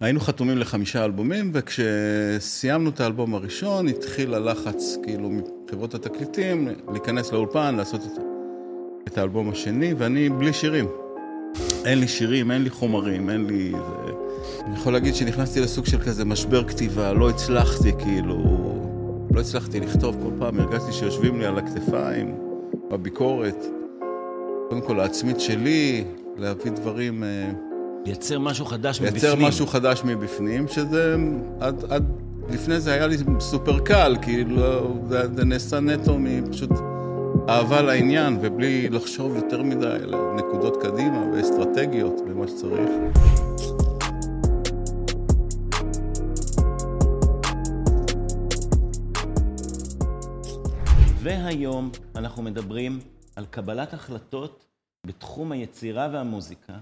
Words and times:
היינו 0.00 0.20
חתומים 0.20 0.58
לחמישה 0.58 1.04
אלבומים, 1.04 1.50
וכשסיימנו 1.54 2.90
את 2.90 3.00
האלבום 3.00 3.34
הראשון, 3.34 3.88
התחיל 3.88 4.34
הלחץ, 4.34 4.96
כאילו, 5.02 5.30
מחברות 5.30 5.94
התקליטים, 5.94 6.68
להיכנס 6.92 7.32
לאולפן, 7.32 7.74
לעשות 7.74 8.00
את, 8.04 8.22
את 9.08 9.18
האלבום 9.18 9.50
השני, 9.50 9.94
ואני 9.94 10.28
בלי 10.28 10.52
שירים. 10.52 10.86
אין 11.84 11.98
לי 11.98 12.08
שירים, 12.08 12.50
אין 12.50 12.62
לי 12.62 12.70
חומרים, 12.70 13.30
אין 13.30 13.46
לי... 13.46 13.70
זה... 13.70 14.12
אני 14.66 14.74
יכול 14.74 14.92
להגיד 14.92 15.14
שנכנסתי 15.14 15.60
לסוג 15.60 15.86
של 15.86 15.98
כזה 15.98 16.24
משבר 16.24 16.68
כתיבה, 16.68 17.12
לא 17.12 17.30
הצלחתי, 17.30 17.92
כאילו... 17.98 18.36
לא 19.34 19.40
הצלחתי 19.40 19.80
לכתוב 19.80 20.16
כל 20.22 20.30
פעם, 20.38 20.60
הרגשתי 20.60 20.92
שיושבים 20.92 21.40
לי 21.40 21.46
על 21.46 21.58
הכתפיים, 21.58 22.34
בביקורת. 22.90 23.64
קודם 24.68 24.80
כל 24.80 25.00
העצמית 25.00 25.40
שלי, 25.40 26.04
להביא 26.36 26.70
דברים... 26.70 27.22
לייצר 28.06 28.38
משהו 28.38 28.66
חדש 28.66 29.00
מבפנים. 29.00 29.22
לייצר 29.22 29.48
משהו 29.48 29.66
חדש 29.66 30.02
מבפנים, 30.04 30.68
שזה 30.68 31.16
עד, 31.60 31.84
עד 31.88 32.04
לפני 32.50 32.80
זה 32.80 32.92
היה 32.92 33.06
לי 33.06 33.16
סופר 33.40 33.78
קל, 33.78 34.16
כאילו 34.22 34.96
זה, 35.08 35.34
זה 35.34 35.44
נעשה 35.44 35.80
נטו 35.80 36.18
מפשוט 36.18 36.70
אהבה 37.48 37.82
לעניין, 37.82 38.38
ובלי 38.42 38.88
לחשוב 38.88 39.36
יותר 39.36 39.62
מדי 39.62 39.86
על 39.86 40.14
נקודות 40.36 40.82
קדימה 40.82 41.24
ואסטרטגיות 41.34 42.20
ומה 42.26 42.48
שצריך. 42.48 42.90
והיום 51.22 51.90
אנחנו 52.16 52.42
מדברים 52.42 53.00
על 53.36 53.44
קבלת 53.50 53.94
החלטות 53.94 54.64
בתחום 55.06 55.52
היצירה 55.52 56.08
והמוזיקה 56.12 56.72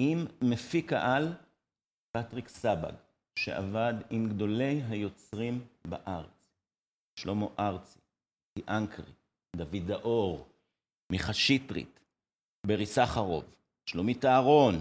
עם 0.00 0.26
מפיק 0.42 0.92
העל 0.92 1.34
פטריק 2.12 2.48
סבג, 2.48 2.92
שעבד 3.38 3.94
עם 4.10 4.28
גדולי 4.28 4.82
היוצרים 4.88 5.66
בארץ. 5.88 6.30
שלמה 7.20 7.46
ארצי, 7.58 8.00
אנקרי, 8.68 9.12
דוד 9.56 9.86
דאור, 9.86 10.48
מיכה 11.12 11.34
שטרית, 11.34 12.00
ברי 12.66 12.86
סחרוב, 12.86 13.44
שלומית 13.86 14.24
אהרון, 14.24 14.74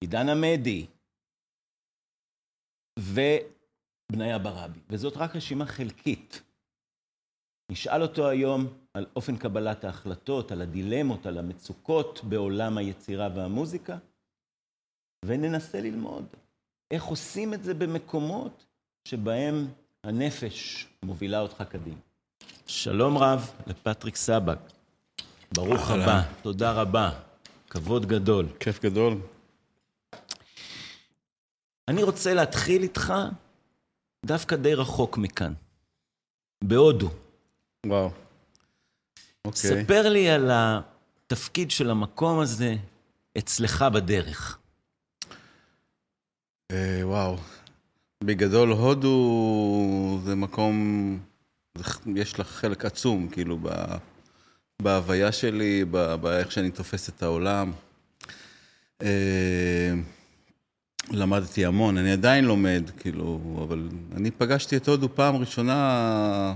עידן 0.00 0.28
עמדי 0.28 0.86
ובניה 2.98 4.38
ברבי. 4.38 4.80
וזאת 4.90 5.16
רק 5.16 5.36
רשימה 5.36 5.66
חלקית. 5.66 6.42
נשאל 7.72 8.02
אותו 8.02 8.28
היום 8.28 8.66
על 8.94 9.06
אופן 9.16 9.36
קבלת 9.36 9.84
ההחלטות, 9.84 10.52
על 10.52 10.62
הדילמות, 10.62 11.26
על 11.26 11.38
המצוקות 11.38 12.24
בעולם 12.24 12.78
היצירה 12.78 13.28
והמוזיקה, 13.36 13.98
וננסה 15.24 15.80
ללמוד 15.80 16.24
איך 16.90 17.04
עושים 17.04 17.54
את 17.54 17.64
זה 17.64 17.74
במקומות 17.74 18.64
שבהם 19.08 19.68
הנפש 20.04 20.86
מובילה 21.02 21.40
אותך 21.40 21.62
קדימה. 21.68 21.96
שלום 22.66 23.18
רב 23.18 23.50
לפטריק 23.66 24.16
סבק. 24.16 24.58
ברוך 25.54 25.90
הבא, 25.90 26.22
תודה 26.42 26.72
רבה, 26.72 27.10
כבוד 27.70 28.06
גדול. 28.06 28.46
כיף 28.60 28.84
גדול. 28.84 29.18
אני 31.88 32.02
רוצה 32.02 32.34
להתחיל 32.34 32.82
איתך 32.82 33.12
דווקא 34.26 34.56
די 34.56 34.74
רחוק 34.74 35.18
מכאן, 35.18 35.52
בהודו. 36.64 37.10
וואו. 37.86 38.10
אוקיי. 39.44 39.84
ספר 39.84 40.08
לי 40.08 40.30
על 40.30 40.50
התפקיד 40.52 41.70
של 41.70 41.90
המקום 41.90 42.40
הזה 42.40 42.74
אצלך 43.38 43.84
בדרך. 43.94 44.58
אה, 46.72 47.00
וואו. 47.02 47.36
בגדול, 48.24 48.70
הודו 48.70 50.20
זה 50.24 50.34
מקום, 50.34 51.18
יש 52.16 52.38
לך 52.40 52.46
חלק 52.48 52.84
עצום, 52.84 53.28
כאילו, 53.28 53.58
ב, 53.62 53.68
בהוויה 54.82 55.32
שלי, 55.32 55.84
באיך 56.20 56.52
שאני 56.52 56.70
תופס 56.70 57.08
את 57.08 57.22
העולם. 57.22 57.72
אה, 59.02 59.92
למדתי 61.10 61.64
המון, 61.64 61.98
אני 61.98 62.12
עדיין 62.12 62.44
לומד, 62.44 62.82
כאילו, 62.96 63.60
אבל 63.68 63.88
אני 64.16 64.30
פגשתי 64.30 64.76
את 64.76 64.88
הודו 64.88 65.14
פעם 65.14 65.36
ראשונה, 65.36 66.54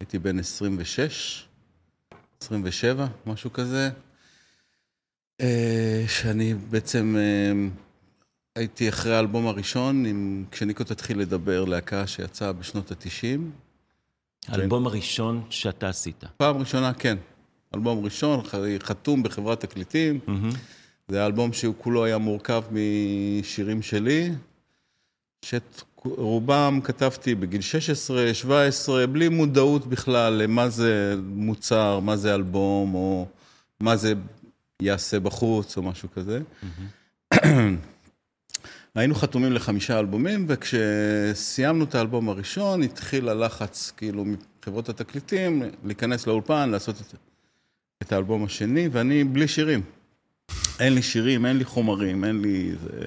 הייתי 0.00 0.18
בן 0.18 0.38
26, 0.38 1.46
27, 2.42 3.06
משהו 3.26 3.52
כזה, 3.52 3.90
אה, 5.40 6.04
שאני 6.08 6.54
בעצם... 6.54 7.16
הייתי 8.56 8.88
אחרי 8.88 9.16
האלבום 9.16 9.46
הראשון, 9.46 10.06
עם, 10.06 10.44
כשניקו 10.50 10.84
תתחיל 10.84 11.18
לדבר, 11.18 11.64
להקה 11.64 12.06
שיצאה 12.06 12.52
בשנות 12.52 12.90
ה-90. 12.92 13.40
האלבום 14.48 14.86
הראשון 14.86 15.42
שאתה 15.50 15.88
עשית. 15.88 16.24
פעם 16.36 16.56
ראשונה, 16.56 16.94
כן. 16.94 17.16
אלבום 17.74 18.04
ראשון, 18.04 18.40
חתום 18.78 19.22
בחברת 19.22 19.60
תקליטים. 19.60 20.20
Mm-hmm. 20.26 20.56
זה 21.08 21.26
אלבום 21.26 21.52
שהוא 21.52 21.74
כולו 21.78 22.04
היה 22.04 22.18
מורכב 22.18 22.62
משירים 22.70 23.82
שלי, 23.82 24.30
שאת 25.44 25.82
רובם 26.04 26.80
כתבתי 26.84 27.34
בגיל 27.34 27.60
16, 27.60 28.34
17, 28.34 29.06
בלי 29.06 29.28
מודעות 29.28 29.86
בכלל 29.86 30.32
למה 30.32 30.68
זה 30.68 31.16
מוצר, 31.22 32.00
מה 32.00 32.16
זה 32.16 32.34
אלבום, 32.34 32.94
או 32.94 33.26
מה 33.80 33.96
זה 33.96 34.14
יעשה 34.82 35.20
בחוץ, 35.20 35.76
או 35.76 35.82
משהו 35.82 36.08
כזה. 36.14 36.40
Mm-hmm. 36.62 37.34
היינו 38.96 39.14
חתומים 39.14 39.52
לחמישה 39.52 39.98
אלבומים, 39.98 40.46
וכשסיימנו 40.48 41.84
את 41.84 41.94
האלבום 41.94 42.28
הראשון, 42.28 42.82
התחיל 42.82 43.28
הלחץ, 43.28 43.92
כאילו, 43.96 44.24
מחברות 44.24 44.88
התקליטים, 44.88 45.62
להיכנס 45.84 46.26
לאולפן, 46.26 46.70
לעשות 46.70 47.00
את, 47.00 47.14
את 48.02 48.12
האלבום 48.12 48.44
השני, 48.44 48.88
ואני 48.92 49.24
בלי 49.24 49.48
שירים. 49.48 49.82
אין 50.80 50.94
לי 50.94 51.02
שירים, 51.02 51.46
אין 51.46 51.56
לי 51.56 51.64
חומרים, 51.64 52.24
אין 52.24 52.40
לי... 52.40 52.72
זה... 52.82 53.06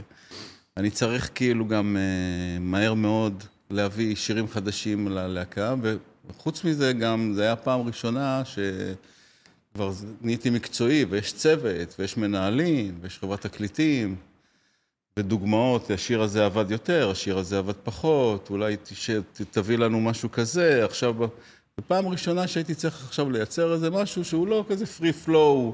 אני 0.77 0.89
צריך 0.89 1.29
כאילו 1.35 1.67
גם 1.67 1.97
uh, 1.97 2.59
מהר 2.59 2.93
מאוד 2.93 3.43
להביא 3.69 4.15
שירים 4.15 4.47
חדשים 4.47 5.07
ללהקה, 5.07 5.75
וחוץ 6.29 6.63
מזה 6.63 6.93
גם, 6.93 7.33
זה 7.35 7.43
היה 7.43 7.55
פעם 7.55 7.81
ראשונה 7.81 8.41
שכבר 8.45 9.91
נהייתי 10.21 10.49
מקצועי, 10.49 11.05
ויש 11.09 11.33
צוות, 11.33 11.95
ויש 11.99 12.17
מנהלים, 12.17 12.99
ויש 13.01 13.19
חברת 13.19 13.41
תקליטים. 13.41 14.28
ודוגמאות, 15.17 15.91
השיר 15.91 16.21
הזה 16.21 16.45
עבד 16.45 16.71
יותר, 16.71 17.09
השיר 17.11 17.37
הזה 17.37 17.57
עבד 17.57 17.73
פחות, 17.83 18.49
אולי 18.49 18.77
תביא 19.51 19.77
לנו 19.77 20.01
משהו 20.01 20.31
כזה, 20.31 20.85
עכשיו, 20.85 21.15
זו 21.77 21.83
פעם 21.87 22.07
ראשונה 22.07 22.47
שהייתי 22.47 22.75
צריך 22.75 23.05
עכשיו 23.05 23.29
לייצר 23.29 23.73
איזה 23.73 23.89
משהו 23.89 24.25
שהוא 24.25 24.47
לא 24.47 24.65
כזה 24.69 24.85
פרי 24.85 25.13
פלואו, 25.13 25.73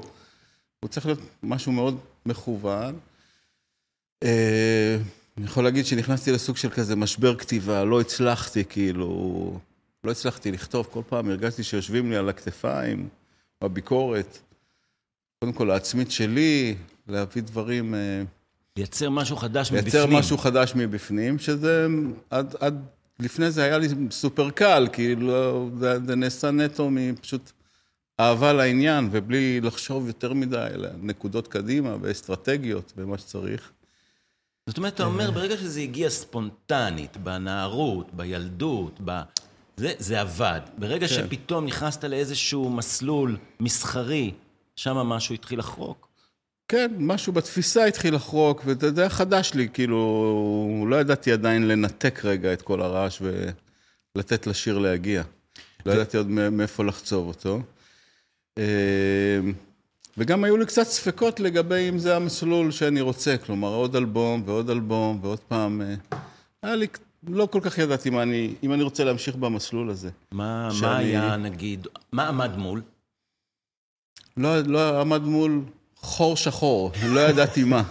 הוא 0.80 0.88
צריך 0.88 1.06
להיות 1.06 1.20
משהו 1.42 1.72
מאוד 1.72 1.98
מכוון. 2.26 2.98
אה, 4.22 4.96
אני 5.38 5.44
יכול 5.46 5.64
להגיד 5.64 5.86
שנכנסתי 5.86 6.32
לסוג 6.32 6.56
של 6.56 6.70
כזה 6.70 6.96
משבר 6.96 7.36
כתיבה, 7.36 7.84
לא 7.84 8.00
הצלחתי, 8.00 8.64
כאילו, 8.64 9.58
לא 10.04 10.10
הצלחתי 10.10 10.52
לכתוב, 10.52 10.88
כל 10.92 11.02
פעם 11.08 11.30
הרגשתי 11.30 11.62
שיושבים 11.62 12.10
לי 12.10 12.16
על 12.16 12.28
הכתפיים, 12.28 13.08
בביקורת. 13.64 14.38
קודם 15.40 15.52
כל 15.52 15.70
העצמית 15.70 16.10
שלי, 16.10 16.76
להביא 17.08 17.42
דברים... 17.42 17.94
אה, 18.76 18.82
לייצר 18.82 19.10
משהו 19.10 19.36
חדש 19.36 19.72
מבפנים. 19.72 19.92
לייצר 19.92 20.06
משהו 20.18 20.38
חדש 20.38 20.72
מבפנים, 20.74 21.38
שזה 21.38 21.86
עד, 22.30 22.54
עד 22.60 22.86
לפני 23.20 23.50
זה 23.50 23.62
היה 23.62 23.78
לי 23.78 23.88
סופר 24.10 24.50
קל, 24.50 24.88
כאילו 24.92 25.70
זה, 25.78 25.98
זה 26.06 26.16
נעשה 26.16 26.50
נטו 26.50 26.90
מפשוט 26.90 27.52
אהבה 28.20 28.52
לעניין, 28.52 29.08
ובלי 29.12 29.60
לחשוב 29.60 30.06
יותר 30.06 30.32
מדי 30.32 30.56
על 30.74 30.86
נקודות 31.02 31.48
קדימה 31.48 31.96
ואסטרטגיות 32.00 32.92
ומה 32.96 33.18
שצריך. 33.18 33.70
זאת 34.66 34.78
אומרת, 34.78 34.94
אתה 34.94 35.04
אומר, 35.04 35.30
ברגע 35.30 35.56
שזה 35.56 35.80
הגיע 35.80 36.10
ספונטנית, 36.10 37.16
בנערות, 37.16 38.14
בילדות, 38.14 39.00
ב... 39.04 39.20
זה, 39.76 39.92
זה 39.98 40.20
עבד. 40.20 40.60
ברגע 40.78 41.08
כן. 41.08 41.14
שפתאום 41.14 41.66
נכנסת 41.66 42.04
לאיזשהו 42.04 42.70
מסלול 42.70 43.36
מסחרי, 43.60 44.32
שם 44.76 44.96
משהו 44.96 45.34
התחיל 45.34 45.58
לחרוק. 45.58 46.05
כן, 46.68 46.92
משהו 46.98 47.32
בתפיסה 47.32 47.84
התחיל 47.84 48.14
לחרוק, 48.14 48.62
וזה 48.64 49.00
היה 49.00 49.10
חדש 49.10 49.54
לי, 49.54 49.68
כאילו, 49.68 50.86
לא 50.88 50.96
ידעתי 50.96 51.32
עדיין 51.32 51.68
לנתק 51.68 52.24
רגע 52.24 52.52
את 52.52 52.62
כל 52.62 52.82
הרעש 52.82 53.22
ולתת 54.14 54.46
לשיר 54.46 54.78
להגיע. 54.78 55.22
לא 55.86 55.92
ידעתי 55.92 56.16
עוד 56.16 56.28
מאיפה 56.28 56.84
לחצוב 56.84 57.28
אותו. 57.28 57.62
אה, 58.58 59.40
וגם 60.18 60.44
היו 60.44 60.56
לי 60.56 60.66
קצת 60.66 60.82
ספקות 60.82 61.40
לגבי 61.40 61.88
אם 61.88 61.98
זה 61.98 62.16
המסלול 62.16 62.70
שאני 62.70 63.00
רוצה, 63.00 63.36
כלומר, 63.38 63.68
עוד 63.68 63.96
אלבום 63.96 64.42
ועוד 64.46 64.70
אלבום 64.70 65.18
ועוד 65.22 65.40
פעם. 65.40 65.82
אה, 65.82 66.18
היה 66.62 66.76
לי, 66.76 66.86
לא 67.28 67.48
כל 67.52 67.60
כך 67.62 67.78
ידעתי 67.78 68.10
מה 68.10 68.22
אני, 68.22 68.54
אם 68.62 68.72
אני 68.72 68.82
רוצה 68.82 69.04
להמשיך 69.04 69.36
במסלול 69.36 69.90
הזה. 69.90 70.10
מה, 70.32 70.68
שאני... 70.72 70.86
מה 70.90 70.96
היה, 70.96 71.36
נגיד, 71.36 71.86
מה 72.12 72.28
עמד 72.28 72.56
מול? 72.56 72.82
לא, 74.36 74.60
לא 74.60 75.00
עמד 75.00 75.22
מול 75.22 75.62
חור 76.06 76.36
שחור, 76.36 76.92
לא 77.08 77.20
ידעתי 77.20 77.64
מה. 77.64 77.82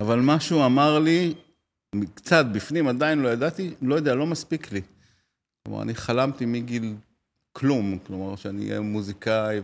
אבל 0.00 0.20
משהו 0.20 0.66
אמר 0.66 0.98
לי, 0.98 1.34
קצת 2.14 2.46
בפנים, 2.52 2.88
עדיין 2.88 3.18
לא 3.18 3.28
ידעתי, 3.28 3.74
לא 3.82 3.94
יודע, 3.94 4.14
לא 4.14 4.26
מספיק 4.26 4.72
לי. 4.72 4.80
כלומר, 5.62 5.82
אני 5.82 5.94
חלמתי 5.94 6.46
מגיל 6.46 6.94
כלום, 7.52 7.98
כלומר, 8.06 8.36
שאני 8.36 8.68
אהיה 8.68 8.80
מוזיקאי 8.80 9.60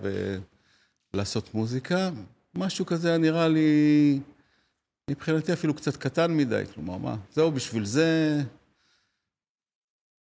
ולעשות 1.15 1.55
מוזיקה. 1.55 2.11
משהו 2.55 2.87
כזה 2.87 3.09
היה 3.09 3.19
נראה 3.19 3.49
לי, 3.49 4.21
מבחינתי 5.11 5.53
אפילו 5.53 5.75
קצת 5.75 5.97
קטן 5.97 6.37
מדי, 6.37 6.63
כלומר, 6.75 6.97
מה, 6.97 7.17
זהו, 7.33 7.53
בשביל 7.53 7.85
זה... 7.85 8.41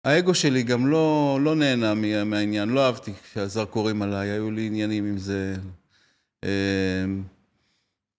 האגו 0.04 0.34
שלי 0.34 0.62
גם 0.62 0.86
לא, 0.86 1.38
לא 1.42 1.54
נהנה 1.54 1.94
מהעניין, 2.24 2.68
לא 2.68 2.86
אהבתי 2.86 3.12
כשהזרקורים 3.14 4.02
עליי, 4.02 4.28
היו 4.28 4.50
לי 4.50 4.66
עניינים 4.66 5.06
עם 5.06 5.18
זה. 5.18 5.56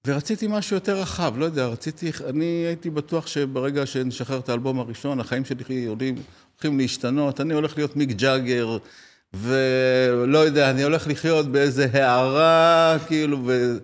ורציתי 0.10 0.48
משהו 0.50 0.76
יותר 0.76 1.02
רחב, 1.02 1.34
לא 1.38 1.46
יודע, 1.46 1.68
רציתי, 1.68 2.12
אני 2.30 2.46
הייתי 2.46 2.90
בטוח 2.90 3.28
שברגע 3.28 3.86
שנשחרר 3.86 4.40
את 4.40 4.50
האלבום 4.50 4.80
הראשון, 4.80 5.20
החיים 5.20 5.46
שלי 5.46 5.86
הולכים, 5.86 6.16
הולכים 6.54 6.78
להשתנות, 6.78 7.42
אני 7.42 7.54
הולך 7.54 7.78
להיות 7.78 7.96
מיק 7.96 8.10
ג'אגר, 8.10 8.78
ולא 9.34 10.38
יודע, 10.38 10.70
אני 10.72 10.84
הולך 10.84 11.08
לחיות 11.08 11.46
באיזה 11.46 11.88
הערה, 11.94 12.98
כאילו, 13.08 13.40
ו... 13.46 13.78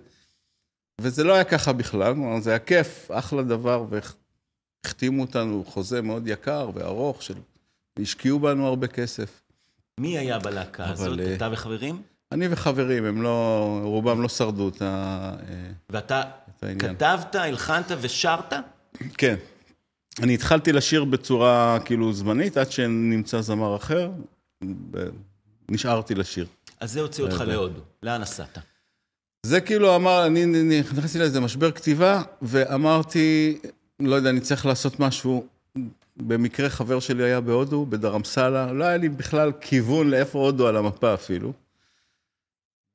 וזה 1.00 1.24
לא 1.24 1.34
היה 1.34 1.44
ככה 1.44 1.72
בכלל, 1.72 2.14
כלומר, 2.14 2.40
זה 2.40 2.50
היה 2.50 2.58
כיף, 2.58 3.10
אחלה 3.10 3.42
דבר, 3.42 3.84
והחתימו 4.84 5.22
אותנו 5.22 5.64
חוזה 5.66 6.02
מאוד 6.02 6.28
יקר 6.28 6.70
וארוך, 6.74 7.22
של... 7.22 7.34
והשקיעו 7.98 8.38
בנו 8.38 8.66
הרבה 8.66 8.86
כסף. 8.86 9.42
מי 10.00 10.18
היה 10.18 10.38
בלהקה 10.38 10.90
הזאת, 10.90 11.18
אה, 11.18 11.34
אתה 11.34 11.48
וחברים? 11.52 12.02
אני 12.32 12.48
וחברים, 12.50 13.04
הם 13.04 13.22
לא, 13.22 13.80
רובם 13.82 14.22
לא 14.22 14.28
שרדו 14.28 14.68
את 14.68 14.82
ה... 14.82 15.32
ואתה 15.90 16.22
כתבת, 16.78 17.34
הלחנת 17.34 17.86
ושרת? 18.00 18.52
כן. 19.18 19.36
אני 20.22 20.34
התחלתי 20.34 20.72
לשיר 20.72 21.04
בצורה 21.04 21.78
כאילו 21.84 22.12
זמנית, 22.12 22.56
עד 22.56 22.70
שנמצא 22.70 23.40
זמר 23.40 23.76
אחר, 23.76 24.10
נשארתי 25.70 26.14
לשיר. 26.14 26.46
אז 26.80 26.92
זה 26.92 27.00
הוציא 27.00 27.24
אותך 27.24 27.40
להודו, 27.46 27.80
לאן 28.02 28.20
נסעת? 28.20 28.58
זה 29.46 29.60
כאילו 29.60 29.96
אמר, 29.96 30.26
אני 30.26 30.46
נכנסתי 30.80 31.18
לאיזה 31.18 31.40
משבר 31.40 31.70
כתיבה, 31.70 32.22
ואמרתי, 32.42 33.58
לא 34.00 34.14
יודע, 34.14 34.30
אני 34.30 34.40
צריך 34.40 34.66
לעשות 34.66 35.00
משהו. 35.00 35.46
במקרה 36.16 36.68
חבר 36.70 37.00
שלי 37.00 37.24
היה 37.24 37.40
בהודו, 37.40 37.86
בדרמסלה, 37.86 38.72
לא 38.72 38.84
היה 38.84 38.96
לי 38.96 39.08
בכלל 39.08 39.52
כיוון 39.60 40.10
לאיפה 40.10 40.38
הודו 40.38 40.68
על 40.68 40.76
המפה 40.76 41.14
אפילו. 41.14 41.52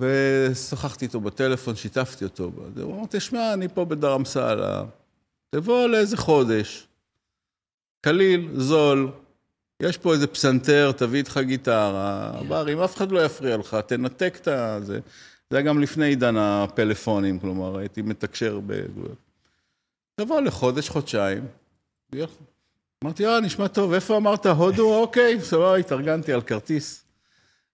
ושוחחתי 0.01 1.05
איתו 1.05 1.19
בטלפון, 1.19 1.75
שיתפתי 1.75 2.23
אותו. 2.23 2.51
הוא 2.81 2.95
אמר, 2.95 3.05
תשמע, 3.09 3.53
אני 3.53 3.67
פה 3.67 3.85
בדרמסלה, 3.85 4.83
תבוא 5.49 5.87
לאיזה 5.87 6.17
חודש, 6.17 6.87
קליל, 8.01 8.49
זול, 8.55 9.11
יש 9.81 9.97
פה 9.97 10.13
איזה 10.13 10.27
פסנתר, 10.27 10.91
תביא 10.91 11.19
איתך 11.19 11.39
גיטרה, 11.43 12.31
ברים, 12.47 12.79
אף 12.79 12.95
אחד 12.95 13.11
לא 13.11 13.25
יפריע 13.25 13.57
לך, 13.57 13.77
תנתק 13.87 14.37
את 14.41 14.47
זה. 14.85 14.99
זה 15.49 15.57
היה 15.57 15.61
גם 15.61 15.81
לפני 15.81 16.05
עידן 16.05 16.37
הפלאפונים, 16.37 17.39
כלומר, 17.39 17.77
הייתי 17.77 18.01
מתקשר 18.01 18.59
ב... 18.67 18.81
תבוא 20.15 20.41
לחודש, 20.41 20.89
חודשיים. 20.89 21.47
אמרתי, 23.03 23.27
אה, 23.27 23.39
נשמע 23.39 23.67
טוב, 23.67 23.93
איפה 23.93 24.17
אמרת, 24.17 24.45
הודו? 24.45 25.01
אוקיי, 25.01 25.41
סבבה, 25.41 25.75
התארגנתי 25.75 26.33
על 26.33 26.41
כרטיס. 26.41 27.03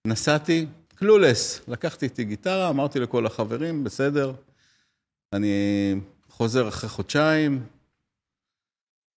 נסעתי, 0.04 0.66
קלולס, 0.98 1.60
לקחתי 1.68 2.04
איתי 2.04 2.24
גיטרה, 2.24 2.70
אמרתי 2.70 3.00
לכל 3.00 3.26
החברים, 3.26 3.84
בסדר, 3.84 4.32
אני 5.32 5.94
חוזר 6.28 6.68
אחרי 6.68 6.88
חודשיים, 6.88 7.66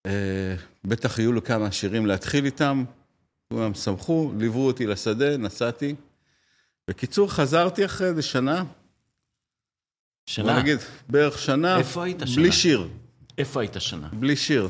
אה, 0.06 0.54
בטח 0.84 1.18
יהיו 1.18 1.32
לו 1.32 1.44
כמה 1.44 1.72
שירים 1.72 2.06
להתחיל 2.06 2.44
איתם, 2.44 2.84
כולם 3.48 3.74
שמחו, 3.74 4.32
ליוו 4.38 4.66
אותי 4.66 4.86
לשדה, 4.86 5.36
נסעתי. 5.36 5.94
בקיצור, 6.88 7.30
חזרתי 7.30 7.84
אחרי 7.84 8.06
איזה 8.06 8.22
שנה. 8.22 8.64
שנה? 10.26 10.58
נגיד, 10.58 10.78
בערך 11.08 11.38
שנה. 11.38 11.78
איפה 11.78 12.04
היית 12.04 12.20
שנה? 12.26 12.42
בלי 12.42 12.52
שיר. 12.52 12.88
איפה 13.38 13.60
היית 13.60 13.74
שנה? 13.78 14.08
בלי 14.08 14.36
שיר. 14.36 14.68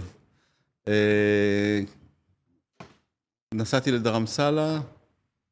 אה, 0.88 1.80
נסעתי 3.54 3.92
לדרמסלה, 3.92 4.80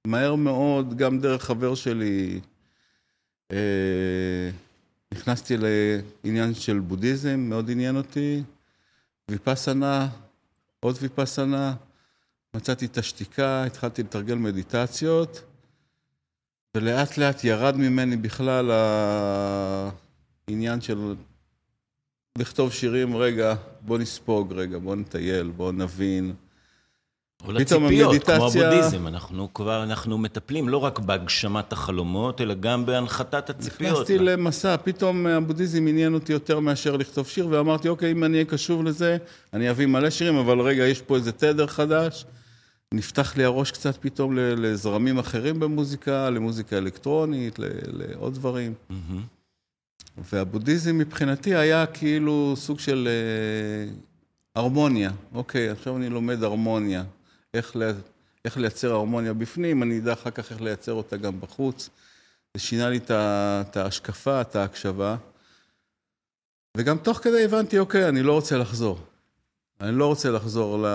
מהר 0.07 0.35
מאוד, 0.35 0.97
גם 0.97 1.21
דרך 1.21 1.45
חבר 1.45 1.75
שלי, 1.75 2.41
אה, 3.53 4.51
נכנסתי 5.15 5.55
לעניין 6.25 6.55
של 6.55 6.79
בודהיזם, 6.79 7.41
מאוד 7.41 7.71
עניין 7.71 7.97
אותי, 7.97 8.43
ויפסנה, 9.31 10.09
עוד 10.81 10.97
ויפסנה, 11.01 11.75
מצאתי 12.55 12.87
את 12.87 12.99
השתיקה, 12.99 13.65
התחלתי 13.65 14.03
לתרגל 14.03 14.35
מדיטציות, 14.35 15.43
ולאט 16.77 17.19
לאט 17.19 17.45
ירד 17.45 17.77
ממני 17.77 18.17
בכלל 18.17 18.71
העניין 20.49 20.81
של 20.81 21.15
לכתוב 22.39 22.73
שירים, 22.73 23.17
רגע, 23.17 23.55
בוא 23.81 23.99
נספוג 23.99 24.53
רגע, 24.53 24.79
בוא 24.79 24.97
נטייל, 24.97 25.51
בוא 25.51 25.73
נבין. 25.73 26.35
או 27.47 27.53
לציפיות, 27.53 28.25
כמו 28.25 28.35
הבודהיזם, 28.35 29.07
אנחנו 29.07 29.55
כבר, 29.55 29.83
אנחנו 29.83 30.19
מטפלים 30.19 30.69
לא 30.69 30.77
רק 30.77 30.99
בהגשמת 30.99 31.73
החלומות, 31.73 32.41
אלא 32.41 32.55
גם 32.55 32.87
בהנחתת 32.87 33.51
הציפיות. 33.51 33.93
נכנסתי 33.93 34.19
לה. 34.19 34.33
למסע, 34.33 34.77
פתאום 34.77 35.27
הבודהיזם 35.27 35.87
עניין 35.87 36.15
אותי 36.15 36.33
יותר 36.33 36.61
מאשר 36.61 36.97
לכתוב 36.97 37.27
שיר, 37.27 37.49
ואמרתי, 37.51 37.89
אוקיי, 37.89 38.13
אם 38.13 38.25
אני 38.25 38.35
אהיה 38.35 38.45
קשוב 38.45 38.85
לזה, 38.85 39.17
אני 39.55 39.71
אביא 39.71 39.87
מלא 39.87 40.11
שירים, 40.11 40.37
אבל 40.37 40.61
רגע, 40.61 40.87
יש 40.87 41.01
פה 41.01 41.17
איזה 41.17 41.33
תדר 41.33 41.67
חדש. 41.67 42.25
נפתח 42.95 43.37
לי 43.37 43.45
הראש 43.45 43.71
קצת 43.71 43.97
פתאום 44.01 44.37
לזרמים 44.37 45.19
אחרים 45.19 45.61
במוזיקה, 45.61 46.31
למוזיקה 46.31 46.79
אלקטרונית, 46.79 47.59
לעוד 47.93 48.35
דברים. 48.35 48.75
והבודהיזם 50.33 50.99
מבחינתי 50.99 51.55
היה 51.55 51.87
כאילו 51.87 52.55
סוג 52.57 52.79
של 52.79 53.09
אה, 53.11 53.93
הרמוניה. 54.57 55.11
אוקיי, 55.35 55.71
עכשיו 55.71 55.97
אני 55.97 56.09
לומד 56.09 56.43
הרמוניה. 56.43 57.05
איך, 57.55 57.77
לה, 57.77 57.93
איך 58.45 58.57
לייצר 58.57 58.93
הרמוניה 58.93 59.33
בפנים, 59.33 59.83
אני 59.83 59.99
אדע 59.99 60.13
אחר 60.13 60.31
כך 60.31 60.53
איך 60.53 60.61
לייצר 60.61 60.93
אותה 60.93 61.17
גם 61.17 61.41
בחוץ. 61.41 61.91
זה 62.55 62.63
שינה 62.63 62.91
לי 62.91 63.01
את 63.09 63.77
ההשקפה, 63.77 64.41
את 64.41 64.57
ההקשבה. 64.57 65.17
וגם 66.77 66.99
תוך 66.99 67.19
כדי 67.19 67.45
הבנתי, 67.45 67.79
אוקיי, 67.79 68.09
אני 68.09 68.23
לא 68.23 68.33
רוצה 68.33 68.59
לחזור. 68.59 68.99
אני 69.81 69.99
לא 69.99 70.07
רוצה 70.07 70.31
לחזור 70.31 70.79
ל... 70.79 70.87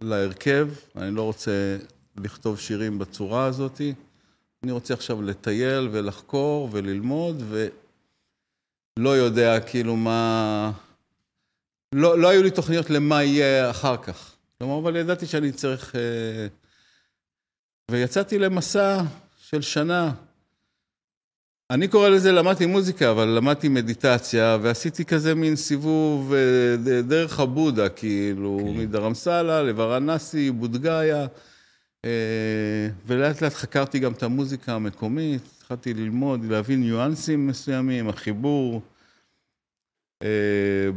להרכב, 0.00 0.68
אני 0.96 1.10
לא 1.10 1.22
רוצה 1.22 1.76
לכתוב 2.16 2.58
שירים 2.58 2.98
בצורה 2.98 3.44
הזאת. 3.44 3.80
אני 4.62 4.72
רוצה 4.72 4.94
עכשיו 4.94 5.22
לטייל 5.22 5.88
ולחקור 5.92 6.68
וללמוד, 6.72 7.42
ולא 8.98 9.16
יודע 9.16 9.60
כאילו 9.60 9.96
מה... 9.96 10.72
לא, 11.94 12.18
לא 12.18 12.28
היו 12.28 12.42
לי 12.42 12.50
תוכניות 12.50 12.90
למה 12.90 13.22
יהיה 13.22 13.70
אחר 13.70 13.96
כך. 13.96 14.31
כלומר, 14.62 14.78
אבל 14.78 14.96
ידעתי 14.96 15.26
שאני 15.26 15.52
צריך... 15.52 15.96
אה, 15.96 16.46
ויצאתי 17.90 18.38
למסע 18.38 19.02
של 19.36 19.60
שנה. 19.60 20.12
אני 21.70 21.88
קורא 21.88 22.08
לזה, 22.08 22.32
למדתי 22.32 22.66
מוזיקה, 22.66 23.10
אבל 23.10 23.28
למדתי 23.28 23.68
מדיטציה, 23.68 24.58
ועשיתי 24.62 25.04
כזה 25.04 25.34
מין 25.34 25.56
סיבוב 25.56 26.32
אה, 26.34 27.02
דרך 27.02 27.40
הבודה, 27.40 27.88
כאילו, 27.88 28.58
okay. 28.58 28.68
אוקיי. 28.68 28.86
מדרמסלה 28.86 29.62
לוורנסי, 29.62 30.50
בודגאיה, 30.50 31.26
אה, 32.04 32.88
ולאט 33.06 33.42
לאט 33.42 33.54
חקרתי 33.54 33.98
גם 33.98 34.12
את 34.12 34.22
המוזיקה 34.22 34.74
המקומית, 34.74 35.42
התחלתי 35.56 35.94
ללמוד, 35.94 36.44
להבין 36.44 36.80
ניואנסים 36.80 37.46
מסוימים, 37.46 38.08
החיבור. 38.08 38.82
אה, 40.22 40.28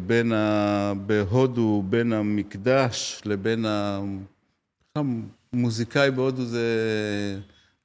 בין 0.07 0.33
ה... 0.33 0.93
בהודו, 1.05 1.83
בין 1.89 2.13
המקדש 2.13 3.21
לבין 3.25 3.65
ה... 3.65 4.01
מוזיקאי 5.53 6.11
בהודו 6.11 6.45
זה... 6.45 6.67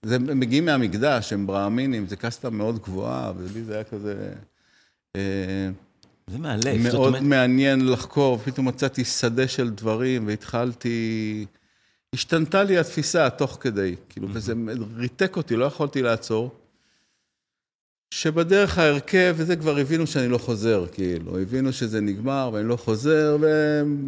זה... 0.02 0.16
הם 0.16 0.40
מגיעים 0.40 0.64
מהמקדש, 0.64 1.32
הם 1.32 1.46
ברהמינים, 1.46 2.06
זה 2.06 2.16
קסטה 2.16 2.50
מאוד 2.50 2.78
גבוהה, 2.78 3.32
ולי 3.36 3.64
זה 3.64 3.74
היה 3.74 3.84
כזה... 3.84 4.32
אה, 5.16 5.70
זה 6.26 6.38
מאלף. 6.38 6.66
מאוד 6.82 7.06
אומרת... 7.06 7.22
מעניין 7.22 7.86
לחקור, 7.86 8.38
פתאום 8.38 8.68
מצאתי 8.68 9.04
שדה 9.04 9.48
של 9.48 9.70
דברים 9.70 10.26
והתחלתי... 10.26 11.46
השתנתה 12.14 12.62
לי 12.62 12.78
התפיסה 12.78 13.30
תוך 13.30 13.58
כדי, 13.60 13.94
כאילו, 14.08 14.28
וזה 14.32 14.54
ריתק 14.96 15.36
אותי, 15.36 15.56
לא 15.56 15.64
יכולתי 15.64 16.02
לעצור. 16.02 16.59
שבדרך 18.14 18.78
ההרכב, 18.78 19.34
וזה 19.38 19.56
כבר 19.56 19.78
הבינו 19.78 20.06
שאני 20.06 20.28
לא 20.28 20.38
חוזר, 20.38 20.86
כאילו, 20.92 21.38
הבינו 21.38 21.72
שזה 21.72 22.00
נגמר 22.00 22.50
ואני 22.52 22.68
לא 22.68 22.76
חוזר, 22.76 23.36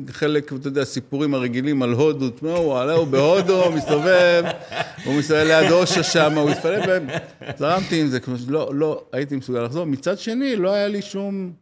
וחלק, 0.07 0.53
אתה 0.53 0.69
יודע, 0.69 0.83
הסיפורים 0.83 1.35
הרגילים 1.35 1.83
על 1.83 1.93
הודו, 1.93 2.31
תשמעו, 2.31 2.57
הוא 2.57 2.79
עלה, 2.79 2.93
הוא 2.93 3.07
בהודו, 3.07 3.65
הוא 3.65 3.75
מסתובב, 3.75 4.45
הוא 5.05 5.19
מסתובב 5.19 5.45
ליד 5.47 5.71
אושה 5.71 6.03
שם, 6.03 6.39
הוא 6.39 6.51
התפלל, 6.51 6.81
וזרמתי 7.55 8.01
עם 8.01 8.09
זה, 8.09 8.21
כמו 8.21 8.39
שלא, 8.39 8.71
לא 8.75 9.05
הייתי 9.13 9.37
מסוגל 9.37 9.63
לחזור. 9.63 9.85
מצד 9.85 10.19
שני, 10.19 10.57
לא 10.57 10.71
היה 10.71 10.89
לי 10.89 11.03
שום 11.03 11.53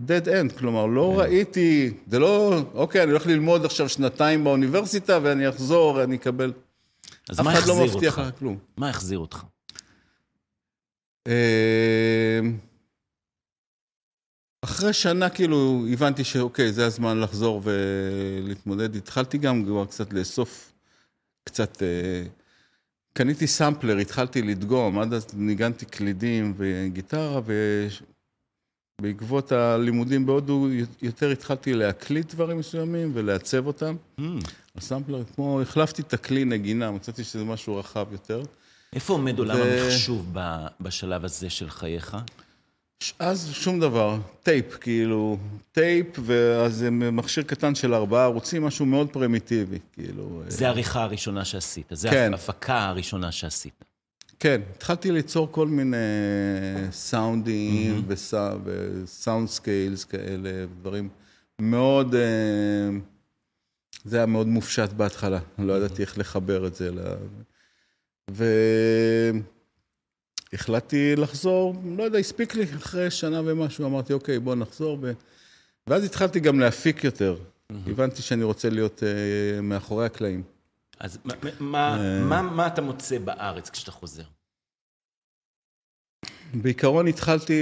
dead 0.00 0.26
end, 0.26 0.58
כלומר, 0.58 0.86
לא 0.86 1.18
ראיתי, 1.18 1.94
זה 2.06 2.18
לא, 2.18 2.60
אוקיי, 2.74 3.02
אני 3.02 3.10
הולך 3.10 3.26
ללמוד 3.26 3.64
עכשיו 3.64 3.88
שנתיים 3.88 4.44
באוניברסיטה 4.44 5.18
ואני 5.22 5.48
אחזור, 5.48 6.02
אני 6.02 6.16
אקבל... 6.16 6.52
אז 7.28 7.40
אף 7.40 7.44
מה 7.44 7.52
אחד 7.52 7.68
לא 7.68 7.72
החזיר 7.72 7.94
מבטיח 7.94 8.18
אותך? 8.18 8.28
לך 8.28 8.38
כלום. 8.38 8.58
מה 8.76 8.88
החזיר 8.88 9.18
אותך? 9.18 9.42
אה, 11.26 12.40
אחרי 14.64 14.92
שנה 14.92 15.30
כאילו 15.30 15.84
הבנתי 15.92 16.24
שאוקיי, 16.24 16.72
זה 16.72 16.86
הזמן 16.86 17.20
לחזור 17.20 17.62
ולהתמודד. 17.64 18.96
התחלתי 18.96 19.38
גם 19.38 19.64
כבר 19.64 19.84
קצת 19.84 20.12
לאסוף, 20.12 20.72
קצת... 21.44 21.82
אה, 21.82 22.24
קניתי 23.16 23.46
סמפלר, 23.46 23.96
התחלתי 23.96 24.42
לדגום, 24.42 24.98
עד 24.98 25.12
אז 25.12 25.26
ניגנתי 25.34 25.86
קלידים 25.86 26.54
וגיטרה, 26.56 27.40
ובעקבות 29.00 29.52
הלימודים 29.52 30.26
בהודו 30.26 30.68
יותר 31.02 31.30
התחלתי 31.30 31.74
להקליט 31.74 32.34
דברים 32.34 32.58
מסוימים 32.58 33.10
ולעצב 33.14 33.66
אותם. 33.66 33.96
Hmm, 34.20 34.22
הסמפלר, 34.76 35.24
כמו 35.34 35.60
החלפתי 35.60 36.02
את 36.02 36.14
הכלי 36.14 36.44
נגינה, 36.44 36.90
מצאתי 36.90 37.24
שזה 37.24 37.44
משהו 37.44 37.76
רחב 37.76 38.06
יותר. 38.12 38.42
איפה 38.92 39.12
עומד 39.12 39.38
עולם 39.38 39.56
המחשוב 39.56 40.34
בשלב 40.80 41.24
הזה 41.24 41.50
של 41.50 41.70
חייך? 41.70 42.16
אז 43.18 43.50
שום 43.52 43.80
דבר, 43.80 44.18
טייפ, 44.42 44.74
כאילו, 44.80 45.38
טייפ, 45.72 46.06
ואז 46.24 46.74
זה 46.74 46.90
מכשיר 46.90 47.42
קטן 47.44 47.74
של 47.74 47.94
ארבעה 47.94 48.24
ערוצים, 48.24 48.64
משהו 48.64 48.86
מאוד 48.86 49.08
פרימיטיבי, 49.10 49.78
כאילו. 49.92 50.42
אה, 50.44 50.50
זה 50.50 50.66
העריכה 50.66 51.02
הראשונה 51.02 51.44
שעשית, 51.44 51.86
זה 51.90 52.10
כן. 52.10 52.32
ההפקה 52.32 52.88
הראשונה 52.88 53.32
שעשית. 53.32 53.84
כן, 54.38 54.60
התחלתי 54.76 55.12
ליצור 55.12 55.48
כל 55.52 55.68
מיני 55.68 55.96
סאונדים 56.90 58.02
וסא- 58.08 58.54
ו 58.64 59.48
soundscapes 59.48 60.04
כאלה, 60.04 60.50
דברים 60.80 61.08
מאוד... 61.60 62.14
אה, 62.14 62.20
זה 64.04 64.16
היה 64.16 64.26
מאוד 64.26 64.46
מופשט 64.46 64.92
בהתחלה, 64.92 65.38
לא 65.58 65.72
ידעתי 65.72 66.02
איך 66.02 66.18
לחבר 66.18 66.66
את 66.66 66.74
זה. 66.74 66.90
ל... 66.90 66.98
והחלטתי 70.52 71.16
לחזור, 71.16 71.74
לא 71.96 72.02
יודע, 72.02 72.18
הספיק 72.18 72.54
לי 72.54 72.64
אחרי 72.76 73.10
שנה 73.10 73.40
ומשהו, 73.44 73.86
אמרתי, 73.86 74.12
אוקיי, 74.12 74.38
בוא 74.38 74.54
נחזור. 74.54 74.98
ו... 75.02 75.12
ואז 75.86 76.04
התחלתי 76.04 76.40
גם 76.40 76.60
להפיק 76.60 77.04
יותר. 77.04 77.36
הבנתי 77.70 78.22
שאני 78.22 78.44
רוצה 78.44 78.70
להיות 78.70 79.02
אה, 79.02 79.08
מאחורי 79.60 80.06
הקלעים. 80.06 80.42
אז 81.00 81.18
מה- 81.24 81.34
מה- 81.60 81.96
אה. 81.98 82.24
מה 82.24 82.42
מה 82.42 82.66
אתה 82.66 82.82
מוצא 82.82 83.18
בארץ 83.18 83.70
כשאתה 83.70 83.90
חוזר? 83.90 84.22
בעיקרון 86.54 87.06
התחלתי 87.06 87.54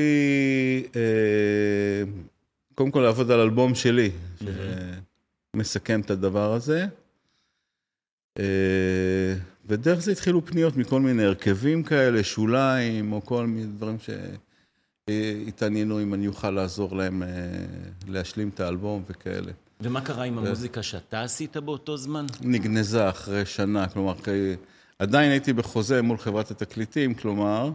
אה, 0.97 2.02
קודם 2.75 2.90
כל 2.90 3.00
לעבוד 3.00 3.30
על 3.30 3.40
אלבום 3.40 3.75
שלי, 3.75 4.11
שמסכם 5.56 6.00
את 6.00 6.11
הדבר 6.11 6.52
הזה. 6.52 6.87
אה, 8.38 9.35
ודרך 9.68 9.99
זה 10.00 10.12
התחילו 10.12 10.47
פניות 10.47 10.76
מכל 10.76 11.00
מיני 11.00 11.25
הרכבים 11.25 11.83
כאלה, 11.83 12.25
שוליים, 12.25 13.12
או 13.12 13.25
כל 13.25 13.47
מיני 13.47 13.66
דברים 13.66 13.97
שהתעניינו 15.11 16.02
אם 16.02 16.14
אני 16.14 16.26
אוכל 16.26 16.50
לעזור 16.50 16.97
להם 16.97 17.23
אה, 17.23 17.28
להשלים 18.09 18.49
את 18.54 18.61
האלבום 18.61 19.02
וכאלה. 19.11 19.52
ומה 19.80 20.00
קרה 20.00 20.25
עם 20.25 20.38
המוזיקה 20.38 20.83
שאתה 20.83 21.23
עשית 21.23 21.56
באותו 21.56 21.97
זמן? 21.97 22.26
נגנזה 22.42 23.09
אחרי 23.09 23.47
שנה, 23.47 23.88
כלומר, 23.88 24.12
אחרי- 24.12 24.56
עדיין 24.99 25.30
הייתי 25.30 25.52
בחוזה 25.52 26.02
מול 26.02 26.18
חברת 26.18 26.50
התקליטים, 26.50 27.14
כלומר, 27.14 27.71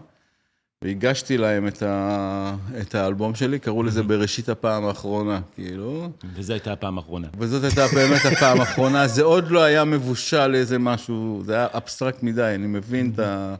והגשתי 0.83 1.37
להם 1.37 1.67
את, 1.67 1.83
ה... 1.83 2.55
את 2.81 2.95
האלבום 2.95 3.35
שלי, 3.35 3.59
קראו 3.59 3.83
לזה 3.83 4.03
בראשית 4.03 4.49
הפעם 4.49 4.85
האחרונה, 4.85 5.41
כאילו, 5.55 6.09
וזו 6.35 6.53
הייתה 6.53 6.73
הפעם 6.73 6.97
האחרונה. 6.97 7.27
וזאת 7.37 7.63
הייתה 7.63 7.85
באמת 7.93 8.21
הפעם 8.25 8.59
האחרונה, 8.59 9.07
זה 9.07 9.23
עוד 9.23 9.51
לא 9.51 9.63
היה 9.63 9.85
מבושל 9.85 10.47
לאיזה 10.47 10.79
משהו, 10.79 11.41
זה 11.45 11.55
היה 11.55 11.67
אבסטרקט 11.73 12.23
מדי, 12.23 12.51
אני 12.55 12.67
מבין 12.67 13.11
את 13.13 13.19
ה... 13.19 13.55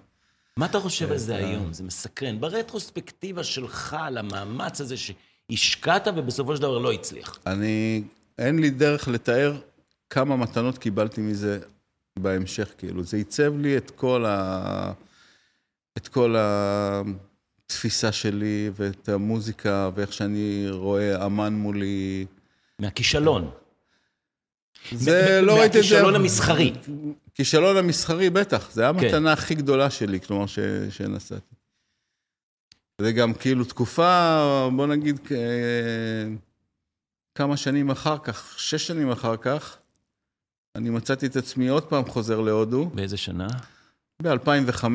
מה 0.58 0.66
אתה 0.66 0.80
חושב 0.80 1.12
על 1.12 1.18
זה 1.18 1.36
היום? 1.36 1.74
זה 1.74 1.84
מסקרן. 1.84 2.40
ברטרוספקטיבה 2.40 3.44
שלך 3.44 3.96
על 4.00 4.18
המאמץ 4.18 4.82
הזה 4.82 4.96
שהשקעת 4.98 6.08
ובסופו 6.16 6.56
של 6.56 6.62
דבר 6.62 6.78
לא 6.78 6.92
הצליח. 6.92 7.40
אני, 7.46 8.04
אין 8.38 8.60
לי 8.60 8.70
דרך 8.70 9.08
לתאר 9.08 9.58
כמה 10.10 10.36
מתנות 10.36 10.78
קיבלתי 10.78 11.22
מזה 11.22 11.60
בהמשך, 12.20 12.70
כאילו. 12.78 13.04
זה 13.04 13.18
עיצב 13.18 13.58
לי 13.58 13.78
את 13.78 13.92
כל 13.92 14.26
ה... 14.28 14.92
את 16.00 16.08
כל 16.08 16.36
התפיסה 16.38 18.12
שלי 18.12 18.72
ואת 18.76 19.10
המוזיקה 19.10 19.90
ואיך 19.96 20.14
שאני 20.14 20.68
רואה 20.70 21.26
אמן 21.26 21.54
מולי. 21.54 22.26
מהכישלון. 22.80 23.52
זה 24.92 25.40
לא 25.42 25.60
ראיתי 25.60 25.68
את 25.68 25.72
זה... 25.72 25.80
מהכישלון 25.80 26.16
המסחרי. 26.16 26.74
כישלון 27.36 27.78
המסחרי, 27.78 28.30
בטח. 28.30 28.72
זה 28.72 28.82
היה 28.82 28.94
כן. 28.94 29.06
המתנה 29.06 29.34
הכי 29.34 29.56
גדולה 29.56 29.90
שלי, 29.90 30.22
כלומר, 30.22 30.46
ש... 30.46 30.60
שנסעתי. 30.90 31.56
זה 33.02 33.12
גם 33.12 33.34
כאילו 33.34 33.66
תקופה, 33.66 34.70
בוא 34.76 34.88
נגיד, 34.88 35.20
כמה 37.36 37.58
שנים 37.58 37.90
אחר 37.90 38.18
כך, 38.18 38.54
שש 38.58 38.88
שנים 38.88 39.12
אחר 39.12 39.38
כך, 39.38 39.78
אני 40.76 40.90
מצאתי 40.90 41.26
את 41.26 41.36
עצמי 41.36 41.68
עוד 41.68 41.84
פעם 41.84 42.06
חוזר 42.06 42.40
להודו, 42.42 42.86
באיזה 42.86 43.18
שנה? 43.18 43.48
ב-2005, 44.22 44.86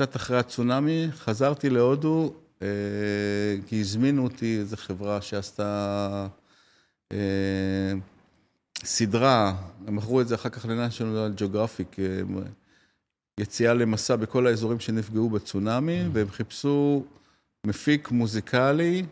קצת 0.00 0.16
אחרי 0.16 0.38
הצונאמי, 0.38 1.08
חזרתי 1.12 1.70
להודו, 1.70 2.32
אה, 2.62 2.66
כי 3.66 3.80
הזמינו 3.80 4.24
אותי 4.24 4.58
איזו 4.58 4.76
חברה 4.76 5.22
שעשתה 5.22 6.26
אה, 7.12 7.92
סדרה, 8.84 9.54
הם 9.86 9.96
מכרו 9.96 10.20
את 10.20 10.28
זה 10.28 10.34
אחר 10.34 10.48
כך 10.48 10.66
ל-National 10.66 11.40
Geographic, 11.40 11.98
אה, 11.98 12.42
יציאה 13.40 13.74
למסע 13.74 14.16
בכל 14.16 14.46
האזורים 14.46 14.80
שנפגעו 14.80 15.30
בצונאמי, 15.30 16.02
והם 16.12 16.30
חיפשו 16.30 17.04
מפיק 17.66 18.10
מוזיקלי 18.10 19.06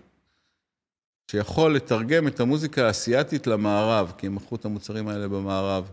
שיכול 1.31 1.75
לתרגם 1.75 2.27
את 2.29 2.41
המוזיקה 2.41 2.87
האסייתית 2.87 3.47
למערב, 3.47 4.13
כי 4.19 4.27
הם 4.27 4.35
מכרו 4.35 4.57
את 4.57 4.65
המוצרים 4.65 5.09
האלה 5.09 5.29
במערב. 5.29 5.91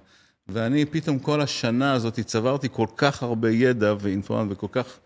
ואני 0.47 0.85
פתאום 0.85 1.19
כל 1.19 1.41
השנה 1.41 1.93
הזאת 1.93 2.19
צברתי 2.19 2.67
כל 2.71 2.87
כך 2.97 3.23
הרבה 3.23 3.51
ידע 3.51 3.93
ואינפורמציה, 3.99 4.53
וכל 4.53 4.67
כך 4.71 4.99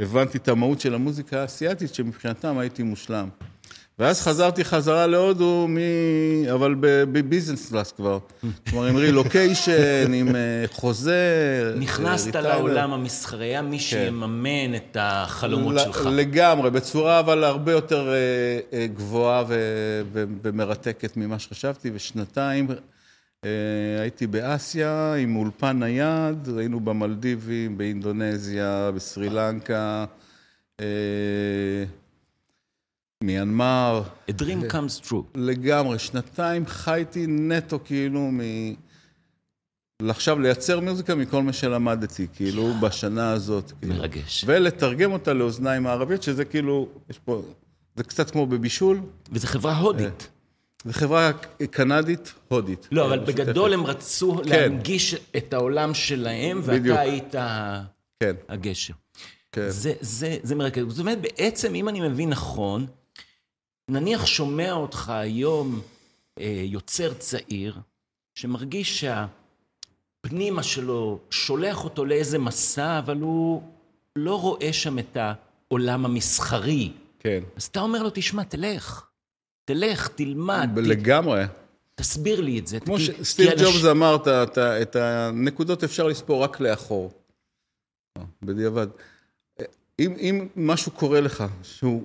הבנתי 0.00 0.38
את 0.38 0.48
המהות 0.48 0.80
של 0.80 0.94
המוזיקה 0.94 1.40
האסייתית, 1.40 1.94
שמבחינתם 1.94 2.58
הייתי 2.58 2.82
מושלם. 2.82 3.28
ואז 3.98 4.20
חזרתי 4.20 4.64
חזרה 4.64 5.06
להודו, 5.06 5.66
מ... 5.68 5.78
אבל 6.52 6.74
בביזנס 6.80 7.68
קלאס 7.70 7.92
כבר. 7.92 8.18
כלומר, 8.70 8.86
עם 8.86 8.96
רילוקיישן, 8.96 10.12
עם 10.12 10.36
אה, 10.36 10.64
חוזה. 10.72 11.72
נכנסת 11.76 12.36
אה, 12.36 12.40
לעולם 12.40 12.92
המסחרי, 12.92 13.46
היה 13.46 13.62
מי 13.62 13.78
שיממן 13.78 14.74
את 14.74 14.96
החלומות 15.00 15.78
שלך. 15.78 16.08
לגמרי, 16.12 16.70
בצורה 16.70 17.20
אבל 17.20 17.44
הרבה 17.44 17.72
יותר 17.72 18.12
אה, 18.72 18.86
גבוהה 18.86 19.44
ומרתקת 20.42 21.16
ממה 21.16 21.38
שחשבתי, 21.38 21.90
ושנתיים 21.94 22.68
הייתי 24.00 24.26
באסיה 24.26 25.14
עם 25.14 25.36
אולפן 25.36 25.78
נייד, 25.78 26.48
היינו 26.58 26.80
במלדיבים, 26.80 27.78
באינדונזיה, 27.78 28.90
בסרי 28.94 29.28
לנקה, 29.28 30.04
אה, 30.80 31.84
מיינמר, 33.24 34.02
A 34.30 34.32
dream 34.32 34.72
comes 34.72 35.08
true. 35.08 35.24
לגמרי, 35.34 35.98
שנתיים 35.98 36.66
חייתי 36.66 37.26
נטו 37.26 37.78
כאילו 37.84 38.20
מ... 38.20 38.40
עכשיו 40.08 40.38
לייצר 40.38 40.80
מוזיקה 40.80 41.14
מכל 41.14 41.42
מה 41.42 41.52
שלמדתי, 41.52 42.26
כאילו, 42.32 42.74
בשנה 42.80 43.30
הזאת. 43.30 43.72
כאילו. 43.80 43.94
מרגש. 43.94 44.44
ולתרגם 44.46 45.12
אותה 45.12 45.32
לאוזניים 45.32 45.86
הערביות, 45.86 46.22
שזה 46.22 46.44
כאילו, 46.44 46.88
יש 47.10 47.18
פה, 47.18 47.42
זה 47.96 48.04
קצת 48.04 48.30
כמו 48.30 48.46
בבישול, 48.46 49.00
וזו 49.32 49.46
חברה 49.46 49.76
הודית. 49.76 50.28
זו 50.84 50.92
חברה 50.92 51.32
קנדית 51.70 52.34
הודית. 52.48 52.88
לא, 52.92 53.06
אבל. 53.06 53.18
בגדול 53.18 53.72
הם 53.72 53.86
רצו 53.86 54.40
להנגיש 54.44 55.14
את 55.36 55.52
העולם 55.52 55.94
שלהם. 55.94 56.60
ואתה 56.64 57.00
היית 57.00 57.34
כן, 58.20 58.36
הגשר. 58.48 58.94
כן. 59.52 59.68
זה 60.42 60.54
מרכז. 60.54 60.84
זאת 60.88 61.00
אומרת, 61.00 61.20
בעצם, 61.20 61.74
אם 61.74 61.88
אני 61.88 62.00
מבין 62.00 62.30
נכון, 62.30 62.86
נניח 63.90 64.26
שומע 64.26 64.72
אותך 64.72 65.10
היום 65.10 65.80
אה, 66.40 66.62
יוצר 66.64 67.14
צעיר, 67.14 67.78
שמרגיש 68.34 69.04
שהפנימה 70.24 70.62
שלו 70.62 71.18
שולח 71.30 71.84
אותו 71.84 72.04
לאיזה 72.04 72.38
מסע, 72.38 72.98
אבל 72.98 73.16
הוא 73.16 73.62
לא 74.16 74.40
רואה 74.40 74.72
שם 74.72 74.98
את 74.98 75.16
העולם 75.16 76.04
המסחרי. 76.04 76.92
כן. 77.18 77.40
אז 77.56 77.64
אתה 77.64 77.80
אומר 77.80 78.02
לו, 78.02 78.10
תשמע, 78.14 78.42
תלך. 78.42 79.07
תלך, 79.68 80.08
תלמד, 80.08 80.70
ת, 80.74 80.78
לגמרי. 80.78 81.42
תסביר 81.94 82.40
לי 82.40 82.58
את 82.58 82.66
זה. 82.66 82.80
כמו 82.80 83.00
שסטיב 83.00 83.48
אנש- 83.50 83.62
ג'ובס 83.62 83.84
אמר, 83.84 84.16
את 84.82 84.96
הנקודות 84.96 85.84
אפשר 85.84 86.06
לספור 86.06 86.42
רק 86.44 86.60
לאחור. 86.60 87.12
בדיעבד. 88.42 88.86
אם, 89.98 90.14
אם 90.20 90.46
משהו 90.56 90.92
קורה 90.92 91.20
לך, 91.20 91.44
שהוא 91.62 92.02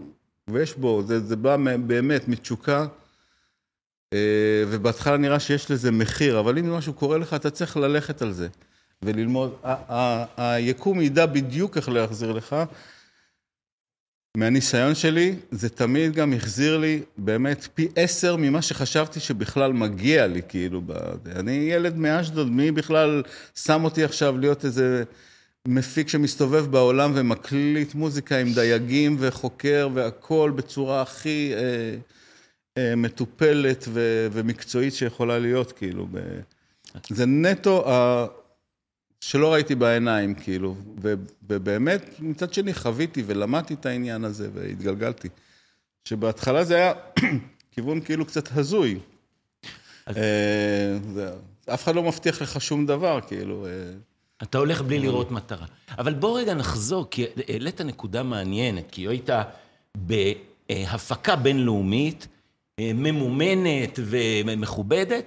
ויש 0.49 0.73
בו, 0.73 1.03
זה, 1.07 1.19
זה 1.19 1.35
בא 1.35 1.57
באמת 1.87 2.27
מתשוקה, 2.27 2.85
אה, 4.13 4.63
ובהתחלה 4.67 5.17
נראה 5.17 5.39
שיש 5.39 5.71
לזה 5.71 5.91
מחיר, 5.91 6.39
אבל 6.39 6.57
אם 6.57 6.73
משהו 6.73 6.93
קורה 6.93 7.17
לך, 7.17 7.33
אתה 7.33 7.49
צריך 7.49 7.77
ללכת 7.77 8.21
על 8.21 8.31
זה 8.31 8.47
וללמוד. 9.01 9.53
היקום 10.37 11.01
ידע 11.01 11.25
בדיוק 11.25 11.77
איך 11.77 11.89
להחזיר 11.89 12.31
לך. 12.31 12.55
מהניסיון 14.37 14.95
שלי, 14.95 15.35
זה 15.51 15.69
תמיד 15.69 16.13
גם 16.13 16.33
החזיר 16.33 16.77
לי 16.77 17.01
באמת 17.17 17.67
פי 17.73 17.87
עשר 17.95 18.35
ממה 18.35 18.61
שחשבתי 18.61 19.19
שבכלל 19.19 19.73
מגיע 19.73 20.27
לי, 20.27 20.41
כאילו. 20.47 20.81
אני 21.35 21.51
ילד 21.51 21.97
מאשדוד, 21.97 22.51
מי 22.51 22.71
בכלל 22.71 23.23
שם 23.55 23.83
אותי 23.83 24.03
עכשיו 24.03 24.37
להיות 24.37 24.65
איזה 24.65 25.03
מפיק 25.67 26.09
שמסתובב 26.09 26.71
בעולם 26.71 27.11
ומקליט 27.15 27.95
מוזיקה 27.95 28.37
עם 28.37 28.53
דייגים 28.53 29.15
וחוקר 29.19 29.89
והכול 29.93 30.51
בצורה 30.51 31.01
הכי 31.01 31.53
אה, 31.55 31.95
אה, 32.77 32.95
מטופלת 32.95 33.85
ו, 33.87 34.27
ומקצועית 34.31 34.93
שיכולה 34.93 35.39
להיות, 35.39 35.71
כאילו. 35.71 36.07
ב... 36.11 36.19
זה 37.09 37.25
נטו 37.25 37.89
ה... 37.89 38.25
שלא 39.25 39.53
ראיתי 39.53 39.75
בעיניים, 39.75 40.33
כאילו, 40.33 40.75
ו, 41.01 41.13
ובאמת, 41.49 42.15
מצד 42.19 42.53
שני 42.53 42.73
חוויתי 42.73 43.23
ולמדתי 43.25 43.73
את 43.73 43.85
העניין 43.85 44.23
הזה 44.23 44.49
והתגלגלתי. 44.53 45.27
שבהתחלה 46.05 46.63
זה 46.63 46.75
היה 46.75 46.93
כיוון 47.71 48.01
כאילו 48.01 48.25
קצת 48.25 48.57
הזוי. 48.57 48.99
אה, 50.07 50.13
אף 51.73 51.83
אחד 51.83 51.95
לא 51.95 52.03
מבטיח 52.03 52.41
לך 52.41 52.61
שום 52.61 52.85
דבר, 52.85 53.19
כאילו. 53.27 53.65
אה... 53.65 53.71
אתה 54.43 54.57
הולך 54.57 54.81
בלי 54.81 54.99
לראות 54.99 55.31
מטרה. 55.31 55.65
אבל 55.97 56.13
בוא 56.13 56.39
רגע 56.39 56.53
נחזור, 56.53 57.07
כי 57.11 57.25
העלית 57.47 57.81
נקודה 57.81 58.23
מעניינת, 58.23 58.85
כי 58.91 59.07
היית 59.07 59.29
בהפקה 59.95 61.35
בינלאומית, 61.35 62.27
אה, 62.79 62.91
ממומנת 62.93 63.99
ומכובדת, 64.05 65.25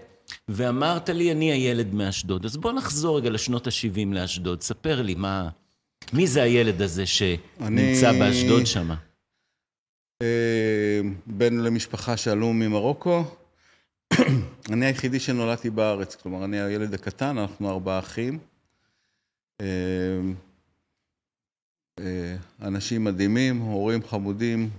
ואמרת 0.48 1.08
לי, 1.08 1.32
אני 1.32 1.52
הילד 1.52 1.94
מאשדוד. 1.94 2.44
אז 2.44 2.56
בוא 2.56 2.72
נחזור 2.72 3.18
רגע 3.18 3.30
לשנות 3.30 3.66
ה-70 3.66 4.14
לאשדוד. 4.14 4.60
ספר 4.62 5.02
לי, 5.02 5.14
מה... 5.14 5.48
מי 6.12 6.26
זה 6.26 6.42
הילד 6.42 6.82
הזה 6.82 7.06
שנמצא 7.06 8.10
אני... 8.10 8.18
באשדוד 8.18 8.66
שם? 8.66 8.90
אה, 10.22 11.00
בן 11.26 11.54
למשפחה 11.54 12.16
שעלו 12.16 12.52
ממרוקו. 12.52 13.24
אני 14.72 14.86
היחידי 14.86 15.20
שנולדתי 15.20 15.70
בארץ, 15.70 16.14
כלומר, 16.14 16.44
אני 16.44 16.60
הילד 16.60 16.94
הקטן, 16.94 17.38
אנחנו 17.38 17.70
ארבעה 17.70 17.98
אחים. 17.98 18.38
אה, 19.60 19.66
אה, 22.00 22.36
אנשים 22.62 23.04
מדהימים, 23.04 23.58
הורים 23.58 24.02
חמודים. 24.08 24.70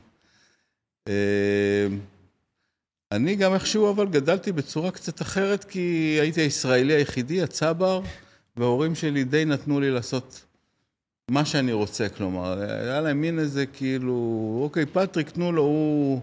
אני 3.11 3.35
גם 3.35 3.53
איכשהו 3.53 3.89
אבל 3.89 4.07
גדלתי 4.07 4.51
בצורה 4.51 4.91
קצת 4.91 5.21
אחרת, 5.21 5.63
כי 5.63 6.17
הייתי 6.21 6.41
הישראלי 6.41 6.93
היחידי, 6.93 7.41
הצבר, 7.41 8.01
וההורים 8.57 8.95
שלי 8.95 9.23
די 9.23 9.45
נתנו 9.45 9.79
לי 9.79 9.91
לעשות 9.91 10.45
מה 11.31 11.45
שאני 11.45 11.73
רוצה, 11.73 12.09
כלומר, 12.09 12.61
היה 12.61 13.01
להם 13.01 13.21
מין 13.21 13.39
איזה 13.39 13.65
כאילו, 13.65 14.59
אוקיי, 14.63 14.85
פטריק, 14.85 15.29
תנו 15.29 15.51
לו, 15.51 15.61
הוא, 15.61 16.21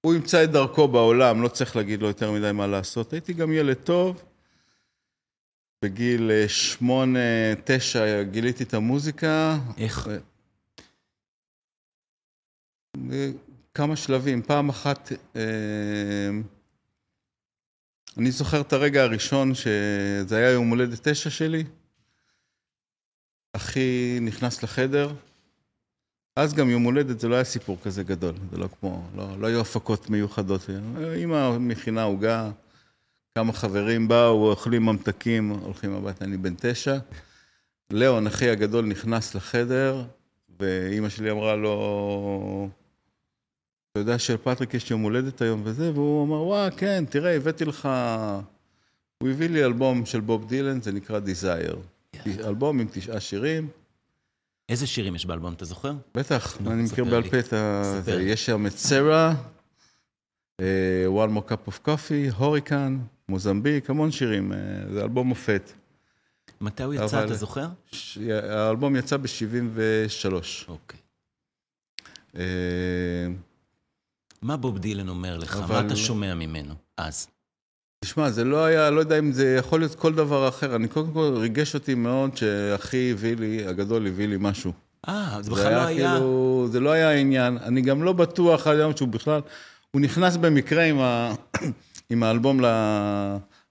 הוא 0.00 0.14
ימצא 0.14 0.44
את 0.44 0.50
דרכו 0.50 0.88
בעולם, 0.88 1.42
לא 1.42 1.48
צריך 1.48 1.76
להגיד 1.76 2.02
לו 2.02 2.08
יותר 2.08 2.32
מדי 2.32 2.52
מה 2.52 2.66
לעשות. 2.66 3.12
הייתי 3.12 3.32
גם 3.32 3.52
ילד 3.52 3.76
טוב. 3.76 4.22
בגיל 5.84 6.30
שמונה, 6.48 7.18
תשע 7.64 8.22
גיליתי 8.22 8.64
את 8.64 8.74
המוזיקה. 8.74 9.58
איך? 9.78 10.08
כמה 13.78 13.96
שלבים. 13.96 14.42
פעם 14.42 14.68
אחת, 14.68 15.12
אה, 15.36 16.30
אני 18.16 18.30
זוכר 18.30 18.60
את 18.60 18.72
הרגע 18.72 19.02
הראשון 19.02 19.54
שזה 19.54 20.36
היה 20.36 20.50
יום 20.50 20.68
הולדת 20.68 21.08
תשע 21.08 21.30
שלי. 21.30 21.64
אחי 23.52 24.18
נכנס 24.20 24.62
לחדר, 24.62 25.12
אז 26.36 26.54
גם 26.54 26.70
יום 26.70 26.82
הולדת 26.82 27.20
זה 27.20 27.28
לא 27.28 27.34
היה 27.34 27.44
סיפור 27.44 27.78
כזה 27.82 28.02
גדול, 28.02 28.34
זה 28.50 28.56
לא 28.56 28.68
כמו, 28.80 29.08
לא, 29.16 29.38
לא 29.40 29.46
היו 29.46 29.60
הפקות 29.60 30.10
מיוחדות. 30.10 30.66
אמא 31.24 31.58
מכינה 31.58 32.02
עוגה, 32.02 32.50
כמה 33.34 33.52
חברים 33.52 34.08
באו, 34.08 34.50
אוכלים 34.50 34.86
ממתקים, 34.86 35.48
הולכים 35.48 35.94
הביתה, 35.94 36.24
אני 36.24 36.36
בן 36.36 36.54
תשע. 36.56 36.98
ליאון, 37.90 38.26
אחי 38.26 38.50
הגדול, 38.50 38.84
נכנס 38.84 39.34
לחדר, 39.34 40.04
ואימא 40.60 41.08
שלי 41.08 41.30
אמרה 41.30 41.56
לו, 41.56 42.68
אתה 43.98 44.10
יודע 44.10 44.18
שלפטריק 44.18 44.74
יש 44.74 44.90
יום 44.90 45.02
הולדת 45.02 45.42
היום 45.42 45.62
וזה, 45.64 45.92
והוא 45.92 46.24
אמר, 46.24 46.42
וואה, 46.42 46.70
כן, 46.70 47.04
תראה, 47.08 47.36
הבאתי 47.36 47.64
לך... 47.64 47.88
הוא 49.22 49.30
הביא 49.30 49.48
לי 49.48 49.64
אלבום 49.64 50.06
של 50.06 50.20
בוב 50.20 50.48
דילן, 50.48 50.80
זה 50.80 50.92
נקרא 50.92 51.20
Desire. 51.20 51.76
Yeah. 52.16 52.46
אלבום 52.46 52.80
עם 52.80 52.86
תשעה 52.92 53.20
שירים. 53.20 53.68
איזה 54.68 54.86
שירים 54.86 55.14
יש 55.14 55.26
באלבום, 55.26 55.52
אתה 55.52 55.64
זוכר? 55.64 55.92
בטח, 56.14 56.56
no, 56.56 56.70
אני 56.70 56.82
מכיר 56.82 57.04
בעל 57.04 57.30
פה 57.30 57.38
את 57.38 57.52
ה... 57.52 57.82
יש 58.20 58.46
שם 58.46 58.66
את 58.66 58.72
סרה, 58.72 59.34
uh, 60.60 60.64
One 61.08 61.36
More 61.36 61.50
Cup 61.50 61.70
of 61.72 61.86
Coffee, 61.86 62.34
הוריקן, 62.36 62.98
מוזמביק, 63.28 63.90
המון 63.90 64.10
שירים, 64.12 64.52
uh, 64.52 64.56
זה 64.92 65.02
אלבום 65.02 65.26
מופת. 65.26 65.72
מתי 66.60 66.82
הוא 66.82 66.94
יצא. 66.94 67.24
אתה 67.24 67.34
זוכר? 67.34 67.66
ש... 67.92 68.18
האלבום 68.18 68.96
יצא 68.96 69.16
ב-73. 69.16 70.68
אוקיי. 70.68 71.00
מה 74.42 74.56
בוב 74.56 74.78
דילן 74.78 75.08
אומר 75.08 75.38
לך? 75.38 75.56
אבל... 75.56 75.74
מה 75.74 75.86
אתה 75.86 75.96
שומע 75.96 76.34
ממנו 76.34 76.74
אז? 76.96 77.28
תשמע, 78.04 78.30
זה 78.30 78.44
לא 78.44 78.64
היה, 78.64 78.90
לא 78.90 79.00
יודע 79.00 79.18
אם 79.18 79.32
זה 79.32 79.56
יכול 79.58 79.80
להיות 79.80 79.94
כל 79.94 80.14
דבר 80.14 80.48
אחר. 80.48 80.76
אני 80.76 80.88
קודם 80.88 81.12
כל, 81.12 81.34
ריגש 81.36 81.74
אותי 81.74 81.94
מאוד 81.94 82.36
שאחי 82.36 83.10
הביא 83.12 83.36
לי, 83.36 83.66
הגדול 83.66 84.06
הביא 84.06 84.28
לי 84.28 84.36
משהו. 84.40 84.72
אה, 85.08 85.38
זה 85.40 85.50
בכלל 85.50 85.72
לא 85.72 85.86
היה... 85.86 86.12
כאילו, 86.12 86.66
זה 86.70 86.80
לא 86.80 86.90
היה 86.90 87.12
עניין. 87.12 87.58
אני 87.58 87.80
גם 87.80 88.02
לא 88.02 88.12
בטוח 88.12 88.66
עד 88.66 88.76
היום 88.76 88.96
שהוא 88.96 89.08
בכלל... 89.08 89.40
הוא 89.90 90.00
נכנס 90.00 90.36
במקרה 90.36 90.84
עם, 90.84 91.00
ה... 91.00 91.34
עם 92.10 92.22
האלבום 92.22 92.60
ל... 92.60 92.66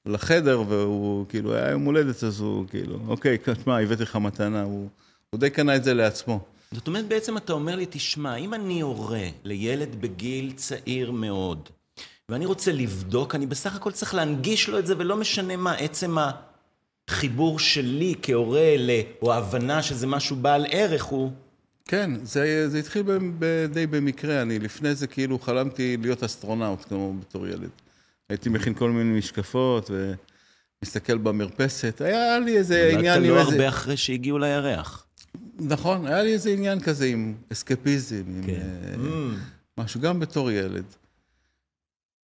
לחדר, 0.05 0.63
והוא 0.67 1.25
כאילו, 1.29 1.55
היה 1.55 1.71
יום 1.71 1.85
הולדת, 1.85 2.23
אז 2.23 2.39
הוא 2.39 2.65
כאילו, 2.69 2.99
אוקיי, 3.07 3.37
תשמע, 3.43 3.79
הבאתי 3.79 4.03
לך 4.03 4.15
מתנה. 4.15 4.61
הוא, 4.63 4.89
הוא 5.29 5.39
די 5.39 5.49
קנה 5.49 5.75
את 5.75 5.83
זה 5.83 5.93
לעצמו. 5.93 6.39
זאת 6.71 6.87
אומרת, 6.87 7.07
בעצם 7.07 7.37
אתה 7.37 7.53
אומר 7.53 7.75
לי, 7.75 7.85
תשמע, 7.89 8.35
אם 8.35 8.53
אני 8.53 8.81
הורה 8.81 9.27
לילד 9.43 10.01
בגיל 10.01 10.51
צעיר 10.55 11.11
מאוד, 11.11 11.69
ואני 12.29 12.45
רוצה 12.45 12.71
לבדוק, 12.71 13.35
אני 13.35 13.45
בסך 13.45 13.75
הכל 13.75 13.91
צריך 13.91 14.15
להנגיש 14.15 14.69
לו 14.69 14.79
את 14.79 14.87
זה, 14.87 14.93
ולא 14.97 15.17
משנה 15.17 15.55
מה, 15.55 15.73
עצם 15.73 16.17
החיבור 17.09 17.59
שלי 17.59 18.15
כהורה, 18.21 18.75
או 19.21 19.33
ההבנה 19.33 19.83
שזה 19.83 20.07
משהו 20.07 20.35
בעל 20.35 20.65
ערך, 20.69 21.03
הוא... 21.03 21.31
כן, 21.85 22.11
זה, 22.23 22.69
זה 22.69 22.79
התחיל 22.79 23.01
ב, 23.01 23.11
ב, 23.39 23.65
די 23.71 23.87
במקרה. 23.87 24.41
אני 24.41 24.59
לפני 24.59 24.95
זה 24.95 25.07
כאילו 25.07 25.39
חלמתי 25.39 25.97
להיות 26.01 26.23
אסטרונאוט, 26.23 26.85
כמו 26.85 27.13
בתור 27.19 27.47
ילד. 27.47 27.69
הייתי 28.29 28.49
מכין 28.49 28.73
כל 28.73 28.89
מיני 28.89 29.17
משקפות, 29.17 29.91
ומסתכל 30.83 31.17
במרפסת. 31.17 32.01
היה 32.01 32.39
לי 32.39 32.57
איזה 32.57 32.89
עניין... 32.93 33.23
נולדת 33.23 33.35
לא 33.35 33.39
הרבה 33.39 33.53
איזה... 33.53 33.69
אחרי 33.69 33.97
שהגיעו 33.97 34.39
לירח. 34.39 35.06
נכון, 35.59 36.07
היה 36.07 36.23
לי 36.23 36.33
איזה 36.33 36.49
עניין 36.49 36.79
כזה 36.79 37.05
עם 37.05 37.33
אסקפיזם, 37.51 38.23
כן. 38.45 38.69
עם 38.93 39.35
mm. 39.35 39.81
משהו, 39.81 40.01
גם 40.01 40.19
בתור 40.19 40.51
ילד. 40.51 40.85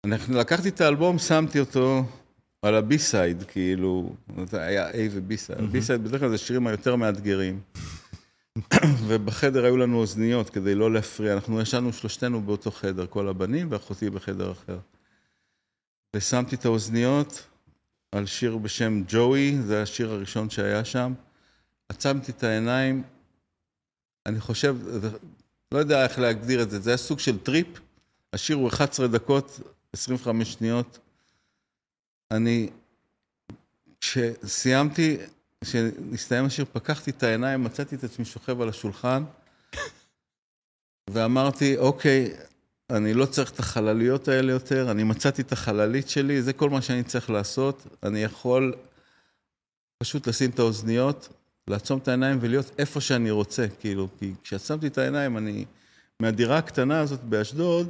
אנחנו, 0.05 0.37
לקחתי 0.37 0.69
את 0.69 0.81
האלבום, 0.81 1.19
שמתי 1.19 1.59
אותו 1.59 2.03
על 2.61 2.75
ה 2.75 2.84
B-side, 2.84 3.43
כאילו, 3.43 4.15
זה 4.45 4.61
היה 4.61 4.91
A 4.91 4.95
ו-B-side. 5.11 5.57
Mm-hmm. 5.57 5.71
B-side 5.71 6.03
בדרך 6.03 6.19
כלל 6.19 6.29
זה 6.29 6.37
שירים 6.37 6.67
היותר 6.67 6.95
מאתגרים. 6.95 7.59
ובחדר 9.07 9.65
היו 9.65 9.77
לנו 9.77 9.97
אוזניות 9.97 10.49
כדי 10.49 10.75
לא 10.75 10.93
להפריע. 10.93 11.33
אנחנו 11.33 11.61
ישנו 11.61 11.93
שלושתנו 11.93 12.41
באותו 12.41 12.71
חדר, 12.71 13.05
כל 13.07 13.27
הבנים, 13.27 13.67
ואחותי 13.69 14.09
בחדר 14.09 14.51
אחר. 14.51 14.79
ושמתי 16.15 16.55
את 16.55 16.65
האוזניות 16.65 17.47
על 18.11 18.25
שיר 18.25 18.57
בשם 18.57 19.03
ג'וי, 19.07 19.57
זה 19.65 19.81
השיר 19.81 20.11
הראשון 20.11 20.49
שהיה 20.49 20.85
שם. 20.85 21.13
עצמתי 21.89 22.31
את 22.31 22.43
העיניים, 22.43 23.03
אני 24.25 24.39
חושב, 24.39 24.75
לא 25.71 25.79
יודע 25.79 26.03
איך 26.03 26.19
להגדיר 26.19 26.61
את 26.61 26.69
זה, 26.69 26.79
זה 26.79 26.89
היה 26.89 26.97
סוג 26.97 27.19
של 27.19 27.39
טריפ, 27.39 27.67
השיר 28.33 28.55
הוא 28.55 28.67
11 28.67 29.07
דקות, 29.07 29.59
25 29.93 30.53
שניות. 30.53 30.99
אני, 32.31 32.69
כשסיימתי, 34.01 35.17
כשנסתיים 35.63 36.45
השיר, 36.45 36.65
פקחתי 36.73 37.11
את 37.11 37.23
העיניים, 37.23 37.63
מצאתי 37.63 37.95
את 37.95 38.03
עצמי 38.03 38.25
שוכב 38.25 38.61
על 38.61 38.69
השולחן, 38.69 39.23
ואמרתי, 41.09 41.77
אוקיי, 41.77 42.33
אני 42.89 43.13
לא 43.13 43.25
צריך 43.25 43.51
את 43.51 43.59
החלליות 43.59 44.27
האלה 44.27 44.51
יותר, 44.51 44.91
אני 44.91 45.03
מצאתי 45.03 45.41
את 45.41 45.51
החללית 45.51 46.09
שלי, 46.09 46.41
זה 46.41 46.53
כל 46.53 46.69
מה 46.69 46.81
שאני 46.81 47.03
צריך 47.03 47.29
לעשות. 47.29 47.87
אני 48.03 48.23
יכול 48.23 48.75
פשוט 49.97 50.27
לשים 50.27 50.49
את 50.49 50.59
האוזניות, 50.59 51.29
לעצום 51.71 51.99
את 51.99 52.07
העיניים 52.07 52.37
ולהיות 52.41 52.71
איפה 52.77 53.01
שאני 53.01 53.31
רוצה, 53.31 53.65
כאילו, 53.79 54.07
כי 54.19 54.33
כשעצמתי 54.43 54.87
את 54.87 54.97
העיניים 54.97 55.37
אני 55.37 55.65
מהדירה 56.19 56.57
הקטנה 56.57 56.99
הזאת 56.99 57.23
באשדוד, 57.23 57.89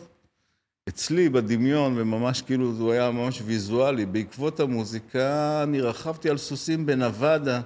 אצלי 0.90 1.30
בדמיון, 1.30 1.98
וממש 1.98 2.42
כאילו 2.42 2.76
זה 2.76 2.94
היה 2.94 3.12
ממש 3.12 3.42
ויזואלי, 3.46 4.06
בעקבות 4.06 4.60
המוזיקה 4.60 5.64
אני 5.64 5.82
רכבתי 5.82 6.30
על 6.30 6.38
סוסים 6.38 6.86
בנבדה, 6.86 7.62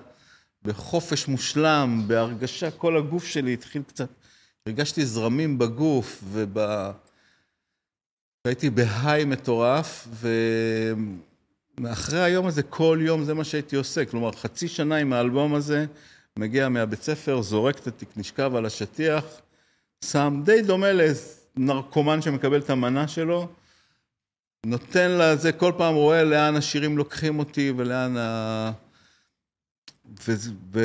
בחופש 0.63 1.27
מושלם, 1.27 2.03
בהרגשה, 2.07 2.71
כל 2.71 2.97
הגוף 2.97 3.25
שלי 3.25 3.53
התחיל 3.53 3.81
קצת, 3.87 4.09
הרגשתי 4.65 5.05
זרמים 5.05 5.57
בגוף, 5.57 6.23
וב... 6.31 6.57
והייתי 8.45 8.69
בהיי 8.69 9.25
מטורף, 9.25 10.07
ואחרי 11.83 12.19
היום 12.19 12.47
הזה, 12.47 12.63
כל 12.63 12.99
יום 13.01 13.23
זה 13.23 13.33
מה 13.33 13.43
שהייתי 13.43 13.75
עושה. 13.75 14.05
כלומר, 14.05 14.31
חצי 14.31 14.67
שנה 14.67 14.95
עם 14.95 15.13
האלבום 15.13 15.55
הזה, 15.55 15.85
מגיע 16.39 16.69
מהבית 16.69 17.01
ספר, 17.01 17.41
זורק 17.41 17.79
את 17.79 17.87
התיק, 17.87 18.09
נשכב 18.17 18.55
על 18.55 18.65
השטיח, 18.65 19.25
שם 20.05 20.41
די 20.45 20.61
דומה 20.61 20.87
לנרקומן 21.57 22.21
שמקבל 22.21 22.59
את 22.59 22.69
המנה 22.69 23.07
שלו, 23.07 23.47
נותן 24.65 25.11
לזה, 25.11 25.51
כל 25.51 25.71
פעם 25.77 25.95
רואה 25.95 26.23
לאן 26.23 26.55
השירים 26.55 26.97
לוקחים 26.97 27.39
אותי 27.39 27.73
ולאן 27.77 28.17
ה... 28.17 28.71
ו... 30.27 30.33
ו... 30.73 30.79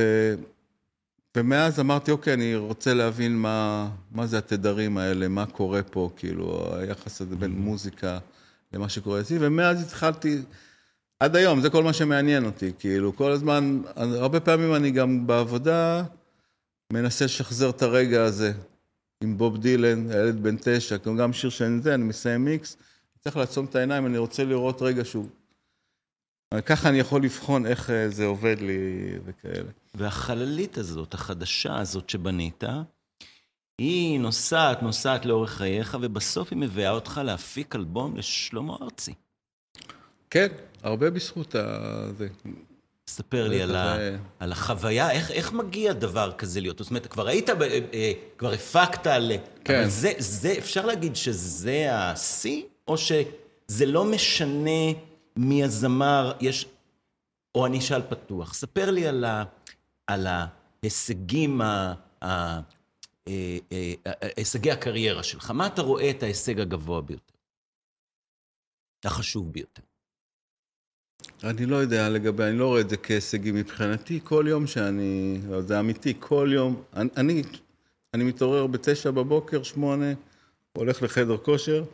ומאז 1.37 1.81
אמרתי, 1.81 2.11
אוקיי, 2.11 2.35
אני 2.35 2.57
רוצה 2.57 2.95
להבין 2.95 3.37
מה, 3.37 3.89
מה 4.13 4.27
זה 4.27 4.39
התדרים 4.39 4.99
האלה, 4.99 5.29
מה 5.29 5.47
קורה 5.47 5.83
פה, 5.83 6.11
כאילו, 6.17 6.75
היחס 6.77 7.21
הזה 7.21 7.37
בין 7.37 7.51
מוזיקה 7.51 8.19
למה 8.73 8.89
שקורה 8.89 9.21
אצלי, 9.21 9.39
ומאז 9.41 9.83
התחלתי, 9.83 10.43
עד 11.21 11.37
היום, 11.37 11.61
זה 11.61 11.71
כל 11.71 11.85
מה 11.85 11.93
שמעניין 11.93 12.45
אותי, 12.45 12.73
כאילו, 12.79 13.17
כל 13.17 13.33
הזמן, 13.33 13.83
הרבה 13.97 14.41
פעמים 14.41 14.75
אני 14.75 14.91
גם 14.91 15.27
בעבודה 15.27 16.05
מנסה 16.93 17.25
לשחזר 17.25 17.71
את 17.71 17.83
הרגע 17.83 18.25
הזה, 18.25 18.53
עם 19.25 19.39
בוב 19.39 19.59
דילן, 19.59 20.11
הילד 20.11 20.43
בן 20.43 20.57
תשע, 20.61 20.97
גם 20.97 21.33
שיר 21.33 21.51
שאני 21.51 21.81
זה, 21.81 21.95
אני 21.95 22.05
מסיים 22.05 22.45
מיקס, 22.45 22.77
צריך 23.21 23.37
לעצום 23.37 23.65
את 23.65 23.75
העיניים, 23.75 24.07
אני 24.07 24.19
רוצה 24.19 24.45
לראות 24.45 24.83
רגע 24.83 25.05
שהוא... 25.05 25.27
ככה 26.65 26.89
אני 26.89 26.99
יכול 26.99 27.23
לבחון 27.23 27.67
איך 27.67 27.91
אה, 27.91 28.09
זה 28.09 28.27
עובד 28.27 28.57
לי 28.61 29.13
וכאלה. 29.25 29.71
והחללית 29.95 30.79
הזאת, 30.79 31.15
החדשה 31.15 31.79
הזאת 31.79 32.11
שבנית, 32.11 32.65
היא 33.81 34.21
נוסעת, 34.21 34.83
נוסעת 34.83 35.27
לאורך 35.27 35.51
חייך, 35.51 35.97
ובסוף 36.01 36.51
היא 36.51 36.59
מביאה 36.59 36.91
אותך 36.91 37.21
להפיק 37.25 37.77
אלבום 37.77 38.17
לשלמה 38.17 38.77
ארצי. 38.83 39.15
כן, 40.31 40.47
הרבה 40.83 41.11
בזכות 41.11 41.55
זה. 42.19 42.29
ספר 43.11 43.49
לי 43.49 43.63
על, 43.63 43.77
ה, 43.77 43.97
על 44.39 44.53
החוויה, 44.53 45.11
איך, 45.11 45.31
איך 45.31 45.53
מגיע 45.53 45.93
דבר 45.93 46.33
כזה 46.33 46.61
להיות? 46.61 46.79
זאת 46.79 46.91
אומרת, 46.91 47.07
כבר 47.07 47.29
היית, 47.29 47.51
ב, 47.51 47.63
אה, 47.63 48.13
כבר 48.39 48.53
הפקת 48.53 49.07
על... 49.07 49.33
כן. 49.65 49.81
אבל 49.81 49.89
זה, 49.89 50.13
זה, 50.19 50.55
אפשר 50.59 50.87
להגיד 50.87 51.17
שזה 51.17 51.89
השיא, 51.93 52.63
או 52.89 52.99
שזה 52.99 53.87
לא 53.87 54.05
משנה 54.05 54.81
מי 55.37 55.65
הזמר, 55.65 56.33
יש... 56.41 56.67
או 57.55 57.67
אני 57.67 57.79
אשאל 57.79 58.03
פתוח, 58.09 58.55
ספר 58.55 58.91
לי 58.91 59.07
על, 59.07 59.25
ה, 59.25 59.45
על 60.07 60.27
ההישגים, 60.27 61.61
ה, 61.61 61.95
ה, 62.23 62.27
ה, 62.27 62.61
אה, 63.29 63.59
אה, 64.07 64.13
הישגי 64.37 64.71
הקריירה 64.71 65.23
שלך. 65.23 65.51
מה 65.51 65.67
אתה 65.67 65.83
רואה 65.83 66.11
את 66.11 66.23
ההישג 66.23 66.61
הגבוה 66.61 67.01
ביותר? 67.01 67.35
החשוב 69.05 69.53
ביותר. 69.53 69.83
אני 71.45 71.67
לא 71.67 71.77
יודע 71.77 72.09
לגבי, 72.09 72.45
אני 72.45 72.59
לא 72.59 72.67
רואה 72.67 72.81
את 72.81 72.91
זה 72.91 72.97
כהישגים 72.97 73.55
מבחינתי. 73.55 74.21
כל 74.25 74.45
יום 74.49 74.67
שאני, 74.67 75.41
זה 75.67 75.81
אמיתי, 75.81 76.15
כל 76.19 76.51
יום, 76.53 76.83
אני, 76.97 77.43
אני 78.15 78.25
מתעורר 78.25 78.67
בתשע 78.67 79.11
בבוקר, 79.11 79.63
שמונה, 79.63 80.13
הולך 80.73 81.03
לחדר 81.03 81.37
כושר, 81.37 81.85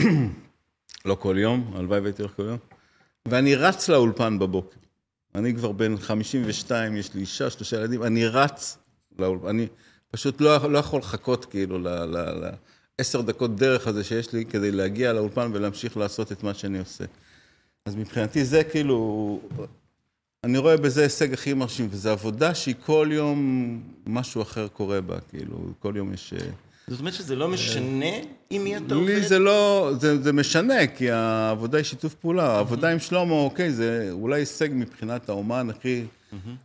לא 1.04 1.14
כל 1.14 1.36
יום, 1.38 1.72
הלוואי 1.76 2.00
והייתי 2.00 2.22
הולך 2.22 2.34
כל 2.36 2.42
יום, 2.42 2.58
ואני 3.28 3.54
רץ 3.54 3.88
לאולפן 3.88 4.38
בבוקר. 4.38 4.76
אני 5.34 5.54
כבר 5.54 5.72
בן 5.72 5.96
52, 5.96 6.96
יש 6.96 7.14
לי 7.14 7.20
אישה, 7.20 7.50
שלושה 7.50 7.76
ילדים, 7.76 8.02
אני 8.02 8.26
רץ 8.26 8.78
לאולפן, 9.18 9.48
אני 9.48 9.66
פשוט 10.10 10.40
לא, 10.40 10.70
לא 10.70 10.78
יכול 10.78 11.00
לחכות 11.00 11.44
כאילו 11.44 11.78
לעשר 12.98 13.20
דקות 13.20 13.56
דרך 13.56 13.86
הזה 13.86 14.04
שיש 14.04 14.32
לי 14.32 14.44
כדי 14.44 14.70
להגיע 14.70 15.12
לאולפן 15.12 15.50
ולהמשיך 15.54 15.96
לעשות 15.96 16.32
את 16.32 16.42
מה 16.42 16.54
שאני 16.54 16.78
עושה. 16.78 17.04
אז 17.88 17.96
מבחינתי 17.96 18.44
זה 18.44 18.64
כאילו, 18.64 19.40
אני 20.44 20.58
רואה 20.58 20.76
בזה 20.76 21.02
הישג 21.02 21.32
הכי 21.32 21.54
מרשים, 21.54 21.88
וזו 21.90 22.10
עבודה 22.10 22.54
שהיא 22.54 22.74
כל 22.86 23.08
יום 23.12 23.80
משהו 24.06 24.42
אחר 24.42 24.68
קורה 24.68 25.00
בה, 25.00 25.20
כאילו, 25.20 25.56
כל 25.78 25.92
יום 25.96 26.12
יש... 26.12 26.32
אה, 26.32 26.46
זאת 26.88 27.00
אומרת 27.00 27.14
שזה 27.14 27.36
לא 27.36 27.48
משנה 27.48 28.06
עם 28.50 28.64
מי 28.64 28.76
אתה 28.76 28.94
עובד? 28.94 29.06
לי 29.06 29.28
זה 29.28 29.38
לא, 29.38 29.90
זה, 30.00 30.22
זה 30.22 30.32
משנה, 30.32 30.86
כי 30.86 31.10
העבודה 31.10 31.78
היא 31.78 31.84
שיתוף 31.84 32.14
פעולה. 32.14 32.56
העבודה 32.56 32.92
עם 32.92 32.98
שלמה, 32.98 33.32
אוקיי, 33.32 33.72
זה 33.72 34.08
אולי 34.12 34.40
הישג 34.40 34.68
מבחינת 34.72 35.28
האומן 35.28 35.70
הכי, 35.70 36.04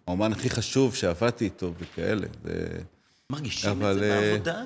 האומן 0.07 0.31
הכי 0.31 0.49
חשוב 0.49 0.95
שעבדתי 0.95 1.45
איתו 1.45 1.73
וכאלה. 1.79 2.27
זה... 2.43 2.67
מרגישים 3.29 3.69
אבל, 3.69 3.91
את 3.91 3.99
זה 3.99 4.13
אה, 4.13 4.31
בעבודה? 4.31 4.63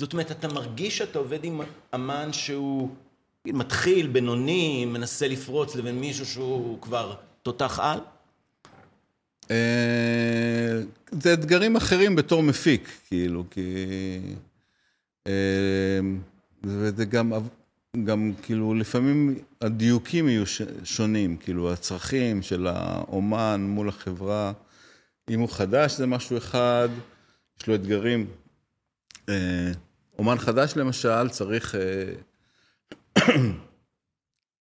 זאת 0.00 0.12
אומרת, 0.12 0.30
אתה 0.30 0.48
מרגיש 0.48 0.98
שאתה 0.98 1.18
עובד 1.18 1.44
עם 1.44 1.60
אמן 1.94 2.32
שהוא 2.32 2.88
מתחיל, 3.52 4.06
בינוני, 4.06 4.84
מנסה 4.84 5.28
לפרוץ 5.28 5.76
לבין 5.76 6.00
מישהו 6.00 6.26
שהוא 6.26 6.80
כבר 6.80 7.14
תותח 7.42 7.80
על? 7.82 7.98
אה, 9.50 10.80
זה 11.10 11.32
אתגרים 11.32 11.76
אחרים 11.76 12.16
בתור 12.16 12.42
מפיק, 12.42 12.88
כאילו, 13.08 13.44
כי... 13.50 13.60
וזה 16.64 17.04
גם, 17.04 17.32
גם 18.04 18.32
כאילו, 18.42 18.74
לפעמים 18.74 19.38
הדיוקים 19.60 20.28
יהיו 20.28 20.44
שונים, 20.84 21.36
כאילו, 21.36 21.72
הצרכים 21.72 22.42
של 22.42 22.66
האומן 22.66 23.60
מול 23.68 23.88
החברה. 23.88 24.52
אם 25.30 25.40
הוא 25.40 25.48
חדש 25.48 25.96
זה 25.96 26.06
משהו 26.06 26.36
אחד, 26.36 26.88
יש 27.60 27.66
לו 27.66 27.74
אתגרים. 27.74 28.26
אה, 29.28 29.72
אומן 30.18 30.38
חדש 30.38 30.72
למשל 30.76 31.28
צריך, 31.28 31.74
אה, 31.74 31.80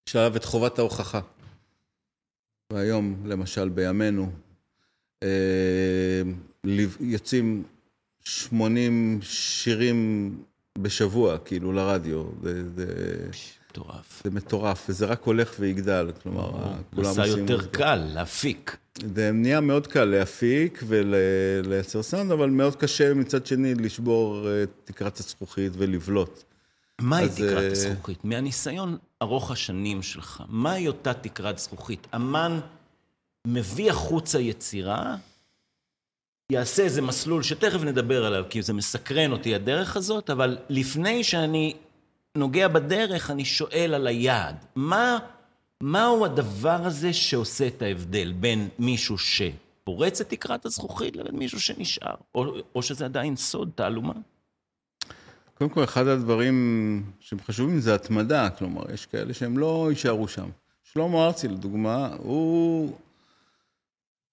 יש 0.07 0.15
עליו 0.15 0.35
את 0.35 0.43
חובת 0.43 0.79
ההוכחה. 0.79 1.21
והיום, 2.73 3.23
למשל, 3.25 3.69
בימינו, 3.69 4.31
אה, 5.23 6.21
יוצאים 6.99 7.63
80 8.23 9.19
שירים 9.21 10.31
בשבוע, 10.77 11.37
כאילו, 11.37 11.71
לרדיו. 11.71 12.23
זה... 12.43 12.69
זה... 12.75 12.85
מטורף. 13.71 14.21
זה 14.23 14.31
מטורף, 14.31 14.85
וזה 14.89 15.05
רק 15.05 15.23
הולך 15.23 15.55
ויגדל, 15.59 16.11
כלומר, 16.23 16.51
כולם 16.95 17.07
עושים... 17.07 17.23
נעשה 17.23 17.39
יותר 17.39 17.65
קל 17.65 17.95
להפיק. 18.13 18.77
זה 19.15 19.31
נהיה 19.31 19.61
מאוד 19.61 19.87
קל 19.87 20.05
להפיק 20.05 20.83
ולייצר 20.87 22.03
סאונד, 22.03 22.31
אבל 22.31 22.49
מאוד 22.49 22.75
קשה 22.75 23.13
מצד 23.13 23.45
שני 23.45 23.75
לשבור 23.75 24.47
את 24.63 24.69
תקרת 24.85 25.17
הזכוכית 25.17 25.71
ולבלוט. 25.75 26.43
מהי 26.99 27.29
תקרת 27.29 27.69
uh... 27.69 27.71
הזכוכית? 27.71 28.25
מהניסיון 28.25 28.97
ארוך 29.21 29.51
השנים 29.51 30.01
שלך, 30.01 30.43
מהי 30.47 30.87
אותה 30.87 31.13
תקרת 31.13 31.59
זכוכית? 31.59 32.07
אמן 32.15 32.59
מביא 33.47 33.89
החוצה 33.89 34.39
יצירה, 34.39 35.15
יעשה 36.51 36.83
איזה 36.83 37.01
מסלול 37.01 37.43
שתכף 37.43 37.81
נדבר 37.83 38.25
עליו, 38.25 38.43
כי 38.49 38.61
זה 38.61 38.73
מסקרן 38.73 39.31
אותי 39.31 39.55
הדרך 39.55 39.97
הזאת, 39.97 40.29
אבל 40.29 40.57
לפני 40.69 41.23
שאני 41.23 41.73
נוגע 42.37 42.67
בדרך, 42.67 43.31
אני 43.31 43.45
שואל 43.45 43.91
על 43.95 44.07
היעד. 44.07 44.65
מה, 44.75 45.17
מהו 45.83 46.25
הדבר 46.25 46.85
הזה 46.85 47.13
שעושה 47.13 47.67
את 47.67 47.81
ההבדל 47.81 48.31
בין 48.31 48.69
מישהו 48.79 49.17
שפורץ 49.17 50.21
את 50.21 50.29
תקרת 50.29 50.65
הזכוכית 50.65 51.15
לבין 51.15 51.35
מישהו 51.35 51.59
שנשאר? 51.59 52.15
או, 52.35 52.45
או 52.75 52.83
שזה 52.83 53.05
עדיין 53.05 53.35
סוד, 53.35 53.69
תעלומה? 53.75 54.13
קודם 55.59 55.69
כל, 55.69 55.83
אחד 55.83 56.07
הדברים 56.07 57.03
שהם 57.19 57.39
חשובים 57.39 57.79
זה 57.79 57.95
התמדה, 57.95 58.49
כלומר, 58.49 58.83
יש 58.93 59.05
כאלה 59.05 59.33
שהם 59.33 59.57
לא 59.57 59.87
יישארו 59.89 60.27
שם. 60.27 60.49
שלמה 60.83 61.25
ארצי, 61.25 61.47
לדוגמה, 61.47 62.15
הוא 62.17 62.95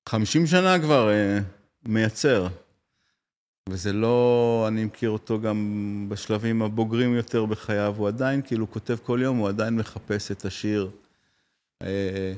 50 0.09 0.47
שנה 0.47 0.79
כבר 0.79 1.11
אה, 1.11 1.39
מייצר. 1.85 2.47
וזה 3.69 3.93
לא, 3.93 4.65
אני 4.69 4.85
מכיר 4.85 5.11
אותו 5.11 5.41
גם 5.41 6.07
בשלבים 6.09 6.63
הבוגרים 6.63 7.15
יותר 7.15 7.45
בחייו, 7.45 7.95
הוא 7.99 8.09
עדיין 8.09 8.43
כאילו 8.43 8.71
כותב 8.71 8.97
כל 9.03 9.21
יום, 9.23 9.37
הוא 9.37 9.49
עדיין 9.49 9.77
מחפש 9.77 10.31
את 10.31 10.45
השיר 10.45 10.91
אה, 11.83 12.33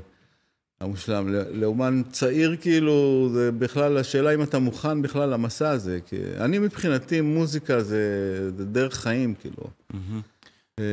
המושלם. 0.81 1.29
לאומן 1.53 2.03
צעיר 2.11 2.57
כאילו, 2.61 3.29
זה 3.33 3.53
בכלל, 3.53 3.97
השאלה 3.99 4.35
אם 4.35 4.43
אתה 4.43 4.59
מוכן 4.59 5.03
בכלל 5.03 5.29
למסע 5.29 5.71
הזה. 5.71 5.99
כי 6.07 6.17
אני 6.41 6.59
מבחינתי, 6.59 7.21
מוזיקה 7.21 7.83
זה, 7.83 8.51
זה 8.57 8.65
דרך 8.65 8.95
חיים, 8.95 9.35
כאילו. 9.35 9.63
אה, 10.79 10.85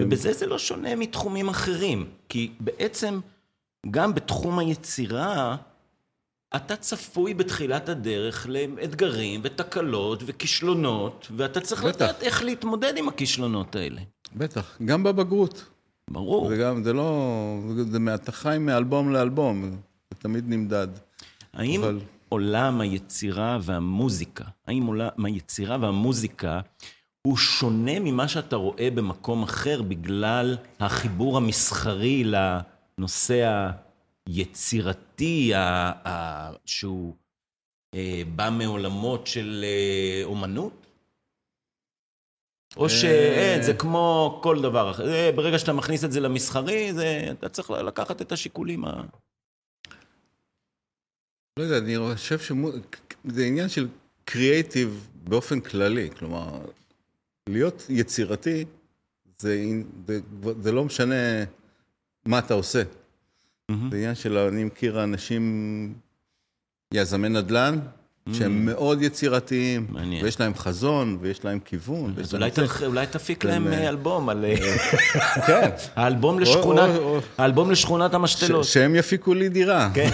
ובזה 0.00 0.32
זה 0.32 0.46
לא 0.46 0.58
שונה 0.58 0.96
מתחומים 0.96 1.48
אחרים, 1.48 2.06
כי 2.28 2.50
בעצם 2.60 3.20
גם 3.90 4.14
בתחום 4.14 4.58
היצירה, 4.58 5.56
אתה 6.56 6.76
צפוי 6.76 7.34
בתחילת 7.34 7.88
הדרך 7.88 8.46
לאתגרים 8.48 9.40
ותקלות 9.44 10.22
וכישלונות, 10.26 11.26
ואתה 11.36 11.60
צריך 11.60 11.84
בטח. 11.84 11.96
לדעת 11.96 12.22
איך 12.22 12.42
להתמודד 12.42 12.92
עם 12.96 13.08
הכישלונות 13.08 13.76
האלה. 13.76 14.00
בטח, 14.36 14.78
גם 14.84 15.02
בבגרות. 15.02 15.64
ברור. 16.12 16.48
זה 16.48 16.56
גם, 16.56 16.82
זה 16.84 16.92
לא, 16.92 17.58
זה 17.90 18.14
אתה 18.14 18.32
חי 18.32 18.56
מאלבום 18.60 19.12
לאלבום, 19.12 19.70
זה 19.70 19.76
תמיד 20.18 20.44
נמדד. 20.48 20.88
האם 21.52 21.82
אבל- 21.82 22.00
עולם 22.28 22.80
היצירה 22.80 23.58
והמוזיקה, 23.62 24.44
האם 24.66 24.86
עולם 24.86 25.24
היצירה 25.24 25.76
והמוזיקה 25.80 26.60
הוא 27.26 27.36
שונה 27.36 28.00
ממה 28.00 28.28
שאתה 28.28 28.56
רואה 28.56 28.88
במקום 28.94 29.42
אחר 29.42 29.82
בגלל 29.82 30.56
החיבור 30.80 31.36
המסחרי 31.36 32.24
לנושא 32.24 33.68
היצירתי, 34.26 35.54
ה- 35.54 35.92
ה- 36.08 36.52
שהוא 36.66 37.14
אה, 37.94 38.22
בא 38.36 38.50
מעולמות 38.52 39.26
של 39.26 39.64
אה, 39.64 40.24
אומנות? 40.24 40.81
או 42.76 42.88
שאין, 42.88 43.62
זה 43.62 43.74
כמו 43.74 44.40
כל 44.42 44.62
דבר 44.62 44.90
אחר. 44.90 45.30
ברגע 45.36 45.58
שאתה 45.58 45.72
מכניס 45.72 46.04
את 46.04 46.12
זה 46.12 46.20
למסחרי, 46.20 46.92
זה, 46.94 47.28
אתה 47.32 47.48
צריך 47.48 47.70
לקחת 47.70 48.22
את 48.22 48.32
השיקולים 48.32 48.84
ה... 48.84 49.02
לא 51.58 51.62
יודע, 51.62 51.78
אני 51.78 52.14
חושב 52.14 52.38
שזה 52.38 53.44
עניין 53.44 53.68
של 53.68 53.88
קריאייטיב 54.24 55.08
באופן 55.24 55.60
כללי. 55.60 56.10
כלומר, 56.18 56.60
להיות 57.48 57.86
יצירתי, 57.88 58.64
זה, 59.38 59.64
זה, 60.06 60.20
זה 60.60 60.72
לא 60.72 60.84
משנה 60.84 61.44
מה 62.26 62.38
אתה 62.38 62.54
עושה. 62.54 62.82
זה 63.70 63.96
עניין 63.96 64.14
של, 64.14 64.38
אני 64.38 64.64
מכיר 64.64 65.04
אנשים, 65.04 65.94
יזמי 66.94 67.28
נדל"ן, 67.28 67.78
שהם 68.32 68.66
מאוד 68.66 69.02
יצירתיים, 69.02 69.86
מעניין. 69.88 70.24
ויש 70.24 70.40
להם 70.40 70.54
חזון, 70.54 71.18
ויש 71.20 71.44
להם 71.44 71.58
כיוון. 71.64 72.14
אז 72.18 72.34
אולי, 72.84 73.06
תפיק 73.06 73.42
כן, 73.42 73.48
להם 73.48 73.66
אה, 73.66 73.72
אה, 73.82 73.88
אלבום 73.88 74.28
על... 74.28 74.44
אה, 74.44 74.78
כן. 75.46 75.68
האלבום 75.96 76.38
לשכונת, 76.40 76.90
או- 76.96 77.02
או- 77.02 77.20
האלבום 77.38 77.70
לשכונת 77.70 78.14
המשתלות. 78.14 78.64
ש- 78.64 78.72
שהם 78.74 78.94
יפיקו 78.94 79.34
לי 79.34 79.48
דירה. 79.48 79.90
כן, 79.94 80.10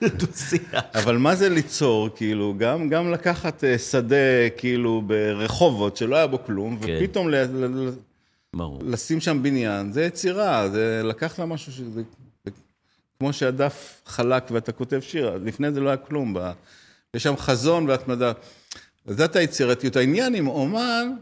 דו-שיח. 0.18 0.82
אבל 0.94 1.16
מה 1.16 1.34
זה 1.34 1.48
ליצור, 1.48 2.08
כאילו, 2.16 2.54
גם, 2.58 2.88
גם 2.88 3.12
לקחת 3.12 3.64
שדה, 3.90 4.16
כאילו, 4.56 5.02
ברחובות, 5.06 5.96
שלא 5.96 6.16
היה 6.16 6.26
בו 6.26 6.44
כלום, 6.44 6.78
כן. 6.82 6.98
ופתאום 7.00 7.28
ל, 7.30 7.34
ל, 7.34 7.64
ל, 7.64 7.90
ברור. 8.56 8.80
לשים 8.86 9.20
שם 9.20 9.42
בניין, 9.42 9.92
זה 9.92 10.02
יצירה, 10.04 10.68
זה 10.68 11.00
לקחת 11.04 11.40
משהו 11.40 11.72
שזה... 11.72 12.02
זה 12.44 12.50
כמו 13.18 13.32
שהדף 13.32 14.00
חלק 14.06 14.42
ואתה 14.50 14.72
כותב 14.72 15.00
שיר, 15.00 15.38
לפני 15.44 15.72
זה 15.72 15.80
לא 15.80 15.88
היה 15.88 15.96
כלום, 15.96 16.34
ב, 16.34 16.38
יש 17.16 17.22
שם 17.22 17.36
חזון 17.36 17.88
והתמדה. 17.88 18.32
זאת 19.06 19.36
היצירתיות. 19.36 19.96
העניין 19.96 20.34
עם 20.34 20.46
אומן, 20.46 21.12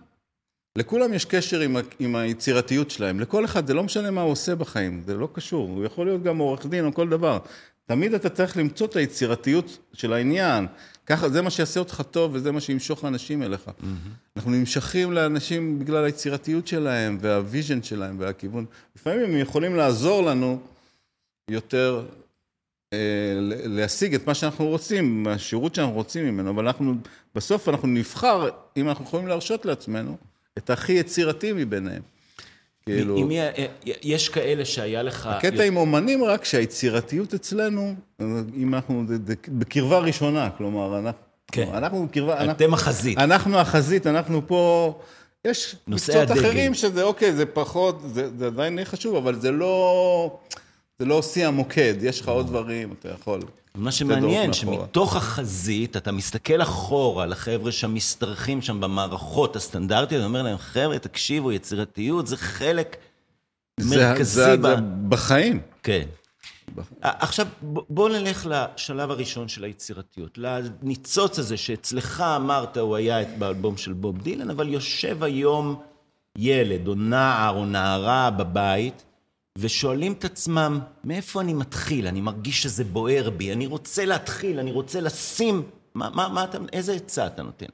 לכולם 0.77 1.15
יש 1.15 1.25
קשר 1.25 1.61
עם, 1.61 1.77
ה- 1.77 1.81
עם 1.99 2.17
היצירתיות 2.17 2.91
שלהם. 2.91 3.21
לכל 3.21 3.45
אחד, 3.45 3.67
זה 3.67 3.75
לא 3.75 3.83
משנה 3.83 4.11
מה 4.11 4.21
הוא 4.23 4.33
עושה 4.33 4.55
בחיים, 4.55 5.03
זה 5.07 5.15
לא 5.15 5.29
קשור. 5.33 5.69
הוא 5.69 5.85
יכול 5.85 6.07
להיות 6.07 6.23
גם 6.23 6.39
עורך 6.39 6.67
דין 6.67 6.85
או 6.85 6.95
כל 6.95 7.09
דבר. 7.09 7.39
תמיד 7.87 8.15
אתה 8.15 8.29
צריך 8.29 8.57
למצוא 8.57 8.87
את 8.87 8.97
היצירתיות 8.97 9.79
של 9.93 10.13
העניין. 10.13 10.67
ככה, 11.07 11.29
זה 11.29 11.43
מה 11.43 11.51
שיעשה 11.51 11.81
אותך 11.81 12.03
טוב 12.11 12.35
וזה 12.35 12.53
מה 12.53 12.61
שימשוך 12.61 13.05
אנשים 13.05 13.43
אליך. 13.43 13.69
Mm-hmm. 13.69 13.83
אנחנו 14.37 14.51
נמשכים 14.51 15.13
לאנשים 15.13 15.79
בגלל 15.79 16.05
היצירתיות 16.05 16.67
שלהם 16.67 17.19
והוויז'ן 17.21 17.83
שלהם 17.83 18.17
והכיוון. 18.19 18.65
לפעמים 18.97 19.25
הם 19.25 19.37
יכולים 19.37 19.77
לעזור 19.77 20.23
לנו 20.23 20.61
יותר 21.51 22.07
להשיג 23.65 24.15
את 24.15 24.27
מה 24.27 24.35
שאנחנו 24.35 24.67
רוצים, 24.67 25.27
השירות 25.27 25.75
שאנחנו 25.75 25.95
רוצים 25.95 26.25
ממנו, 26.25 26.51
אבל 26.51 26.67
אנחנו, 26.67 26.95
בסוף 27.35 27.69
אנחנו 27.69 27.89
נבחר, 27.89 28.49
אם 28.77 28.89
אנחנו 28.89 29.05
יכולים 29.05 29.27
להרשות 29.27 29.67
לעצמנו, 29.67 30.17
את 30.59 30.71
הכי 30.71 30.93
יצירתי 30.93 31.53
מביניהם. 31.53 32.03
כאילו, 32.87 33.29
יש 34.03 34.29
כאלה 34.29 34.65
שהיה 34.65 35.03
לך... 35.03 35.27
הקטע 35.27 35.63
עם 35.63 35.77
אומנים 35.77 36.25
רק 36.25 36.45
שהיצירתיות 36.45 37.35
אצלנו, 37.35 37.95
אם 38.57 38.75
אנחנו, 38.75 39.05
בקרבה 39.49 39.99
ראשונה, 39.99 40.51
כלומר, 40.57 40.99
אנחנו, 40.99 41.21
כן. 41.53 41.69
אנחנו 41.75 42.07
בקרבה, 42.07 42.39
אנחנו, 42.39 42.51
אתם 42.53 42.75
החזית. 42.75 43.19
אנחנו 43.19 43.59
החזית, 43.59 44.07
אנחנו 44.07 44.47
פה, 44.47 44.95
יש 45.45 45.77
מקצועות. 45.89 46.31
אחרים 46.31 46.75
שזה 46.75 47.03
אוקיי, 47.03 47.33
זה 47.33 47.47
פחות, 47.47 48.01
זה, 48.15 48.39
זה 48.39 48.47
עדיין 48.47 48.77
די 48.77 48.85
חשוב, 48.85 49.17
אבל 49.17 49.41
זה 49.41 49.51
לא, 49.51 50.39
זה 51.01 51.07
לא 51.07 51.23
שיא 51.23 51.47
המוקד, 51.47 51.95
יש 52.03 52.21
לך 52.21 52.29
עוד 52.29 52.47
דברים, 52.47 52.95
אתה 52.99 53.09
יכול. 53.09 53.41
מה 53.75 53.93
שמעניין. 53.93 54.53
שמתוך 54.53 55.17
החזית, 55.17 55.97
אתה 55.97 56.13
מסתכל 56.13 56.63
אחורה 56.63 57.27
לחבר'ה 57.27 57.73
שמשתרכים 57.73 58.63
שם 58.63 58.81
במערכות 58.81 59.57
הסטנדרטיות, 59.57 60.23
ואומר 60.23 60.43
להם, 60.43 60.59
חבר'ה, 60.59 60.99
תקשיבו, 60.99 61.53
יצירתיות 61.53 62.27
זה 62.27 62.37
חלק 62.37 62.97
מרכזי 63.81 64.35
זה, 64.35 64.57
ב... 64.57 64.61
זה 64.63 64.75
בחיים. 65.09 65.61
כן. 65.83 66.07
עכשיו, 67.03 67.47
בוא 67.63 68.09
נלך 68.09 68.47
לשלב 68.51 69.11
הראשון 69.11 69.49
של 69.49 69.65
היצירתיות, 69.65 70.39
לניצוץ 70.39 71.39
הזה 71.39 71.57
שאצלך 71.57 72.21
אמרת, 72.37 72.77
הוא 72.77 72.97
היה 72.97 73.19
באלבום 73.39 73.77
של 73.77 73.93
בוב 73.93 74.23
דילן, 74.23 74.51
אבל 74.51 74.69
יושב 74.69 75.23
היום 75.23 75.83
ילד 76.39 76.89
או 76.89 76.95
נער 76.95 77.57
או 77.57 77.67
נערה 77.67 78.31
בבית, 78.31 79.05
ושואלים 79.59 80.13
את 80.13 80.25
עצמם, 80.25 80.81
מאיפה 81.05 81.41
אני 81.41 81.55
מתחיל? 81.55 82.07
אני 82.07 82.21
מרגיש 82.21 82.63
שזה 82.63 82.85
בוער 82.85 83.31
בי, 83.31 83.53
אני 83.53 83.67
רוצה 83.67 84.05
להתחיל, 84.05 84.59
אני 84.59 84.73
רוצה 84.73 85.01
לשים... 85.01 85.63
מה, 85.95 86.11
מה, 86.11 86.29
מה 86.29 86.45
אתה, 86.45 86.59
איזה 86.73 86.93
עצה 86.93 87.27
אתה 87.27 87.43
נותן? 87.43 87.67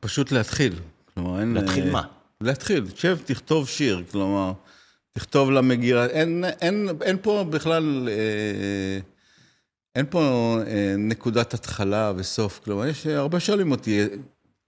פשוט 0.00 0.32
להתחיל. 0.32 0.74
כלומר, 1.14 1.40
אין... 1.40 1.54
להתחיל 1.54 1.86
אה, 1.86 1.92
מה? 1.92 2.02
להתחיל, 2.40 2.90
תשב, 2.90 3.18
תכתוב 3.24 3.68
שיר, 3.68 4.04
כלומר, 4.10 4.52
תכתוב 5.12 5.50
למגירה, 5.50 6.06
אין, 6.06 6.44
אין, 6.60 6.88
אין 7.02 7.16
פה 7.22 7.44
בכלל, 7.50 8.08
אה, 8.08 8.98
אין 9.94 10.06
פה 10.10 10.56
אה, 10.66 10.94
נקודת 10.98 11.54
התחלה 11.54 12.12
וסוף, 12.16 12.60
כלומר, 12.64 12.86
יש, 12.86 13.06
הרבה 13.06 13.40
שואלים 13.40 13.70
אותי 13.70 14.04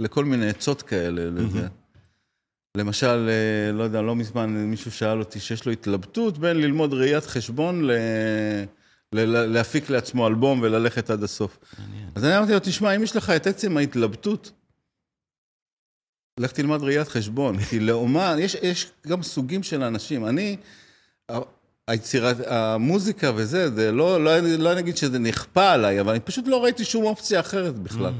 לכל 0.01 0.25
מיני 0.25 0.49
עצות 0.49 0.83
כאלה 0.83 1.25
לזה. 1.31 1.69
למשל, 2.77 3.29
אה, 3.29 3.73
לא 3.73 3.83
יודע, 3.83 4.03
לא 4.03 4.17
מזמן 4.17 4.51
מישהו 4.51 4.91
שאל 4.93 5.19
אותי 5.19 5.41
שיש 5.41 5.67
לו 5.67 5.73
התלבטות 5.73 6.39
בין 6.39 6.57
ללמוד 6.57 6.93
ראיית 6.93 7.25
חשבון 7.25 7.85
ל... 7.85 7.91
ל- 9.15 9.47
להפיק 9.47 9.91
לעצמו 9.91 10.27
אלבום 10.27 10.61
וללכת 10.63 11.11
עד 11.11 11.23
הסוף. 11.23 11.59
אז 12.15 12.25
אני 12.25 12.37
אמרתי 12.37 12.53
לו, 12.53 12.59
תשמע, 12.59 12.97
אם 12.97 13.03
יש 13.03 13.17
לך 13.17 13.31
את 13.31 13.47
עצם 13.47 13.77
ההתלבטות, 13.77 14.53
לך 16.41 16.53
תלמד 16.53 16.83
ראיית 16.83 17.09
חשבון, 17.09 17.59
כי 17.59 17.81
לאומן, 17.81 18.37
יש, 18.41 18.55
יש 18.63 18.91
גם 19.07 19.23
סוגים 19.23 19.63
של 19.63 19.83
אנשים. 19.83 20.27
אני, 20.27 20.57
היצירת, 21.89 22.37
המוזיקה 22.47 23.31
וזה, 23.37 23.71
זה 23.71 23.93
לא, 23.93 24.25
לא, 24.25 24.39
לא 24.41 24.75
נגיד 24.75 24.97
שזה 24.97 25.19
נכפה 25.19 25.71
עליי, 25.71 26.01
אבל 26.01 26.11
אני 26.11 26.21
פשוט 26.21 26.49
לא 26.49 26.65
ראיתי 26.65 26.85
שום 26.85 27.05
אופציה 27.05 27.41
אחרת 27.41 27.75
בכלל. 27.79 28.13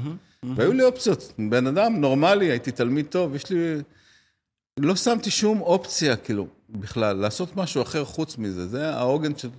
והיו 0.55 0.73
לי 0.73 0.83
אופציות. 0.83 1.33
בן 1.49 1.67
אדם 1.67 2.01
נורמלי, 2.01 2.45
הייתי 2.45 2.71
תלמיד 2.71 3.05
טוב, 3.05 3.35
יש 3.35 3.49
לי... 3.49 3.57
לא 4.79 4.95
שמתי 4.95 5.31
שום 5.31 5.61
אופציה, 5.61 6.15
כאילו, 6.15 6.47
בכלל, 6.69 7.15
לעשות 7.17 7.55
משהו 7.57 7.81
אחר 7.81 8.05
חוץ 8.05 8.37
מזה. 8.37 8.67
זה 8.67 8.89
העוגן 8.89 9.37
של... 9.37 9.49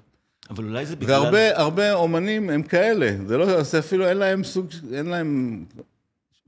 אבל 0.51 0.65
אולי 0.65 0.87
זה 0.87 0.97
בגלל... 0.97 1.11
והרבה 1.23 1.57
הרבה 1.59 1.93
אומנים 1.93 2.51
הם 2.51 2.63
כאלה, 2.63 3.11
זה 3.27 3.37
לא, 3.37 3.63
זה 3.63 3.79
אפילו 3.79 4.09
אין 4.09 4.17
להם 4.17 4.45
סוג, 4.45 4.67
אין 4.93 5.07
להם... 5.07 5.65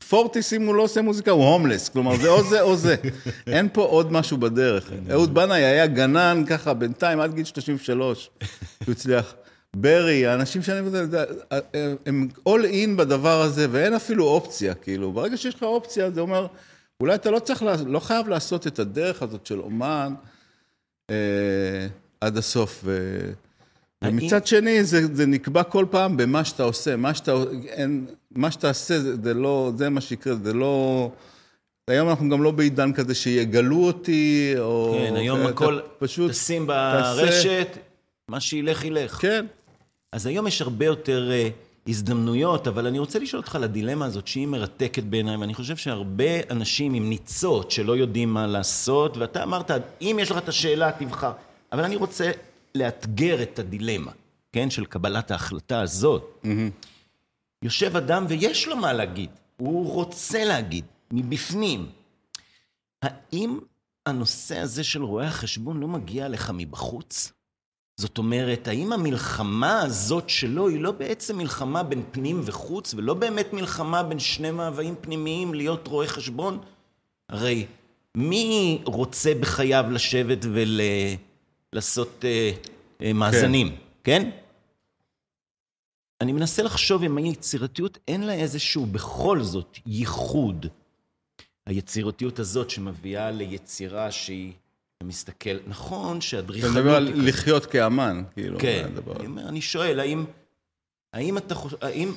פורטיס, 0.09 0.53
אם 0.53 0.67
הוא 0.67 0.75
לא 0.75 0.83
עושה 0.83 1.03
מוזיקה, 1.03 1.31
הוא 1.31 1.45
הומלס, 1.45 1.89
כלומר, 1.89 2.17
זה 2.17 2.29
או 2.29 2.43
זה 2.45 2.61
או 2.63 2.77
זה. 2.77 2.97
אין 3.47 3.69
פה 3.73 3.83
עוד 3.85 4.13
משהו 4.13 4.37
בדרך. 4.37 4.91
אהוד 5.11 5.35
בנאי 5.35 5.65
היה 5.65 5.87
גנן 5.87 6.43
ככה 6.47 6.75
בינתיים 6.75 7.21
עד 7.21 7.35
גיל 7.35 7.45
33, 7.45 8.31
הוא 8.87 8.93
הצליח. 8.93 9.35
ברי, 9.77 10.27
האנשים 10.27 10.63
שאני... 10.63 10.91
זה- 10.91 11.07
זה- 11.07 11.25
הם 12.07 12.29
all 12.49 12.63
in 12.73 12.97
בדבר 12.97 13.41
הזה, 13.43 13.67
ואין 13.71 13.95
אפילו 13.95 14.25
אופציה, 14.25 14.75
כאילו. 14.75 15.13
ברגע 15.13 15.37
שיש 15.37 15.55
לך 15.55 15.63
אופציה, 15.63 16.11
זה 16.11 16.21
אומר, 16.21 16.47
אולי 17.01 17.15
אתה 17.15 17.31
לא 17.31 17.39
צריך, 17.39 17.65
לא 17.87 18.01
חייב 18.01 18.29
לעשות 18.29 18.67
את 18.67 18.79
הדרך 18.79 19.23
הזאת 19.23 19.47
של 19.47 19.61
אומן 19.61 20.15
אה, 21.11 21.87
עד 22.21 22.37
הסוף. 22.37 22.81
ו... 22.85 23.19
האם- 24.03 24.19
ומצד 24.23 24.47
שני, 24.47 24.85
זה, 24.85 25.15
זה 25.15 25.27
נקבע 25.27 25.63
כל 25.63 25.87
פעם 25.91 26.17
במה 26.17 26.45
שאתה 26.45 26.63
עושה. 26.63 26.97
מה 26.97 27.15
שאתה, 27.15 27.33
אין, 27.69 28.07
מה 28.31 28.51
שאתה 28.51 28.69
עושה, 28.69 29.01
זה, 29.01 29.17
זה 29.23 29.35
לא, 29.35 29.73
זה 29.77 29.89
מה 29.89 30.01
שיקרה, 30.01 30.35
זה 30.35 30.53
לא... 30.53 31.11
היום 31.89 32.09
אנחנו 32.09 32.29
גם 32.29 32.43
לא 32.43 32.51
בעידן 32.51 32.93
כזה 32.93 33.15
שיגלו 33.15 33.77
אותי, 33.87 34.55
או... 34.59 34.99
כן, 35.09 35.17
היום 35.17 35.41
אתה 35.41 35.49
הכל, 35.49 35.81
פשוט... 35.99 36.31
תשים 36.31 36.67
תעשה- 36.67 37.23
ברשת, 37.23 37.79
מה 38.29 38.41
שילך 38.41 38.85
ילך. 38.85 39.13
כן. 39.21 39.47
אז 40.13 40.27
היום 40.27 40.47
יש 40.47 40.61
הרבה 40.63 40.85
יותר 40.87 41.31
אה, 41.33 41.49
הזדמנויות, 41.89 42.69
אבל 42.69 42.87
אני 42.87 42.99
רוצה 42.99 43.19
לשאול 43.19 43.43
אותך 43.43 43.57
על 43.57 43.65
הדילמה 43.65 44.07
הזאת, 44.07 44.27
שהיא 44.27 44.47
מרתקת 44.47 45.03
בעיניי, 45.03 45.37
ואני 45.37 45.55
חושב 45.55 45.77
שהרבה 45.77 46.51
אנשים 46.51 46.95
עם 46.95 47.09
ניצות 47.09 47.71
שלא 47.71 47.97
יודעים 47.97 48.35
מה 48.35 48.47
לעשות, 48.47 49.17
ואתה 49.17 49.43
אמרת, 49.43 49.71
אם 50.01 50.19
יש 50.23 50.31
לך 50.31 50.39
את 50.39 50.49
השאלה, 50.49 50.93
תבחר. 50.99 51.33
אבל 51.73 51.85
אני 51.85 51.97
רוצה 51.97 52.31
לאתגר 52.75 53.43
את 53.43 53.59
הדילמה, 53.59 54.13
כן, 54.53 54.71
של 54.71 54.85
קבלת 54.85 55.31
ההחלטה 55.31 55.81
הזאת, 55.81 56.45
יושב 57.63 57.97
אדם 57.97 58.25
ויש 58.29 58.69
לו 58.69 58.77
מה 58.77 58.93
להגיד, 58.93 59.31
הוא 59.57 59.93
רוצה 59.93 60.45
להגיד, 60.45 60.85
מבפנים. 61.11 61.87
האם 63.03 63.59
הנושא 64.07 64.59
הזה 64.59 64.85
של 64.85 65.03
רואי 65.03 65.27
החשבון 65.27 65.81
לא 65.81 65.89
מגיע 65.89 66.29
לך 66.29 66.51
מבחוץ? 66.55 67.33
זאת 67.97 68.19
אומרת, 68.19 68.69
האם 68.69 68.93
המלחמה 68.93 69.83
הזאת 69.83 70.29
שלו 70.29 70.69
היא 70.69 70.81
לא 70.81 70.93
בעצם 70.93 71.39
מלחמה 71.39 71.83
בין 71.83 72.03
פנים 72.11 72.41
וחוץ, 72.45 72.95
ולא 72.95 73.15
באמת 73.15 73.53
מלחמה 73.53 74.03
בין 74.03 74.19
שני 74.19 74.51
מאוויים 74.51 74.95
פנימיים 75.01 75.55
להיות 75.55 75.87
רואה 75.87 76.07
חשבון? 76.07 76.59
הרי 77.29 77.67
מי 78.15 78.83
רוצה 78.85 79.33
בחייו 79.41 79.85
לשבת 79.91 80.39
ולעשות 81.73 82.25
אה, 82.25 82.51
אה, 83.03 83.13
מאזנים, 83.13 83.77
כן. 84.05 84.31
אני 86.21 86.33
מנסה 86.33 86.63
לחשוב 86.63 87.03
אם 87.03 87.17
היצירתיות 87.17 87.99
אין 88.09 88.23
לה 88.23 88.33
איזשהו 88.33 88.87
בכל 88.87 89.43
זאת 89.43 89.79
ייחוד. 89.87 90.67
היצירתיות 91.67 92.39
הזאת 92.39 92.71
שמביאה 92.71 93.31
ליצירה 93.31 94.11
שהיא 94.11 94.53
מסתכל, 95.03 95.57
נכון 95.67 96.21
שאדריכלות... 96.21 96.73
אתה 96.73 96.81
מדבר 96.81 96.97
על 96.97 97.13
לחיות 97.17 97.67
כאמן, 97.67 98.23
כאילו. 98.35 98.59
כן, 98.59 98.89
אני, 99.21 99.27
אומר, 99.27 99.49
אני 99.49 99.61
שואל, 99.61 100.01
האם, 100.01 100.25
האם 101.13 101.39
אתה 101.39 101.55
חושב, 101.55 101.77
האם, 101.81 102.13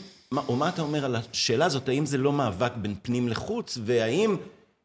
או 0.47 0.55
מה 0.55 0.69
אתה 0.69 0.81
אומר 0.81 1.05
על 1.05 1.15
השאלה 1.15 1.65
הזאת, 1.65 1.89
האם 1.89 2.05
זה 2.05 2.17
לא 2.17 2.33
מאבק 2.33 2.71
בין 2.75 2.95
פנים 3.01 3.27
לחוץ, 3.27 3.77
והאם 3.85 4.35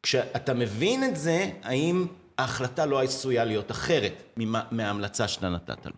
כשאתה 0.03 0.55
מבין 0.55 1.05
את 1.05 1.17
זה, 1.17 1.51
האם 1.63 2.07
ההחלטה 2.39 2.87
לא 2.87 3.03
עשויה 3.03 3.45
להיות 3.45 3.71
אחרת 3.71 4.23
ממה, 4.37 4.63
מההמלצה 4.71 5.29
שאתה 5.29 5.49
נתת 5.49 5.87
לו? 5.87 5.93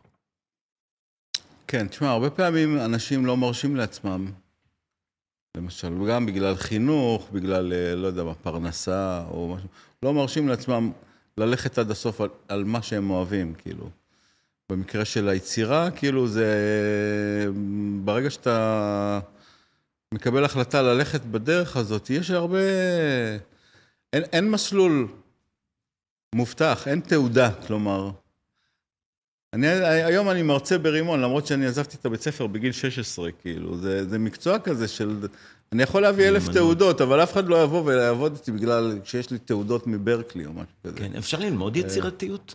כן, 1.69 1.89
תשמע, 1.89 2.11
הרבה 2.11 2.31
פעמים 2.31 2.79
אנשים 2.81 3.27
לא 3.27 3.37
מרשים 3.37 3.77
לעצמם, 3.77 4.33
למשל, 5.57 5.93
גם 6.11 6.27
בגלל 6.27 6.57
חינוך, 6.57 7.29
בגלל, 7.33 7.73
אה, 7.73 7.95
לא 7.95 8.07
יודע 8.07 8.25
מה, 8.25 8.35
פרנסה 8.35 9.25
או 9.31 9.55
משהו, 9.55 9.69
לא 10.03 10.15
מרשים 10.15 10.49
לעצמם 10.49 10.93
ללכת 11.39 11.79
עד 11.79 11.91
הסוף 11.91 12.21
על, 12.21 12.29
על 12.49 12.65
מה 12.65 12.83
שהם 12.83 13.11
אוהבים, 13.11 13.55
כאילו. 13.55 13.91
במקרה 14.71 15.05
של 15.05 15.29
היצירה, 15.29 15.91
כאילו 15.91 16.29
זה... 16.29 16.51
ברגע 18.05 18.31
שאתה 18.31 19.21
מקבל 20.15 20.45
החלטה 20.45 20.83
ללכת 20.83 21.21
בדרך 21.21 21.77
הזאת, 21.77 22.11
יש 22.11 22.31
הרבה... 22.31 22.59
אין, 24.13 24.23
אין 24.33 24.51
מסלול 24.51 25.09
מובטח, 26.35 26.89
אין 26.89 27.01
תעודה, 27.01 27.51
כלומר. 27.67 28.11
אני, 29.53 29.67
היום 29.67 30.31
אני 30.31 30.43
מרצה 30.43 30.79
ברימון, 30.79 31.21
למרות 31.21 31.47
שאני 31.47 31.67
עזבתי 31.67 31.97
את 31.97 32.07
הבית 32.07 32.21
ספר 32.21 32.47
בגיל 32.47 32.73
16, 32.73 33.33
כאילו, 33.33 33.77
זה, 33.77 34.09
זה 34.09 34.19
מקצוע 34.19 34.59
כזה 34.59 34.89
של... 34.89 35.27
אני 35.73 35.83
יכול 35.83 36.03
להביא 36.03 36.29
אלף 36.29 36.49
תעודות, 36.49 37.01
אבל 37.01 37.23
אף 37.23 37.33
אחד 37.33 37.49
לא 37.49 37.63
יבוא 37.63 37.83
ויעבוד 37.85 38.33
איתי 38.35 38.53
בגלל 38.53 38.99
שיש 39.05 39.31
לי 39.31 39.39
תעודות 39.39 39.87
מברקלי 39.87 40.47
או 40.47 40.53
משהו 40.53 40.75
כזה. 40.85 40.97
כן, 40.97 41.13
אפשר 41.17 41.39
ללמוד 41.39 41.77
יצירתיות? 41.77 42.55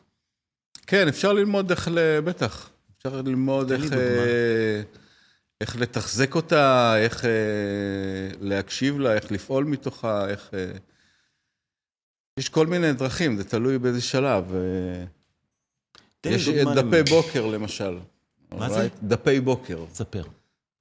כן, 0.88 1.08
אפשר 1.08 1.34
ללמוד 1.34 1.70
איך, 1.70 1.90
ל... 1.92 2.20
בטח. 2.20 2.70
אפשר 2.98 3.22
ללמוד 3.22 3.72
איך, 3.72 3.94
אה, 3.94 4.82
איך 5.62 5.76
לתחזק 5.76 6.36
אותה, 6.36 6.96
איך 6.98 7.26
אה, 7.26 7.30
להקשיב 8.42 9.00
לה, 9.00 9.14
איך 9.14 9.32
לפעול 9.32 9.64
מתוכה, 9.64 10.30
איך... 10.30 10.50
אה, 10.54 10.72
יש 12.38 12.50
כל 12.50 12.68
מיני 12.68 12.94
דרכים, 12.94 13.38
זה 13.38 13.44
תלוי 13.44 13.80
באיזה 13.80 14.02
שלב. 14.02 14.54
יש 16.26 16.50
דפי 16.50 17.04
בוקר, 17.10 17.46
למשל. 17.46 17.98
מה 18.52 18.70
זה? 18.70 18.88
דפי 19.04 19.40
בוקר. 19.40 19.86
ספר. 19.94 20.24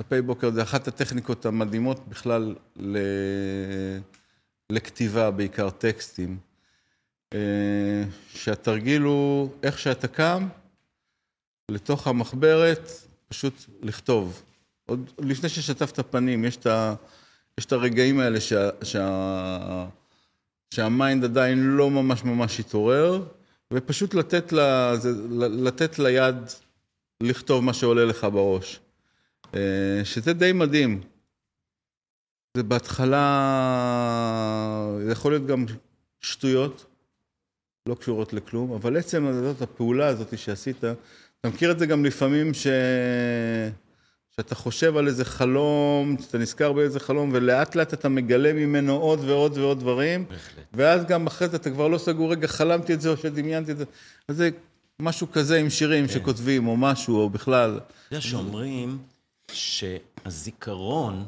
דפי 0.01 0.23
בוקר 0.23 0.51
זה 0.51 0.63
אחת 0.63 0.89
הטכניקות 0.89 1.47
המדהימות 1.47 2.09
בכלל 2.09 2.55
ל... 2.77 2.99
לכתיבה, 4.73 5.31
בעיקר 5.31 5.71
טקסטים. 5.71 6.39
אה, 7.35 8.05
שהתרגיל 8.29 9.03
הוא 9.03 9.51
איך 9.63 9.79
שאתה 9.79 10.09
קם, 10.09 10.49
לתוך 11.71 12.07
המחברת, 12.07 12.91
פשוט 13.29 13.55
לכתוב. 13.83 14.43
עוד 14.87 15.11
לפני 15.19 15.49
ששטפת 15.49 16.11
פנים, 16.11 16.45
יש 16.45 16.57
את, 16.57 16.67
ה... 16.67 16.95
יש 17.59 17.65
את 17.65 17.73
הרגעים 17.73 18.21
האלה 18.21 18.41
שה... 18.41 18.69
שה... 18.83 19.87
שהמיינד 20.75 21.25
עדיין 21.25 21.59
לא 21.59 21.91
ממש 21.91 22.25
ממש 22.25 22.61
התעורר, 22.61 23.25
ופשוט 23.73 24.15
לתת, 24.15 24.53
לה... 24.53 24.95
לתת 25.39 25.99
ליד 25.99 26.37
לכתוב 27.23 27.65
מה 27.65 27.75
שעולה 27.75 28.05
לך 28.05 28.27
בראש. 28.33 28.81
אה, 29.55 30.01
שזה 30.05 30.33
די 30.33 30.53
מדהים. 30.53 31.01
זה 32.57 32.63
בהתחלה, 32.63 33.17
זה 35.05 35.13
יכול 35.13 35.33
להיות 35.33 35.47
גם 35.47 35.65
שטויות, 36.21 36.87
לא 37.89 37.95
קשורות 37.95 38.33
לכלום, 38.33 38.73
אבל 38.73 38.97
עצם 38.97 39.27
הזאת, 39.27 39.63
הפעולה 39.63 40.07
הזאת 40.07 40.39
שעשית, 40.39 40.77
אתה 40.79 41.49
מכיר 41.49 41.71
את 41.71 41.79
זה 41.79 41.87
גם 41.87 42.05
לפעמים 42.05 42.55
ש... 42.55 42.67
שאתה 44.37 44.55
חושב 44.55 44.97
על 44.97 45.09
איזה 45.09 45.25
חלום, 45.25 46.17
שאתה 46.21 46.39
נזכר 46.39 46.73
באיזה 46.73 47.01
חלום, 47.01 47.31
ולאט 47.33 47.75
לאט 47.75 47.95
אתה 47.95 48.09
מגלה 48.09 48.53
ממנו 48.53 48.97
עוד 48.97 49.21
ועוד 49.21 49.59
ועוד 49.59 49.81
דברים, 49.81 50.25
בהחלט. 50.29 50.65
ואז 50.73 51.05
גם 51.05 51.27
אחרי 51.27 51.49
זה 51.49 51.57
אתה 51.57 51.71
כבר 51.71 51.89
לא 51.89 51.99
סגור, 51.99 52.33
רגע, 52.33 52.47
חלמתי 52.47 52.95
את 52.95 53.01
זה 53.01 53.09
או 53.09 53.17
שדמיינתי 53.17 53.73
את 53.73 53.79
זה. 53.79 53.85
אז 54.29 54.37
זה 54.37 54.51
משהו 55.01 55.33
כזה 55.33 55.59
עם 55.59 55.71
שירים 55.71 56.07
כן. 56.07 56.13
שכותבים, 56.13 56.67
או 56.67 56.77
משהו, 56.77 57.17
או 57.17 57.31
בכלל. 57.31 57.71
אתה 57.77 58.15
יודע 58.15 58.21
שאומרים... 58.21 58.99
שהזיכרון 59.53 61.27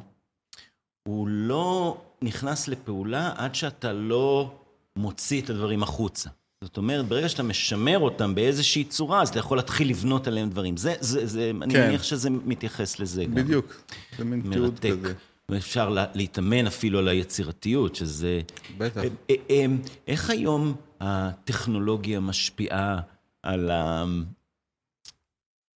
הוא 1.08 1.28
לא 1.28 2.00
נכנס 2.22 2.68
לפעולה 2.68 3.32
עד 3.37 3.54
שאתה 3.54 3.92
לא 3.92 4.54
מוציא 4.96 5.42
את 5.42 5.50
הדברים 5.50 5.82
החוצה. 5.82 6.30
זאת 6.64 6.76
אומרת, 6.76 7.08
ברגע 7.08 7.28
שאתה 7.28 7.42
משמר 7.42 7.98
אותם 7.98 8.35
באיזושהי 8.35 8.85
צורה, 8.85 9.22
אז 9.22 9.28
אתה 9.28 9.38
יכול 9.38 9.58
להתחיל 9.58 9.90
לבנות 9.90 10.26
עליהם 10.26 10.50
דברים. 10.50 10.76
זה, 10.76 10.94
זה, 11.00 11.26
זה, 11.26 11.50
כן. 11.54 11.62
אני 11.62 11.87
מניח 11.87 12.02
שזה 12.02 12.30
מתייחס 12.30 13.00
לזה 13.00 13.24
גם. 13.24 13.35
בדיוק, 13.35 13.82
זה 14.18 14.24
מין 14.24 14.52
תיעוד 14.52 14.78
כזה. 14.78 15.14
ואפשר 15.48 15.88
לה, 15.88 16.06
להתאמן 16.14 16.66
אפילו 16.66 16.98
על 16.98 17.08
היצירתיות, 17.08 17.94
שזה... 17.94 18.40
בטח. 18.78 19.00
אה, 19.00 19.08
אה, 19.30 19.35
אה, 19.50 19.64
איך 20.06 20.30
היום 20.30 20.74
הטכנולוגיה 21.00 22.20
משפיעה 22.20 23.00
על, 23.42 23.70
ה... 23.70 24.04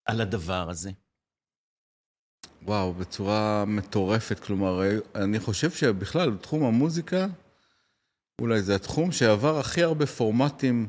על 0.04 0.20
הדבר 0.20 0.70
הזה? 0.70 0.90
וואו, 2.66 2.92
בצורה 2.92 3.64
מטורפת. 3.66 4.38
כלומר, 4.40 4.80
אני 5.14 5.40
חושב 5.40 5.70
שבכלל, 5.70 6.30
בתחום 6.30 6.64
המוזיקה, 6.64 7.26
אולי 8.40 8.62
זה 8.62 8.74
התחום 8.74 9.12
שעבר 9.12 9.58
הכי 9.58 9.82
הרבה 9.82 10.06
פורמטים, 10.06 10.86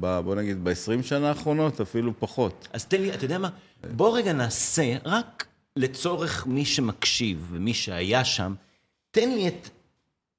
ב, 0.00 0.20
בוא 0.20 0.34
נגיד, 0.34 0.64
ב-20 0.64 1.02
שנה 1.02 1.28
האחרונות, 1.28 1.80
אפילו 1.80 2.12
פחות. 2.18 2.68
אז 2.72 2.84
תן 2.84 3.00
לי, 3.00 3.14
אתה 3.14 3.24
יודע 3.24 3.38
מה? 3.38 3.48
בוא 3.90 4.18
רגע 4.18 4.32
נעשה, 4.32 4.96
רק 5.04 5.46
לצורך 5.76 6.46
מי 6.46 6.64
שמקשיב 6.64 7.46
ומי 7.50 7.74
שהיה 7.74 8.24
שם, 8.24 8.54
תן 9.10 9.30
לי 9.30 9.48
את 9.48 9.68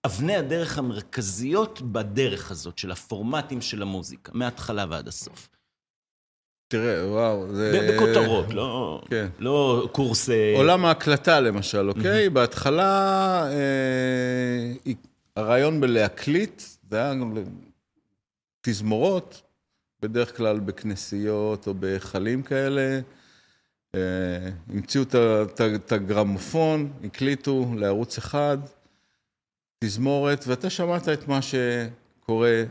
אבני 0.06 0.36
הדרך 0.36 0.78
המרכזיות 0.78 1.82
בדרך 1.82 2.52
הזאת, 2.52 2.78
של 2.78 2.92
הפורמטים 2.92 3.62
של 3.62 3.82
המוזיקה, 3.82 4.32
מההתחלה 4.36 4.86
ועד 4.90 5.08
הסוף. 5.08 5.50
תראה, 6.68 7.08
וואו, 7.08 7.56
זה... 7.56 7.90
בכותרות, 7.94 8.54
לא, 8.54 9.02
כן. 9.10 9.28
לא 9.40 9.90
קורס... 9.92 10.30
עולם 10.56 10.86
ההקלטה 10.86 11.40
למשל, 11.40 11.90
אוקיי? 11.90 12.30
בהתחלה, 12.30 13.50
אה, 13.52 14.94
הרעיון 15.36 15.82
בלהקליט, 15.82 16.62
זה 16.90 16.98
היה 16.98 17.14
תזמורות, 18.62 19.42
בדרך 20.02 20.38
כלל 20.38 20.60
בכנסיות 20.60 21.68
או 21.68 21.74
בהיכלים 21.74 22.44
כאלה. 22.44 23.00
אה, 23.96 24.50
המציאו 24.70 25.04
את 25.76 25.92
הגרמופון, 25.92 26.94
הקליטו 27.04 27.72
לערוץ 27.78 28.18
אחד, 28.18 28.58
תזמורת, 29.80 30.44
ואתה 30.48 30.70
שמעת 30.70 31.10
את 31.10 31.28
מה 31.28 31.40
שקורה 31.42 32.64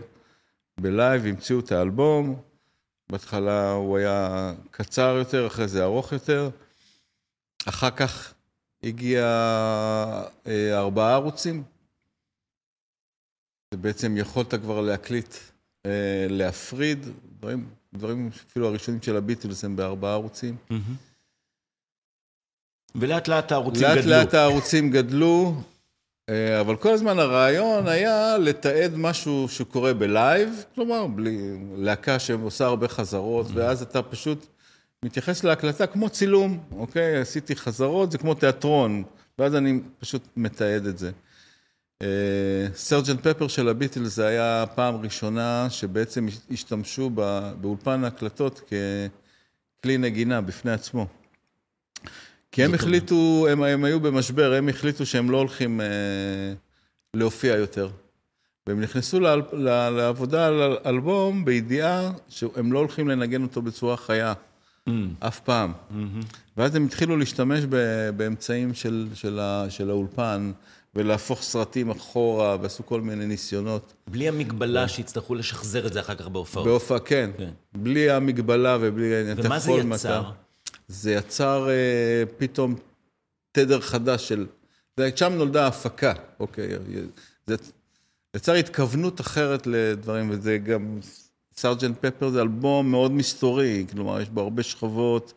בלייב, 0.81 1.27
המציאו 1.27 1.61
את 1.61 1.73
האלבום. 1.73 2.37
בהתחלה 3.11 3.73
הוא 3.73 3.97
היה 3.97 4.53
קצר 4.71 5.17
יותר, 5.19 5.47
אחרי 5.47 5.69
זה 5.69 5.85
ארוך 5.85 6.13
יותר. 6.13 6.51
אחר 7.67 7.91
כך 7.91 8.35
הגיע 8.83 9.25
אה, 10.47 10.79
ארבעה 10.79 11.15
ערוצים. 11.15 11.63
ובעצם 13.75 14.17
יכולת 14.17 14.55
כבר 14.55 14.81
להקליט, 14.81 15.35
אה, 15.87 16.27
להפריד, 16.29 17.07
דברים, 17.39 17.69
דברים 17.95 18.31
אפילו 18.49 18.67
הראשונים 18.67 19.03
של 19.03 19.17
הביטלס 19.17 19.65
הם 19.65 19.77
בארבעה 19.77 20.13
ערוצים. 20.13 20.57
ולאט 22.95 23.29
לאט 23.29 23.53
הערוצים 23.53 23.83
לאט 23.83 23.99
גדלו. 23.99 24.11
לאט 24.11 24.25
לאט 24.25 24.35
הערוצים 24.35 24.91
גדלו, 24.91 25.55
אבל 26.61 26.77
כל 26.77 26.93
הזמן 26.93 27.19
הרעיון 27.19 27.89
היה 27.89 28.39
לתעד 28.39 28.97
משהו 28.97 29.49
שקורה 29.49 29.95
ב 29.95 30.06
live, 30.06 30.65
כלומר, 30.75 31.07
בלי 31.07 31.39
להקה 31.77 32.19
שעושה 32.19 32.67
הרבה 32.67 32.89
חזרות, 32.89 33.47
mm-hmm. 33.47 33.55
ואז 33.55 33.83
אתה 33.83 34.03
פשוט 34.03 34.47
מתייחס 35.03 35.45
להקלטה 35.45 35.87
כמו 35.87 36.09
צילום, 36.09 36.59
אוקיי? 36.77 37.21
עשיתי 37.21 37.57
חזרות, 37.57 38.13
זה 38.13 38.19
כמו 38.19 38.35
תיאטרון, 38.35 39.03
ואז 39.39 39.55
אני 39.55 39.81
פשוט 39.99 40.23
מתעד 40.37 40.87
את 40.87 40.99
זה. 40.99 41.11
Sergeant 42.75 43.29
Pepper 43.29 43.49
של 43.49 43.69
הביטלס 43.69 44.15
זה 44.15 44.27
היה 44.27 44.63
הפעם 44.63 44.97
ראשונה 44.97 45.67
שבעצם 45.71 46.27
השתמשו 46.51 47.11
באולפן 47.61 48.05
ההקלטות 48.05 48.61
ככלי 49.81 49.99
נגינה 49.99 50.41
בפני 50.41 50.73
עצמו. 50.73 51.07
כי 52.57 52.65
הם 52.65 52.75
החליטו, 52.75 53.47
הם, 53.51 53.63
הם 53.63 53.85
היו 53.85 54.01
במשבר, 54.01 54.53
הם 54.53 54.69
החליטו 54.69 55.07
שהם 55.07 55.31
לא 55.31 55.37
הולכים 55.37 55.81
אה, 55.81 55.87
להופיע 57.15 57.57
יותר. 57.57 57.89
והם 58.67 58.81
נכנסו 58.81 59.21
לה, 59.21 59.37
לה, 59.53 59.91
לעבודה 59.91 60.47
על 60.47 60.77
אלבום 60.87 61.45
בידיעה 61.45 62.11
שהם 62.29 62.73
לא 62.73 62.79
הולכים 62.79 63.09
לנגן 63.09 63.43
אותו 63.43 63.63
בצורה 63.63 63.97
חיה, 63.97 64.33
mm. 64.89 64.93
אף 65.19 65.41
פעם. 65.41 65.73
Mm-hmm. 65.73 66.25
ואז 66.57 66.75
הם 66.75 66.85
התחילו 66.85 67.17
להשתמש 67.17 67.65
באמצעים 68.17 68.75
של, 68.75 69.09
של, 69.15 69.39
ה, 69.39 69.67
של 69.69 69.91
האולפן, 69.91 70.53
ולהפוך 70.95 71.43
סרטים 71.43 71.91
אחורה, 71.91 72.57
ועשו 72.63 72.87
כל 72.87 73.01
מיני 73.01 73.27
ניסיונות. 73.27 73.95
בלי 74.11 74.29
המגבלה 74.29 74.89
שיצטרכו 74.89 75.35
לשחזר 75.35 75.87
את 75.87 75.93
זה 75.93 76.01
אחר 76.01 76.15
כך 76.15 76.29
בהופעות. 76.29 76.67
בהופעה, 76.67 76.99
כן. 76.99 77.31
כן. 77.39 77.51
בלי 77.75 78.11
המגבלה 78.11 78.79
ובלי... 78.81 79.05
ומה 79.37 79.59
זה 79.59 79.73
יצר? 79.73 79.85
מטר. 79.85 80.46
זה 80.89 81.13
יצר 81.13 81.69
אה, 81.69 82.23
פתאום 82.39 82.75
תדר 83.53 83.81
חדש 83.81 84.29
של... 84.29 84.47
שם 85.17 85.33
נולדה 85.33 85.65
ההפקה, 85.65 86.13
אוקיי. 86.41 86.69
זה 87.47 87.57
יצר 88.37 88.53
התכוונות 88.53 89.21
אחרת 89.21 89.67
לדברים, 89.67 90.31
וזה 90.31 90.59
גם... 90.59 91.01
סארג'נט 91.59 91.97
פפר 92.01 92.31
זה 92.31 92.43
אלבום 92.43 92.91
מאוד 92.91 93.13
מסתורי, 93.13 93.87
כלומר, 93.93 94.21
יש 94.21 94.29
בו 94.29 94.41
הרבה 94.41 94.63
שכבות 94.63 95.33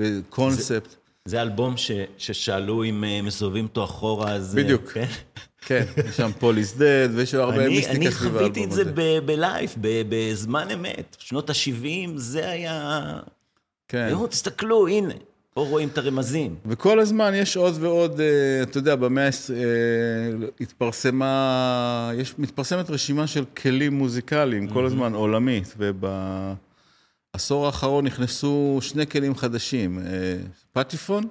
וקונספט. 0.00 0.90
זה, 0.90 0.96
זה 1.24 1.42
אלבום 1.42 1.76
ש, 1.76 1.90
ששאלו 2.18 2.84
אם 2.84 3.04
אה, 3.04 3.22
מסובבים 3.22 3.64
אותו 3.64 3.84
אחורה, 3.84 4.32
אז... 4.32 4.58
אה, 4.58 4.62
בדיוק. 4.62 4.92
כן, 4.92 5.06
כן 5.66 5.84
יש 6.08 6.16
שם 6.16 6.30
פול 6.38 6.58
איז 6.58 6.74
דד, 6.78 7.08
ויש 7.12 7.34
הרבה 7.34 7.68
מיסטיקה 7.68 8.10
סביב 8.10 8.36
האלבום 8.36 8.36
הזה. 8.36 8.38
אני 8.38 8.38
חוויתי 8.38 8.64
את 8.64 8.72
זה 8.72 8.84
ב 9.20 9.29
live, 9.29 9.74
בזמן 9.80 10.70
אמת. 10.70 11.16
שנות 11.18 11.50
ה-70, 11.50 12.10
זה 12.16 12.48
היה... 12.48 13.00
כן. 13.92 14.08
תראו, 14.08 14.26
תסתכלו, 14.26 14.88
הנה. 14.88 15.14
פה 15.54 15.60
רואים 15.60 15.88
את 15.88 15.98
הרמזים. 15.98 16.56
וכל 16.66 17.00
הזמן 17.00 17.32
יש 17.34 17.56
עוד 17.56 17.74
ועוד, 17.80 18.20
אה, 18.20 18.62
אתה 18.62 18.78
יודע, 18.78 18.96
במאה 18.96 19.28
התפרסמה, 20.60 22.10
יש, 22.14 22.34
מתפרסמת 22.38 22.90
רשימה 22.90 23.26
של 23.26 23.44
כלים 23.44 23.94
מוזיקליים, 23.94 24.68
כל 24.68 24.86
הזמן, 24.86 25.14
עולמית, 25.14 25.74
ובעשור 25.78 27.66
האחרון 27.66 28.06
נכנסו 28.06 28.78
שני 28.80 29.06
כלים 29.06 29.34
חדשים, 29.34 29.98
אה, 29.98 30.36
פטיפון, 30.72 31.24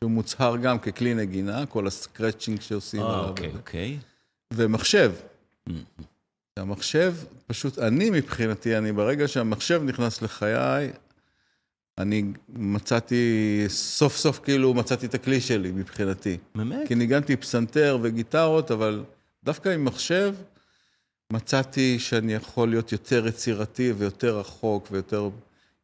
שהוא 0.00 0.10
מוצהר 0.10 0.56
גם 0.56 0.78
ככלי 0.78 1.14
נגינה, 1.14 1.66
כל 1.66 1.86
ה 1.86 1.93
scratching 1.93 2.60
שעושים 2.60 3.02
עליו. 3.02 3.28
אוקיי, 3.28 3.50
אוקיי. 3.56 3.98
ומחשב. 4.54 5.12
המחשב, 6.56 7.14
פשוט 7.46 7.78
אני 7.78 8.10
מבחינתי, 8.10 8.78
אני 8.78 8.92
ברגע 8.92 9.28
שהמחשב 9.28 9.82
נכנס 9.84 10.22
לחיי, 10.22 10.90
אני 12.00 12.24
מצאתי, 12.48 13.64
סוף 13.68 14.16
סוף 14.16 14.40
כאילו 14.44 14.74
מצאתי 14.74 15.06
את 15.06 15.14
הכלי 15.14 15.40
שלי 15.40 15.72
מבחינתי. 15.72 16.38
באמת? 16.54 16.88
כי 16.88 16.94
ניגנתי 16.94 17.36
פסנתר 17.36 17.98
וגיטרות, 18.02 18.70
אבל 18.70 19.04
דווקא 19.44 19.68
עם 19.68 19.84
מחשב 19.84 20.34
מצאתי 21.32 21.98
שאני 21.98 22.34
יכול 22.34 22.68
להיות 22.68 22.92
יותר 22.92 23.26
יצירתי 23.26 23.92
ויותר 23.92 24.38
רחוק 24.38 24.88
ויותר, 24.90 25.28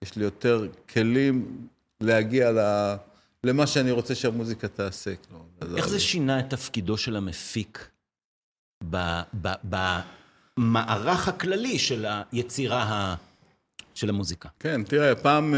יש 0.02 0.16
לי 0.16 0.24
יותר 0.24 0.66
כלים 0.92 1.66
להגיע 2.00 2.52
ל... 2.52 2.58
למה 3.44 3.66
שאני 3.66 3.90
רוצה 3.90 4.14
שהמוזיקה 4.14 4.68
תעשה. 4.68 5.14
איך 5.76 5.88
זה 5.88 6.00
שינה 6.00 6.40
את 6.40 6.50
תפקידו 6.50 6.96
של 6.96 7.16
המפיק 7.16 7.88
במערך 10.58 11.28
הכללי 11.28 11.78
של 11.78 12.06
היצירה 12.32 12.82
ה... 12.82 13.14
של 13.96 14.08
המוזיקה. 14.08 14.48
כן, 14.60 14.82
תראה, 14.82 15.14
פעם 15.14 15.54
uh, 15.54 15.56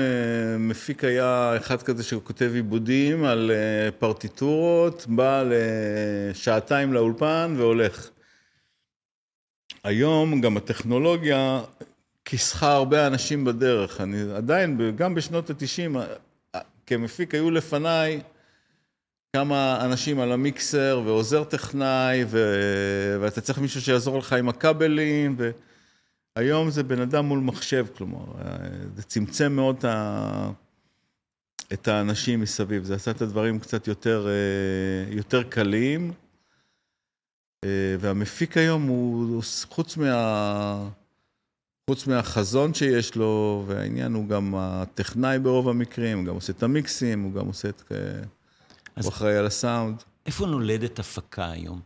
מפיק 0.58 1.04
היה 1.04 1.56
אחד 1.56 1.82
כזה 1.82 2.02
שכותב 2.02 2.50
עיבודים 2.54 3.24
על 3.24 3.50
uh, 3.50 3.92
פרטיטורות, 3.98 5.06
בא 5.08 5.44
לשעתיים 5.46 6.92
לאולפן 6.92 7.54
והולך. 7.56 8.10
היום 9.84 10.40
גם 10.40 10.56
הטכנולוגיה 10.56 11.60
כיסחה 12.24 12.72
הרבה 12.72 13.06
אנשים 13.06 13.44
בדרך. 13.44 14.00
אני 14.00 14.22
עדיין, 14.36 14.96
גם 14.96 15.14
בשנות 15.14 15.50
ה-90, 15.50 15.98
אה, 16.54 16.60
כמפיק 16.86 17.34
היו 17.34 17.50
לפניי 17.50 18.20
כמה 19.36 19.84
אנשים 19.84 20.20
על 20.20 20.32
המיקסר 20.32 21.02
ועוזר 21.04 21.44
טכנאי, 21.44 22.24
ו... 22.26 22.54
ואתה 23.20 23.40
צריך 23.40 23.58
מישהו 23.58 23.80
שיעזור 23.80 24.18
לך 24.18 24.32
עם 24.32 24.48
הכבלים. 24.48 25.34
ו... 25.38 25.50
היום 26.38 26.70
זה 26.70 26.82
בן 26.82 27.00
אדם 27.00 27.24
מול 27.24 27.38
מחשב, 27.38 27.86
כלומר, 27.96 28.24
זה 28.94 29.02
צמצם 29.02 29.52
מאוד 29.52 29.84
את 31.72 31.88
האנשים 31.88 32.40
מסביב, 32.40 32.84
זה 32.84 32.94
עשה 32.94 33.10
את 33.10 33.22
הדברים 33.22 33.58
קצת 33.58 33.88
יותר, 33.88 34.26
אה, 34.28 35.14
יותר 35.14 35.42
קלים. 35.42 36.12
אה, 37.64 37.96
והמפיק 38.00 38.56
היום 38.56 38.82
הוא, 38.82 39.42
חוץ 39.68 39.96
מה... 39.96 40.88
חוץ 41.90 42.06
מהחזון 42.06 42.74
שיש 42.74 43.16
לו, 43.16 43.64
והעניין 43.66 44.14
הוא 44.14 44.28
גם 44.28 44.54
הטכנאי 44.56 45.38
ברוב 45.38 45.68
המקרים, 45.68 46.18
הוא 46.18 46.26
גם 46.26 46.34
עושה 46.34 46.52
את 46.52 46.62
המיקסים, 46.62 47.22
הוא 47.22 47.32
גם 47.32 47.46
עושה 47.46 47.68
את... 47.68 47.92
הוא 49.02 49.08
אחראי 49.08 49.36
על 49.36 49.46
הסאונד. 49.46 50.02
איפה 50.26 50.46
נולדת 50.46 50.98
הפקה 50.98 51.50
היום? 51.50 51.80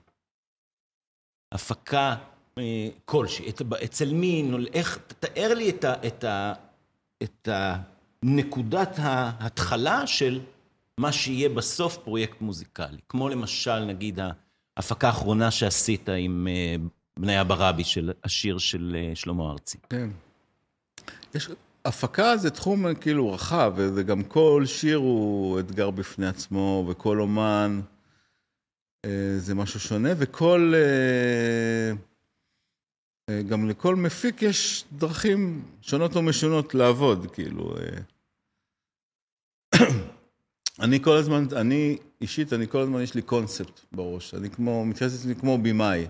הפקה 1.52 2.08
אה, 2.08 2.31
כלשהי, 3.04 3.50
אצל 3.84 4.14
מי, 4.14 4.50
איך, 4.72 4.98
תאר 5.20 5.54
לי 5.54 5.70
את, 5.70 5.84
ה, 5.84 5.94
את, 6.06 6.24
ה, 6.24 6.52
את 7.22 7.48
הנקודת 8.22 8.94
ההתחלה 8.98 10.06
של 10.06 10.40
מה 10.98 11.12
שיהיה 11.12 11.48
בסוף 11.48 11.96
פרויקט 11.96 12.40
מוזיקלי. 12.40 12.98
כמו 13.08 13.28
למשל, 13.28 13.84
נגיד, 13.84 14.18
ההפקה 14.76 15.06
האחרונה 15.06 15.50
שעשית 15.50 16.08
עם 16.08 16.48
אה, 16.50 16.76
בני 17.18 17.40
אבא 17.40 17.54
רבי, 17.58 17.84
של 17.84 18.12
השיר 18.24 18.58
של 18.58 18.96
אה, 18.98 19.14
שלמה 19.14 19.50
ארצי. 19.50 19.78
כן. 19.90 20.10
יש, 21.34 21.48
הפקה 21.84 22.36
זה 22.36 22.50
תחום 22.50 22.94
כאילו 22.94 23.32
רחב, 23.32 23.72
וגם 23.76 24.22
כל 24.22 24.62
שיר 24.66 24.96
הוא 24.96 25.60
אתגר 25.60 25.90
בפני 25.90 26.26
עצמו, 26.26 26.86
וכל 26.88 27.20
אומן 27.20 27.80
זה 29.38 29.54
משהו 29.54 29.80
שונה, 29.80 30.08
וכל... 30.16 30.74
אה, 33.32 33.42
גם 33.42 33.68
לכל 33.68 33.96
מפיק 33.96 34.42
יש 34.42 34.84
דרכים 34.92 35.62
שונות 35.80 36.16
ומשונות 36.16 36.74
לעבוד, 36.74 37.26
כאילו. 37.32 37.74
אה. 37.76 37.98
אני 40.84 41.02
כל 41.02 41.16
הזמן, 41.16 41.44
אני 41.56 41.98
אישית, 42.20 42.52
אני 42.52 42.68
כל 42.68 42.78
הזמן, 42.78 43.00
יש 43.00 43.14
לי 43.14 43.22
קונספט 43.22 43.80
בראש. 43.92 44.34
אני 44.34 44.50
כמו, 44.50 44.84
מתייחס 44.84 45.12
לעצמי 45.12 45.34
כמו 45.34 45.58
במאי. 45.58 46.06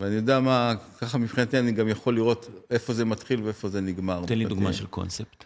ואני 0.00 0.14
יודע 0.14 0.40
מה, 0.40 0.74
ככה 1.00 1.18
מבחינתי 1.18 1.58
אני 1.58 1.72
גם 1.72 1.88
יכול 1.88 2.14
לראות 2.14 2.48
איפה 2.70 2.94
זה 2.94 3.04
מתחיל 3.04 3.42
ואיפה 3.42 3.68
זה 3.68 3.80
נגמר. 3.80 4.24
תן 4.26 4.38
לי 4.38 4.44
דוגמה 4.44 4.72
של 4.72 4.86
קונספט. 4.86 5.44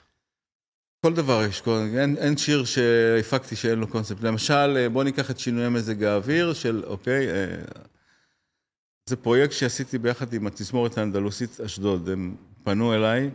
כל 1.06 1.14
דבר 1.14 1.44
יש, 1.48 1.62
אין, 1.98 2.16
אין 2.16 2.36
שיר 2.36 2.64
שהפקתי 2.64 3.56
שאין 3.56 3.78
לו 3.78 3.86
קונספט. 3.86 4.22
למשל, 4.22 4.76
אה, 4.76 4.88
בוא 4.88 5.04
ניקח 5.04 5.30
את 5.30 5.38
שינויי 5.38 5.68
מזג 5.68 6.04
האוויר 6.04 6.52
של, 6.52 6.82
אוקיי, 6.86 7.26
זה 9.06 9.16
פרויקט 9.16 9.52
שעשיתי 9.52 9.98
ביחד 9.98 10.32
עם 10.32 10.46
התזמורת 10.46 10.98
האנדלוסית 10.98 11.60
אשדוד. 11.60 12.08
הם 12.08 12.36
פנו 12.62 12.94
אליי. 12.94 13.30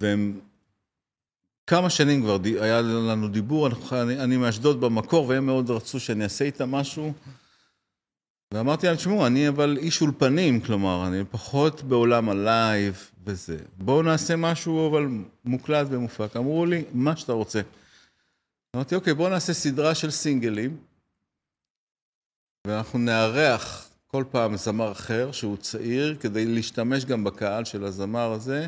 והם... 0.00 0.40
כמה 1.66 1.90
שנים 1.90 2.22
כבר 2.22 2.38
היה 2.60 2.80
לנו 2.80 3.28
דיבור, 3.28 3.68
אני, 3.92 4.20
אני 4.20 4.36
מאשדוד 4.36 4.80
במקור, 4.80 5.28
והם 5.28 5.46
מאוד 5.46 5.70
רצו 5.70 6.00
שאני 6.00 6.24
אעשה 6.24 6.44
איתם 6.44 6.70
משהו. 6.70 7.12
ואמרתי 8.54 8.86
להם, 8.86 8.96
תשמעו, 8.96 9.26
אני 9.26 9.48
אבל 9.48 9.76
איש 9.80 10.00
אולפנים, 10.00 10.60
כלומר, 10.60 11.06
אני 11.06 11.24
פחות 11.30 11.82
בעולם 11.82 12.28
ה 12.28 12.44
live 12.44 13.10
וזה. 13.24 13.58
בואו 13.78 14.02
נעשה 14.02 14.36
משהו 14.36 14.90
אבל 14.90 15.08
מוקלט 15.44 15.86
ומופק. 15.90 16.36
אמרו 16.36 16.66
לי, 16.66 16.84
מה 16.92 17.16
שאתה 17.16 17.32
רוצה. 17.32 17.60
אמרתי, 18.76 18.94
אוקיי, 18.94 19.14
בואו 19.14 19.28
נעשה 19.28 19.52
סדרה 19.52 19.94
של 19.94 20.10
סינגלים, 20.10 20.76
ואנחנו 22.66 22.98
נארח 22.98 23.91
כל 24.14 24.24
פעם 24.30 24.56
זמר 24.56 24.92
אחר 24.92 25.32
שהוא 25.32 25.56
צעיר, 25.56 26.16
כדי 26.20 26.46
להשתמש 26.46 27.04
גם 27.04 27.24
בקהל 27.24 27.64
של 27.64 27.84
הזמר 27.84 28.32
הזה, 28.32 28.66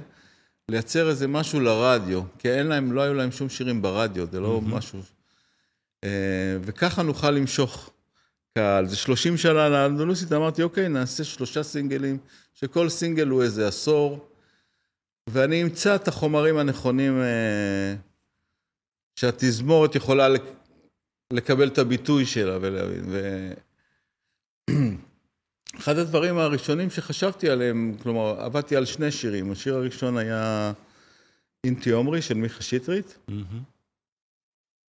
לייצר 0.68 1.08
איזה 1.08 1.28
משהו 1.28 1.60
לרדיו, 1.60 2.22
כי 2.38 2.50
אין 2.50 2.66
להם, 2.66 2.92
לא 2.92 3.00
היו 3.00 3.14
להם 3.14 3.32
שום 3.32 3.48
שירים 3.48 3.82
ברדיו, 3.82 4.26
זה 4.32 4.40
לא 4.40 4.58
mm-hmm. 4.58 4.74
משהו... 4.74 5.00
אה, 6.04 6.56
וככה 6.60 7.02
נוכל 7.02 7.30
למשוך 7.30 7.90
קהל. 8.58 8.86
זה 8.86 8.96
30 8.96 9.36
שנה 9.36 9.68
לאנדלוסית, 9.68 10.32
אמרתי, 10.32 10.62
אוקיי, 10.62 10.88
נעשה 10.88 11.24
שלושה 11.24 11.62
סינגלים, 11.62 12.18
שכל 12.54 12.88
סינגל 12.88 13.28
הוא 13.28 13.42
איזה 13.42 13.68
עשור, 13.68 14.28
ואני 15.30 15.62
אמצא 15.62 15.94
את 15.94 16.08
החומרים 16.08 16.56
הנכונים 16.58 17.22
אה, 17.22 17.94
שהתזמורת 19.16 19.94
יכולה 19.94 20.28
לק- 20.28 20.54
לקבל 21.32 21.68
את 21.68 21.78
הביטוי 21.78 22.26
שלה 22.26 22.58
ולהבין. 22.60 23.04
ו... 23.08 23.52
אחד 25.78 25.98
הדברים 25.98 26.38
הראשונים 26.38 26.90
שחשבתי 26.90 27.50
עליהם, 27.50 27.94
כלומר, 28.02 28.40
עבדתי 28.40 28.76
על 28.76 28.84
שני 28.84 29.10
שירים. 29.10 29.52
השיר 29.52 29.74
הראשון 29.74 30.16
היה 30.16 30.72
אינטי 31.64 31.90
עומרי 31.90 32.22
של 32.22 32.34
מיכה 32.34 32.62
שטרית, 32.62 33.18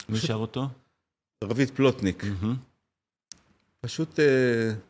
מי 0.10 0.18
שר 0.18 0.34
אותו? 0.34 0.68
רבית 1.44 1.70
פלוטניק. 1.70 2.24
פשוט 3.82 4.20
אה, 4.20 4.26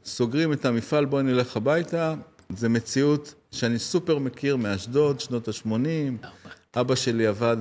סוגרים 0.06 0.54
את 0.54 0.66
המפעל, 0.66 1.06
בואי 1.06 1.24
נלך 1.24 1.58
הביתה. 1.58 2.16
זו 2.56 2.70
מציאות 2.70 3.34
שאני 3.52 3.80
סופר 3.80 4.20
מכיר 4.20 4.56
מאשדוד, 4.56 5.20
שנות 5.20 5.48
ה-80. 5.48 6.28
אבא 6.76 6.96
שלי 6.96 7.28
עבד 7.28 7.58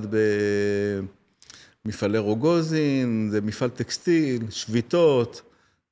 במפעלי 1.85 2.17
רוגוזין, 2.17 3.29
זה 3.31 3.41
מפעל 3.41 3.69
טקסטיל, 3.69 4.51
שביתות, 4.51 5.41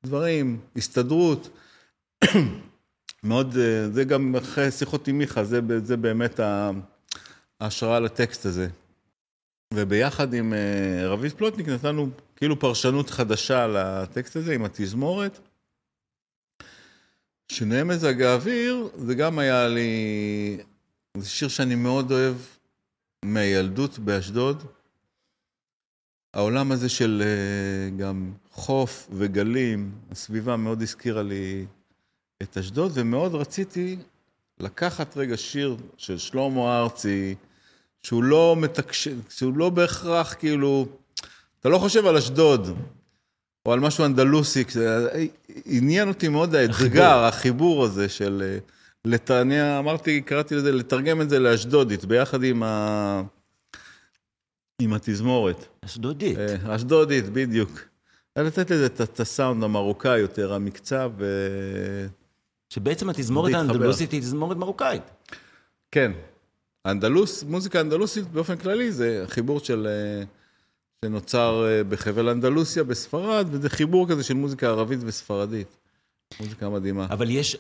דברים, 0.06 0.60
הסתדרות. 0.76 1.50
מאוד, 3.24 3.58
אה, 3.58 3.90
זה 3.90 4.04
גם 4.04 4.36
אחרי 4.36 4.72
שיחות 4.72 5.08
עם 5.08 5.18
מיכה, 5.18 5.44
זה, 5.44 5.60
זה 5.84 5.98
באמת 5.98 6.40
ההשראה 7.60 8.00
לטקסט 8.00 8.46
הזה. 8.46 8.68
וביחד 9.74 10.34
עם 10.34 10.54
אה, 10.54 11.08
רביד 11.08 11.32
פלוטניק 11.32 11.68
נתנו 11.68 12.10
כאילו 12.36 12.60
פרשנות 12.60 13.10
חדשה 13.10 13.68
לטקסט 13.68 14.36
הזה 14.36 14.54
עם 14.54 14.66
התזמורת. 14.66 15.40
שינויי 17.52 17.84
מזג 17.84 18.22
האוויר, 18.22 18.90
זה 18.98 19.16
גם 19.16 19.40
היה 19.40 19.68
לי... 19.68 20.58
זה 21.18 21.30
שיר 21.30 21.48
שאני 21.48 21.76
מאוד 21.76 22.12
אוהב 22.12 22.36
מהילדות 23.26 24.00
באשדוד. 24.00 24.64
העולם 26.34 26.72
הזה 26.72 26.90
של 26.90 27.24
אה, 27.26 27.98
גם 27.98 28.34
חוף 28.52 29.08
וגלים, 29.12 29.92
הסביבה 30.12 30.58
מאוד 30.58 30.82
הזכירה 30.82 31.24
לי 31.24 31.66
את 32.44 32.58
אשדוד, 32.58 32.92
ומאוד 32.96 33.36
רציתי 33.36 33.98
לקחת 34.60 35.18
רגע 35.18 35.38
שיר 35.38 35.76
של 35.98 36.18
שלמה 36.18 36.80
ארצי, 36.80 37.36
שהוא 38.04 38.24
לא 38.24 38.56
מתקשר, 38.60 39.14
שהוא 39.30 39.58
לא 39.58 39.70
בהכרח 39.70 40.34
כאילו, 40.40 40.86
אתה 41.60 41.70
לא 41.70 41.78
חושב 41.78 42.06
על 42.06 42.18
אשדוד, 42.18 42.78
או 43.66 43.74
על 43.74 43.80
משהו 43.80 44.06
אנדלוסי, 44.06 44.64
זה 44.72 45.10
עניין 45.66 46.08
אותי 46.08 46.28
מאוד 46.28 46.56
האתגר, 46.56 47.24
החיבור 47.24 47.84
הזה 47.86 48.10
של... 48.10 48.42
אה, 48.46 48.58
לת... 49.06 49.32
אני 49.32 49.78
אמרתי, 49.80 50.22
קראתי 50.22 50.56
לזה, 50.56 50.72
לתרגם 50.72 51.22
את 51.22 51.30
זה 51.30 51.40
לאשדודית, 51.40 52.06
ביחד 52.06 52.44
עם, 52.44 52.64
ה... 52.64 53.22
עם 54.82 54.94
התזמורת. 54.94 55.66
אשדודית. 55.86 56.38
אה, 56.38 56.76
אשדודית, 56.76 57.30
בדיוק. 57.30 57.80
לתת 58.38 58.72
לזה 58.72 58.86
את- 58.86 59.02
את 59.02 59.20
הסאונד 59.20 59.64
המרוקאי 59.64 60.20
יותר, 60.20 60.54
המקצב. 60.54 61.12
ו... 61.18 61.26
שבעצם 62.74 63.10
התזמורת. 63.10 63.54
האנדלוסית 63.54 64.12
היא 64.12 64.22
תזמורת 64.22 64.58
מרוקאית. 64.58 65.04
כן. 65.92 66.12
אנדלוס, 66.86 67.44
מוזיקה 67.44 67.82
אנדלוסית 67.82 68.28
באופן 68.28 68.58
כללי 68.58 68.92
זה 68.92 69.26
חיבור 69.28 69.60
של... 69.60 69.88
אה, 69.88 70.24
שנוצר 71.06 71.66
אה, 71.68 71.84
בחבל 71.84 72.30
אנדלוסיה 72.30 72.84
בספרד, 72.84 73.48
וזה 73.52 73.70
חיבור 73.70 74.10
כזה 74.10 74.24
של 74.24 74.34
מוזיקה 74.34 74.68
ערבית 74.68 75.00
וספרדית. 75.04 75.68
מוזיקה 76.40 76.70
מדהימה. 76.70 77.06
אבל 77.10 77.30
יש, 77.30 77.58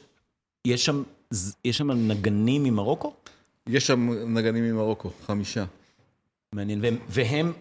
יש, 0.67 0.85
שם, 0.85 1.03
יש 1.65 1.77
שם 1.77 1.91
נגנים 1.91 2.63
ממרוקו? 2.63 3.13
יש 3.67 3.87
שם 3.87 4.09
נגנים 4.27 4.63
ממרוקו, 4.63 5.11
חמישה. 5.25 5.65
מעניין. 6.53 6.79
והם, 6.81 6.97
והם, 7.09 7.53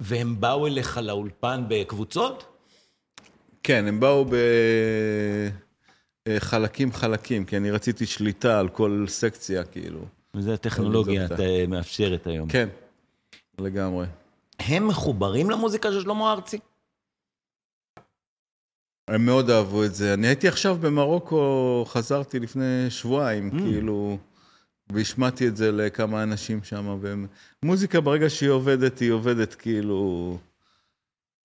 והם 0.00 0.40
באו 0.40 0.66
אליך 0.66 0.98
לאולפן 1.02 1.64
בקבוצות? 1.68 2.44
כן, 3.62 3.84
הם 3.86 4.00
באו 4.00 4.24
בחלקים 4.24 5.69
חלקים, 6.92 7.44
כי 7.44 7.56
אני 7.56 7.70
רציתי 7.70 8.06
שליטה 8.06 8.60
על 8.60 8.68
כל 8.68 9.04
סקציה, 9.08 9.64
כאילו. 9.64 10.00
וזה 10.34 10.54
הטכנולוגיה 10.54 11.26
את 11.26 11.40
אה, 11.40 11.64
מאפשרת 11.68 12.26
היום. 12.26 12.48
כן, 12.48 12.68
לגמרי. 13.58 14.06
הם 14.58 14.88
מחוברים 14.88 15.50
למוזיקה 15.50 15.92
של 15.92 16.00
שלמה 16.00 16.32
ארצי? 16.32 16.58
הם 19.08 19.26
מאוד 19.26 19.50
אהבו 19.50 19.84
את 19.84 19.94
זה. 19.94 20.14
אני 20.14 20.26
הייתי 20.26 20.48
עכשיו 20.48 20.76
במרוקו, 20.80 21.84
חזרתי 21.88 22.38
לפני 22.38 22.86
שבועיים, 22.90 23.50
Mm. 23.52 23.58
כאילו, 23.58 24.18
והשמעתי 24.92 25.48
את 25.48 25.56
זה 25.56 25.72
לכמה 25.72 26.22
אנשים 26.22 26.62
שם, 26.62 26.98
והם... 27.00 27.26
מוזיקה, 27.64 28.00
ברגע 28.00 28.30
שהיא 28.30 28.50
עובדת, 28.50 28.98
היא 28.98 29.10
עובדת 29.10 29.54
כאילו... 29.54 30.38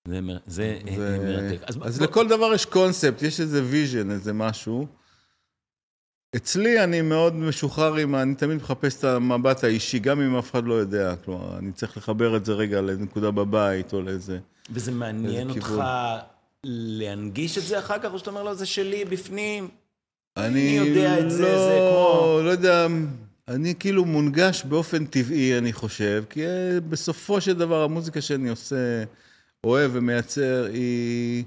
זה, 0.08 0.20
מר- 0.20 0.38
זה, 0.46 0.78
אה, 0.88 0.96
זה... 0.96 1.18
מרתק. 1.18 1.62
אז, 1.66 1.76
אז 1.82 1.98
בוא- 1.98 2.06
לכל 2.06 2.28
דבר 2.28 2.54
יש 2.54 2.64
קונספט, 2.64 3.22
יש 3.22 3.40
איזה 3.40 3.62
vision, 3.64 4.10
איזה 4.10 4.32
משהו. 4.32 4.86
אצלי 6.36 6.84
אני 6.84 7.02
מאוד 7.02 7.34
משוחרר 7.34 7.94
עם, 7.96 8.14
אני 8.14 8.34
תמיד 8.34 8.56
מחפש 8.56 8.98
את 8.98 9.04
המבט 9.04 9.64
האישי, 9.64 9.98
גם 9.98 10.20
אם 10.20 10.36
אף 10.36 10.50
אחד 10.50 10.64
לא 10.66 10.74
יודע. 10.74 11.14
כלומר, 11.24 11.58
אני 11.58 11.72
צריך 11.72 11.96
לחבר 11.96 12.36
את 12.36 12.44
זה 12.44 12.52
רגע 12.52 12.80
לנקודה 12.80 13.30
בבית 13.30 13.92
או 13.92 14.02
לאיזה... 14.02 14.38
וזה 14.70 14.92
מעניין 14.92 15.50
אותך 15.50 15.66
כיוון. 15.66 15.84
להנגיש 16.64 17.58
את 17.58 17.62
זה 17.62 17.78
אחר 17.78 17.98
כך, 17.98 18.12
או 18.12 18.18
שאתה 18.18 18.30
אומר 18.30 18.42
לו, 18.42 18.54
זה 18.54 18.66
שלי 18.66 19.04
בפנים? 19.04 19.68
אני 20.36 20.60
יודע 20.60 21.18
את 21.20 21.30
זה, 21.30 21.42
לא, 21.42 21.58
זה 21.58 21.78
כמו- 21.90 22.40
לא 22.44 22.50
יודע, 22.50 22.86
אני 23.48 23.74
כאילו 23.78 24.04
מונגש 24.04 24.64
באופן 24.64 25.06
טבעי, 25.06 25.58
אני 25.58 25.72
חושב, 25.72 26.24
כי 26.30 26.46
אה, 26.46 26.78
בסופו 26.88 27.40
של 27.40 27.52
דבר 27.52 27.82
המוזיקה 27.82 28.20
שאני 28.20 28.48
עושה, 28.48 29.04
אוהב 29.66 29.90
ומייצר, 29.94 30.66
היא 30.72 31.44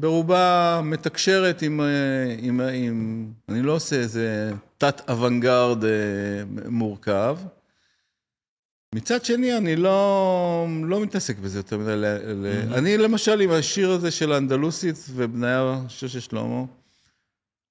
ברובה 0.00 0.80
מתקשרת 0.84 1.62
עם, 1.62 1.80
אה, 1.80 2.36
עם, 2.38 2.60
עם... 2.60 3.28
אני 3.48 3.62
לא 3.62 3.72
עושה 3.72 3.96
איזה 3.96 4.52
תת-אוונגרד 4.78 5.84
אה, 5.84 5.90
מורכב. 6.68 7.38
מצד 8.94 9.24
שני, 9.24 9.56
אני 9.56 9.76
לא, 9.76 10.66
לא 10.84 11.00
מתעסק 11.00 11.38
בזה 11.38 11.58
יותר 11.58 11.78
מדי. 11.78 11.96
ל- 11.96 12.74
אני 12.74 12.98
למשל 12.98 13.40
עם 13.40 13.50
השיר 13.50 13.90
הזה 13.90 14.10
של 14.10 14.32
האנדלוסית 14.32 14.96
ובניה, 15.10 15.80
של 15.88 16.08
שלמה, 16.08 16.64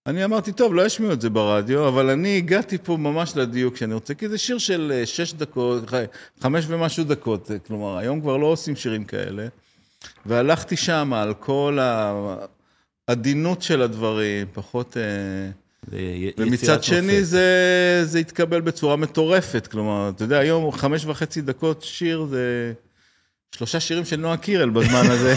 אני 0.07 0.25
אמרתי, 0.25 0.51
טוב, 0.51 0.73
לא 0.73 0.85
ישמיעו 0.85 1.13
את 1.13 1.21
זה 1.21 1.29
ברדיו, 1.29 1.87
אבל 1.87 2.09
אני 2.09 2.37
הגעתי 2.37 2.77
פה 2.77 2.97
ממש 2.97 3.35
לדיוק 3.35 3.77
שאני 3.77 3.93
רוצה, 3.93 4.13
כי 4.13 4.29
זה 4.29 4.37
שיר 4.37 4.57
של 4.57 4.91
אה, 4.95 5.05
שש 5.05 5.33
דקות, 5.33 5.83
חמש 6.41 6.65
ומשהו 6.67 7.03
דקות, 7.03 7.51
כלומר, 7.67 7.97
היום 7.97 8.21
כבר 8.21 8.37
לא 8.37 8.45
עושים 8.45 8.75
שירים 8.75 9.03
כאלה. 9.03 9.47
והלכתי 10.25 10.75
שם 10.77 11.13
על 11.13 11.33
כל 11.33 11.79
העדינות 13.09 13.61
של 13.61 13.81
הדברים, 13.81 14.47
פחות... 14.53 14.97
אה, 14.97 15.03
ומצד 16.37 16.83
שני. 16.83 17.23
זה, 17.23 18.01
זה 18.03 18.19
התקבל 18.19 18.61
בצורה 18.61 18.95
מטורפת, 18.95 19.67
כלומר, 19.67 20.11
אתה 20.15 20.23
יודע, 20.23 20.37
היום 20.39 20.71
חמש 20.71 21.05
וחצי 21.05 21.41
דקות 21.41 21.81
שיר 21.83 22.25
זה 22.29 22.73
שלושה 23.55 23.79
שירים 23.79 24.05
של 24.05 24.15
נועה 24.15 24.37
קירל 24.37 24.69
בזמן 24.69 25.05
הזה, 25.09 25.35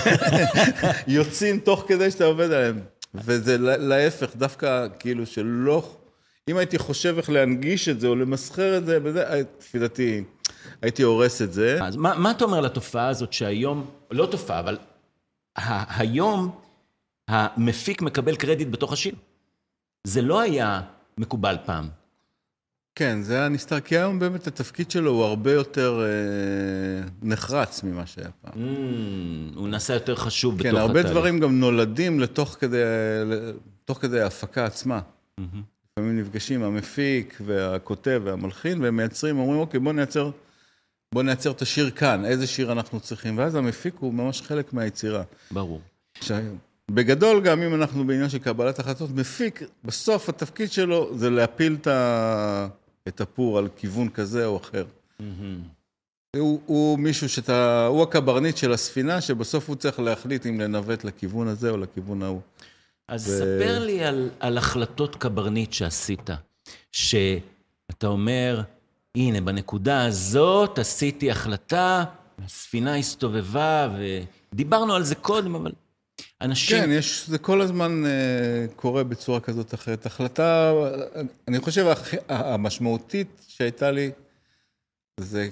יוצאים 1.06 1.58
תוך 1.58 1.84
כדי 1.88 2.10
שאתה 2.10 2.24
עובד 2.24 2.50
עליהם. 2.52 2.80
וזה 3.14 3.58
לה- 3.58 3.76
להפך, 3.76 4.36
דווקא 4.36 4.86
כאילו 4.98 5.26
שלא, 5.26 5.96
אם 6.48 6.56
הייתי 6.56 6.78
חושב 6.78 7.14
איך 7.16 7.30
להנגיש 7.30 7.88
את 7.88 8.00
זה 8.00 8.06
או 8.06 8.16
למסחר 8.16 8.76
את 8.78 8.86
זה, 8.86 8.98
אה, 9.30 9.40
לפי 9.60 9.78
דעתי, 9.78 10.24
הייתי 10.82 11.02
הורס 11.02 11.42
את 11.42 11.52
זה. 11.52 11.78
אז 11.84 11.96
מה, 11.96 12.14
מה 12.18 12.30
אתה 12.30 12.44
אומר 12.44 12.60
לתופעה 12.60 13.08
הזאת 13.08 13.32
שהיום, 13.32 13.86
לא 14.10 14.26
תופעה, 14.26 14.60
אבל 14.60 14.78
ה- 15.58 16.00
היום 16.00 16.58
המפיק 17.28 18.02
מקבל 18.02 18.36
קרדיט 18.36 18.68
בתוך 18.70 18.92
השיר? 18.92 19.14
זה 20.06 20.22
לא 20.22 20.40
היה 20.40 20.80
מקובל 21.18 21.56
פעם. 21.64 21.88
כן, 22.94 23.22
זה 23.22 23.38
היה 23.38 23.48
נסתר, 23.48 23.80
כי 23.80 23.98
היום 23.98 24.18
באמת 24.18 24.46
התפקיד 24.46 24.90
שלו 24.90 25.10
הוא 25.10 25.24
הרבה 25.24 25.52
יותר 25.52 26.00
אה, 26.02 27.08
נחרץ 27.22 27.82
ממה 27.82 28.06
שהיה 28.06 28.28
פעם. 28.42 28.52
Mm, 28.54 29.58
הוא 29.58 29.68
נעשה 29.68 29.94
יותר 29.94 30.14
חשוב 30.16 30.54
בתוך 30.54 30.62
כן, 30.62 30.76
התהליך. 30.76 30.96
הרבה 30.96 31.10
דברים 31.10 31.40
גם 31.40 31.60
נולדים 31.60 32.20
לתוך 32.20 32.56
כדי, 32.60 32.76
תוך 33.84 33.98
כדי 33.98 34.20
ההפקה 34.20 34.64
עצמה. 34.64 35.00
לפעמים 35.92 36.18
נפגשים 36.20 36.62
המפיק 36.62 37.38
והכותב 37.44 38.20
והמלחין, 38.24 38.82
והם 38.82 38.96
מייצרים, 38.96 39.38
אומרים, 39.38 39.60
אוקיי, 39.60 39.80
בוא 39.80 39.92
נייצר, 39.92 40.30
בוא 41.14 41.22
נייצר 41.22 41.50
את 41.50 41.62
השיר 41.62 41.90
כאן, 41.90 42.24
איזה 42.24 42.46
שיר 42.46 42.72
אנחנו 42.72 43.00
צריכים, 43.00 43.38
ואז 43.38 43.54
המפיק 43.54 43.94
הוא 43.98 44.14
ממש 44.14 44.42
חלק 44.42 44.72
מהיצירה. 44.72 45.22
ברור. 45.50 45.80
עכשיו, 46.18 46.38
בגדול, 46.90 47.40
גם 47.40 47.62
אם 47.62 47.74
אנחנו 47.74 48.06
בעניין 48.06 48.28
של 48.28 48.38
קבלת 48.38 48.78
החלטות, 48.78 49.10
מפיק, 49.10 49.62
בסוף 49.84 50.28
התפקיד 50.28 50.72
שלו 50.72 51.18
זה 51.18 51.30
להפיל 51.30 51.76
את, 51.80 51.86
ה... 51.86 52.68
את 53.08 53.20
הפור 53.20 53.58
על 53.58 53.68
כיוון 53.76 54.08
כזה 54.08 54.46
או 54.46 54.56
אחר. 54.56 54.84
הוא, 56.36 56.60
הוא 56.66 56.98
מישהו 56.98 57.28
שאתה, 57.28 57.86
הוא 57.86 58.02
הקברניט 58.02 58.56
של 58.56 58.72
הספינה, 58.72 59.20
שבסוף 59.20 59.68
הוא 59.68 59.76
צריך 59.76 60.00
להחליט 60.00 60.46
אם 60.46 60.60
לנווט 60.60 61.04
לכיוון 61.04 61.48
הזה 61.48 61.70
או 61.70 61.76
לכיוון 61.76 62.22
ההוא. 62.22 62.40
אז 63.08 63.28
ו- 63.28 63.38
ספר 63.38 63.78
לי 63.84 64.04
על, 64.04 64.30
על 64.40 64.58
החלטות 64.58 65.16
קברניט 65.16 65.72
שעשית, 65.72 66.30
שאתה 66.92 68.06
אומר, 68.06 68.62
הנה, 69.18 69.40
בנקודה 69.40 70.04
הזאת 70.04 70.78
עשיתי 70.78 71.30
החלטה, 71.30 72.04
הספינה 72.44 72.96
הסתובבה, 72.96 73.88
ודיברנו 74.52 74.94
על 74.94 75.04
זה 75.04 75.14
קודם, 75.14 75.54
אבל 75.54 75.72
אנשים... 76.40 76.80
כן, 76.80 76.90
יש, 76.90 77.28
זה 77.28 77.38
כל 77.38 77.60
הזמן 77.60 78.02
uh, 78.04 78.74
קורה 78.74 79.04
בצורה 79.04 79.40
כזאת 79.40 79.74
אחרת. 79.74 80.06
החלטה, 80.06 80.72
אני 81.48 81.60
חושב, 81.60 81.86
הכי- 81.86 82.16
המשמעותית 82.28 83.44
שהייתה 83.48 83.90
לי, 83.90 84.10
זה, 85.20 85.48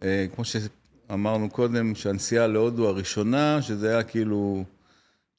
uh, 0.00 0.04
כמו 0.34 0.44
שאמרנו 0.44 1.50
קודם, 1.50 1.94
שהנסיעה 1.94 2.46
להודו 2.46 2.88
הראשונה, 2.88 3.62
שזה 3.62 3.90
היה 3.90 4.02
כאילו, 4.02 4.64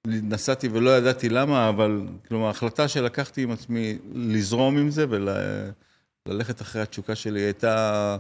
נסעתי 0.08 0.68
ולא 0.68 0.98
ידעתי 0.98 1.30
למה, 1.30 1.70
אבל 1.70 2.02
כלומר, 2.28 2.48
ההחלטה 2.48 2.88
שלקחתי 2.88 3.44
עם 3.44 3.52
עצמי 3.52 3.98
לזרום 4.14 4.78
עם 4.78 4.90
זה 4.90 5.06
וללכת 6.28 6.62
אחרי 6.62 6.82
התשוקה 6.82 7.16
שלי 7.16 7.42
הייתה 7.42 8.18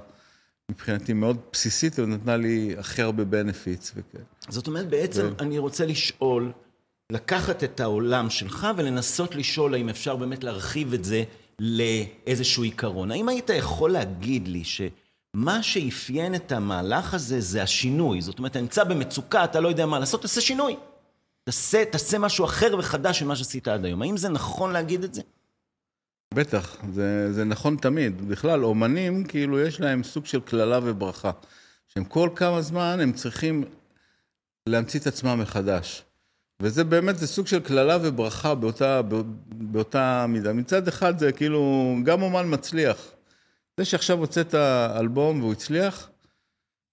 מבחינתי 0.72 1.14
מאוד 1.14 1.38
בסיסית 1.54 2.00
ונתנה 2.00 2.38
לי 2.38 2.76
הכי 2.78 3.02
הרבה 3.02 3.24
בנפיץ 3.24 3.92
וכאלה. 3.96 4.24
זאת 4.50 4.68
אומרת, 4.68 4.90
בעצם 4.90 5.26
ו- 5.26 5.42
אני 5.44 5.58
רוצה 5.58 5.86
לשאול, 5.86 6.52
לקחת 7.12 7.64
את 7.64 7.80
העולם 7.80 8.30
שלך 8.30 8.68
ולנסות 8.78 9.36
לשאול 9.36 9.74
האם 9.74 9.90
אפשר 9.90 10.16
באמת 10.16 10.44
להרחיב 10.44 10.94
את 10.94 11.04
זה 11.04 11.24
לאיזשהו 11.60 12.64
עיקרון. 12.64 13.12
האם 13.12 13.30
היית 13.30 13.50
יכול 13.50 13.92
להגיד 13.92 14.48
לי 14.48 14.64
שמה 14.64 15.64
שאפיין 15.64 16.36
את 16.36 16.52
המהלך 16.52 17.14
הזה 17.14 17.42
זה 17.42 17.64
השינוי? 17.64 18.22
זאת 18.22 18.38
אומרת, 18.38 18.52
אתה 18.52 18.62
נמצא 18.62 18.84
במצוקה, 18.84 19.44
אתה 19.44 19.60
לא 19.60 19.68
יודע 19.68 19.86
מה 19.86 20.00
לעשות, 20.00 20.22
תעשה 20.22 20.42
שינוי. 20.42 20.76
תעשה, 21.44 21.86
תעשה 21.86 22.20
משהו 22.20 22.46
אחר 22.46 22.76
וחדש 22.80 23.24
ממה 23.24 23.36
שעשית 23.36 23.68
עד 23.68 23.86
היום. 23.86 24.02
האם 24.02 24.18
זה 24.18 24.30
נכון 24.30 24.72
להגיד 24.72 25.04
את 25.04 25.14
זה? 25.14 25.22
בטח, 26.34 26.78
זה, 26.94 27.34
זה 27.34 27.44
נכון 27.44 27.78
תמיד. 27.78 28.28
בכלל, 28.28 28.64
אומנים, 28.64 29.24
כאילו, 29.24 29.60
יש 29.60 29.80
להם 29.80 30.04
סוג 30.04 30.26
של 30.26 30.40
קללה 30.40 30.80
וברכה. 30.84 31.32
שהם 31.88 32.04
כל 32.04 32.30
כמה 32.36 32.62
זמן 32.62 33.00
הם 33.02 33.12
צריכים 33.12 33.64
להמציא 34.70 35.00
את 35.00 35.08
עצמם 35.08 35.40
מחדש. 35.42 36.04
וזה 36.62 36.84
באמת, 36.84 37.18
זה 37.18 37.28
סוג 37.28 37.48
של 37.48 37.60
קללה 37.60 37.98
וברכה 38.02 38.56
באותה, 38.56 39.02
באותה 39.52 40.26
מידה. 40.28 40.54
מצד 40.54 40.88
אחד 40.88 41.20
זה 41.20 41.32
כאילו, 41.32 41.96
גם 42.04 42.22
אומן 42.22 42.54
מצליח. 42.54 42.98
זה 43.78 43.86
שעכשיו 43.86 44.18
הוצאת 44.18 44.56
אלבום 45.00 45.42
והוא 45.42 45.52
הצליח, 45.54 46.10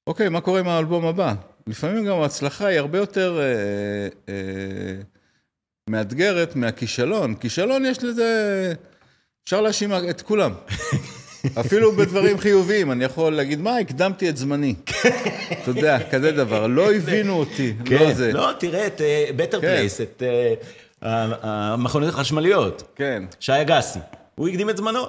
אוקיי, 0.07 0.29
מה 0.29 0.41
קורה 0.41 0.61
עם 0.61 0.69
האלבום 0.69 1.07
הבא? 1.07 1.35
לפעמים 1.67 2.07
גם 2.07 2.21
ההצלחה 2.21 2.67
היא 2.67 2.79
הרבה 2.79 2.99
יותר 2.99 3.39
אה, 3.41 4.09
אה, 4.29 5.03
מאתגרת 5.91 6.57
מהכישלון. 6.57 7.35
כישלון 7.35 7.85
יש 7.85 8.05
לזה... 8.05 8.75
אפשר 9.49 9.61
להאשים 9.61 9.93
את 10.11 10.23
כולם. 10.23 10.53
אפילו 11.61 11.93
בדברים 11.93 12.39
חיוביים, 12.39 12.93
אני 12.93 13.05
יכול 13.05 13.33
להגיד, 13.37 13.61
מה, 13.61 13.79
הקדמתי 13.79 14.29
את 14.29 14.37
זמני. 14.37 14.75
אתה 15.63 15.71
יודע, 15.71 15.99
כזה 16.11 16.33
דבר, 16.33 16.67
לא 16.67 16.93
הבינו 16.95 17.33
אותי, 17.39 17.75
לא 17.91 18.13
זה. 18.15 18.33
לא, 18.33 18.51
תראה 18.59 18.87
את 18.87 19.01
בטר 19.37 19.61
כן. 19.61 19.67
פלייס, 19.67 20.01
את 20.01 20.23
אה, 21.03 21.27
המכוניות 21.43 22.15
החשמליות. 22.15 22.83
כן, 22.97 23.23
שי 23.41 23.53
אגסי. 23.61 23.99
הוא 24.35 24.49
הקדים 24.49 24.71
את 24.71 24.77
זמנו. 24.77 25.01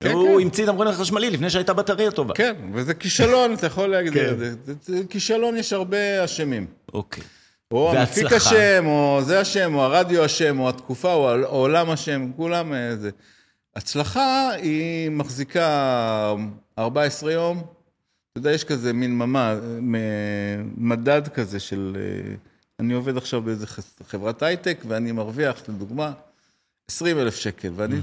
כן, 0.00 0.10
הוא 0.12 0.36
כן. 0.38 0.42
המציא 0.42 0.64
את 0.64 0.68
המכונית 0.68 0.94
החשמלי 0.94 1.30
לפני 1.30 1.50
שהייתה 1.50 1.72
בטריה 1.72 2.10
טובה. 2.10 2.34
כן, 2.34 2.54
וזה 2.74 2.94
כישלון, 2.94 3.54
אתה 3.54 3.66
יכול 3.66 3.86
להגיד, 3.86 4.12
כן. 4.12 4.34
זה- 4.38 4.54
זה- 4.64 4.74
זה- 4.82 5.02
כישלון 5.10 5.56
יש 5.56 5.72
הרבה 5.72 6.24
אשמים. 6.24 6.66
אוקיי. 6.94 7.24
או 7.70 7.92
המפיק. 7.92 8.32
אשם, 8.32 8.84
או 8.86 9.20
זה 9.24 9.42
אשם, 9.42 9.74
או 9.74 9.82
הרדיו 9.82 10.24
אשם, 10.24 10.60
או 10.60 10.68
התקופה, 10.68 11.12
או 11.12 11.30
העולם 11.30 11.90
אשם, 11.90 12.30
כולם 12.36 12.74
אה, 12.74 12.96
זה. 12.96 13.10
הצלחה 13.76 14.50
היא 14.50 15.10
מחזיקה 15.10 16.34
14 16.78 17.32
יום. 17.32 17.58
אתה 17.58 18.38
יודע, 18.38 18.52
יש 18.52 18.64
כזה 18.64 18.92
מין 18.92 19.18
ממ"ד, 19.18 19.56
מדד 20.76 21.28
כזה 21.28 21.60
של... 21.60 21.96
אה, 22.00 22.34
אני 22.80 22.94
עובד 22.94 23.16
עכשיו 23.16 23.42
באיזה 23.42 23.66
חברת 24.06 24.42
הייטק, 24.42 24.78
ואני 24.88 25.12
מרוויח, 25.12 25.62
לדוגמה, 25.68 26.12
20 26.90 27.18
אלף 27.18 27.36
שקל, 27.36 27.72
ואני 27.76 27.96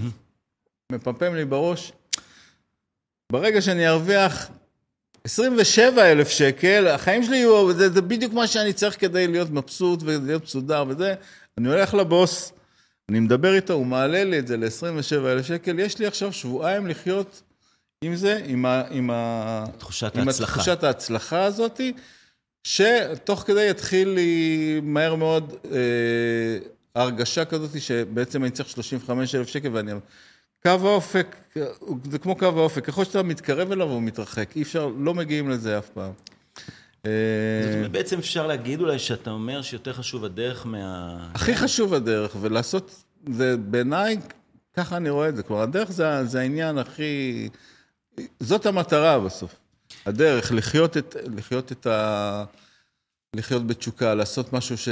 מפמפם 0.91 1.35
לי 1.35 1.45
בראש, 1.45 1.91
ברגע 3.31 3.61
שאני 3.61 3.87
ארוויח 3.87 4.49
27 5.23 6.11
אלף 6.11 6.29
שקל, 6.29 6.87
החיים 6.87 7.23
שלי 7.23 7.37
יהיו, 7.37 7.73
זה, 7.73 7.89
זה 7.89 8.01
בדיוק 8.01 8.33
מה 8.33 8.47
שאני 8.47 8.73
צריך 8.73 9.01
כדי 9.01 9.27
להיות 9.27 9.49
מבסוט 9.49 9.99
ולהיות 10.03 10.43
מסודר 10.43 10.83
וזה. 10.87 11.15
אני 11.57 11.67
הולך 11.67 11.93
לבוס, 11.93 12.53
אני 13.09 13.19
מדבר 13.19 13.55
איתו, 13.55 13.73
הוא 13.73 13.85
מעלה 13.85 14.23
לי 14.23 14.39
את 14.39 14.47
זה 14.47 14.57
ל-27 14.57 15.25
אלף 15.25 15.45
שקל, 15.45 15.79
יש 15.79 15.99
לי 15.99 16.05
עכשיו 16.05 16.33
שבועיים 16.33 16.87
לחיות 16.87 17.41
עם 18.03 18.15
זה, 18.15 18.41
עם, 18.45 18.65
ה, 18.65 18.83
עם, 18.89 19.09
ה, 19.09 19.65
תחושת 19.77 20.15
עם 20.15 20.27
ההצלחה. 20.27 20.53
תחושת 20.53 20.83
ההצלחה 20.83 21.43
הזאת, 21.43 21.81
שתוך 22.63 23.39
כדי 23.39 23.69
יתחיל 23.69 24.09
לי 24.09 24.79
מהר 24.83 25.15
מאוד 25.15 25.53
אה, 25.71 25.79
הרגשה 26.95 27.45
כזאת 27.45 27.81
שבעצם 27.81 28.43
אני 28.43 28.51
צריך 28.51 28.69
35 28.69 29.35
אלף 29.35 29.47
שקל 29.47 29.69
ואני... 29.73 29.91
קו 30.63 30.69
האופק, 30.69 31.35
זה 32.11 32.19
כמו 32.19 32.35
קו 32.35 32.45
האופק, 32.45 32.85
ככל 32.85 33.05
שאתה 33.05 33.23
מתקרב 33.23 33.71
אליו 33.71 33.87
הוא 33.87 34.01
מתרחק, 34.01 34.55
אי 34.55 34.61
אפשר, 34.61 34.91
לא 34.97 35.13
מגיעים 35.13 35.49
לזה 35.49 35.77
אף 35.77 35.89
פעם. 35.89 36.11
אה, 37.05 37.11
זאת 37.63 37.75
אומרת, 37.75 37.91
בעצם 37.91 38.17
אפשר 38.17 38.47
להגיד 38.47 38.81
אולי 38.81 38.99
שאתה 38.99 39.31
אומר 39.31 39.61
שיותר 39.61 39.93
חשוב 39.93 40.25
הדרך 40.25 40.65
מה... 40.65 41.17
הכי 41.33 41.55
חשוב 41.55 41.93
הדרך, 41.93 42.35
ולעשות, 42.41 43.03
זה 43.29 43.57
בעיניי, 43.57 44.17
ככה 44.73 44.97
אני 44.97 45.09
רואה 45.09 45.29
את 45.29 45.35
זה, 45.35 45.43
כלומר, 45.43 45.61
הדרך 45.61 45.91
זה, 45.91 46.25
זה 46.25 46.39
העניין 46.39 46.77
הכי, 46.77 47.49
זאת 48.39 48.65
המטרה 48.65 49.19
בסוף. 49.19 49.55
הדרך, 50.05 50.51
לחיות 50.51 50.97
את, 50.97 51.15
לחיות 51.37 51.71
את 51.71 51.87
ה... 51.87 52.43
לחיות 53.35 53.67
בתשוקה, 53.67 54.15
לעשות 54.15 54.53
משהו 54.53 54.77
ש... 54.77 54.89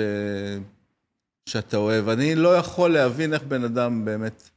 שאתה 1.50 1.78
אוהב. 1.78 2.10
אני 2.10 2.36
לא 2.36 2.56
יכול 2.58 2.94
להבין 2.94 3.34
איך 3.34 3.44
בן 3.44 3.64
אדם 3.64 4.06
באמת 4.06 4.50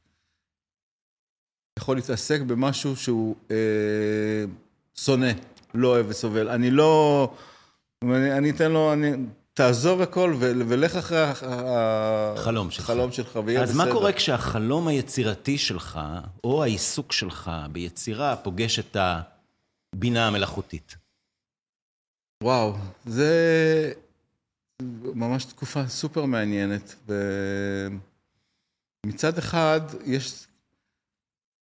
יכול 1.78 1.96
להתעסק 1.96 2.40
במשהו 2.40 2.96
שהוא 2.96 3.36
אה, 3.50 4.44
שונא, 4.94 5.32
לא 5.74 5.88
אוהב 5.88 6.06
וסובל. 6.08 6.48
אני 6.48 6.70
לא... 6.70 7.32
אני, 8.04 8.32
אני 8.32 8.50
אתן 8.50 8.72
לו, 8.72 8.92
אני, 8.92 9.12
תעזוב 9.54 10.02
הכל 10.02 10.34
ו, 10.38 10.52
ולך 10.68 10.96
אחרי 10.96 11.18
החלום 11.22 12.70
שלך. 12.70 12.84
החלום 12.84 13.12
שלך, 13.12 13.38
ויהיה 13.44 13.62
אז 13.62 13.70
בסדר. 13.70 13.84
מה 13.84 13.92
קורה 13.92 14.12
כשהחלום 14.12 14.88
היצירתי 14.88 15.58
שלך, 15.58 16.00
או 16.44 16.62
העיסוק 16.62 17.12
שלך 17.12 17.50
ביצירה, 17.72 18.36
פוגש 18.36 18.78
את 18.78 18.96
הבינה 19.94 20.26
המלאכותית? 20.26 20.96
וואו, 22.44 22.74
זה 23.06 23.92
ממש 25.14 25.44
תקופה 25.44 25.88
סופר 25.88 26.24
מעניינת. 26.24 26.94
ומצד 29.06 29.38
אחד, 29.38 29.80
יש... 30.04 30.46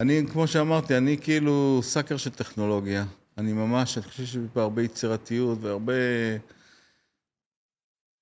אני, 0.01 0.23
כמו 0.33 0.47
שאמרתי, 0.47 0.97
אני 0.97 1.17
כאילו 1.21 1.81
סאקר 1.83 2.17
של 2.17 2.31
טכנולוגיה. 2.31 3.05
אני 3.39 3.53
ממש, 3.53 3.99
אני 3.99 4.07
חושב 4.07 4.24
שיש 4.26 4.39
פה 4.53 4.62
הרבה 4.62 4.82
יצירתיות 4.82 5.59
והרבה... 5.61 5.93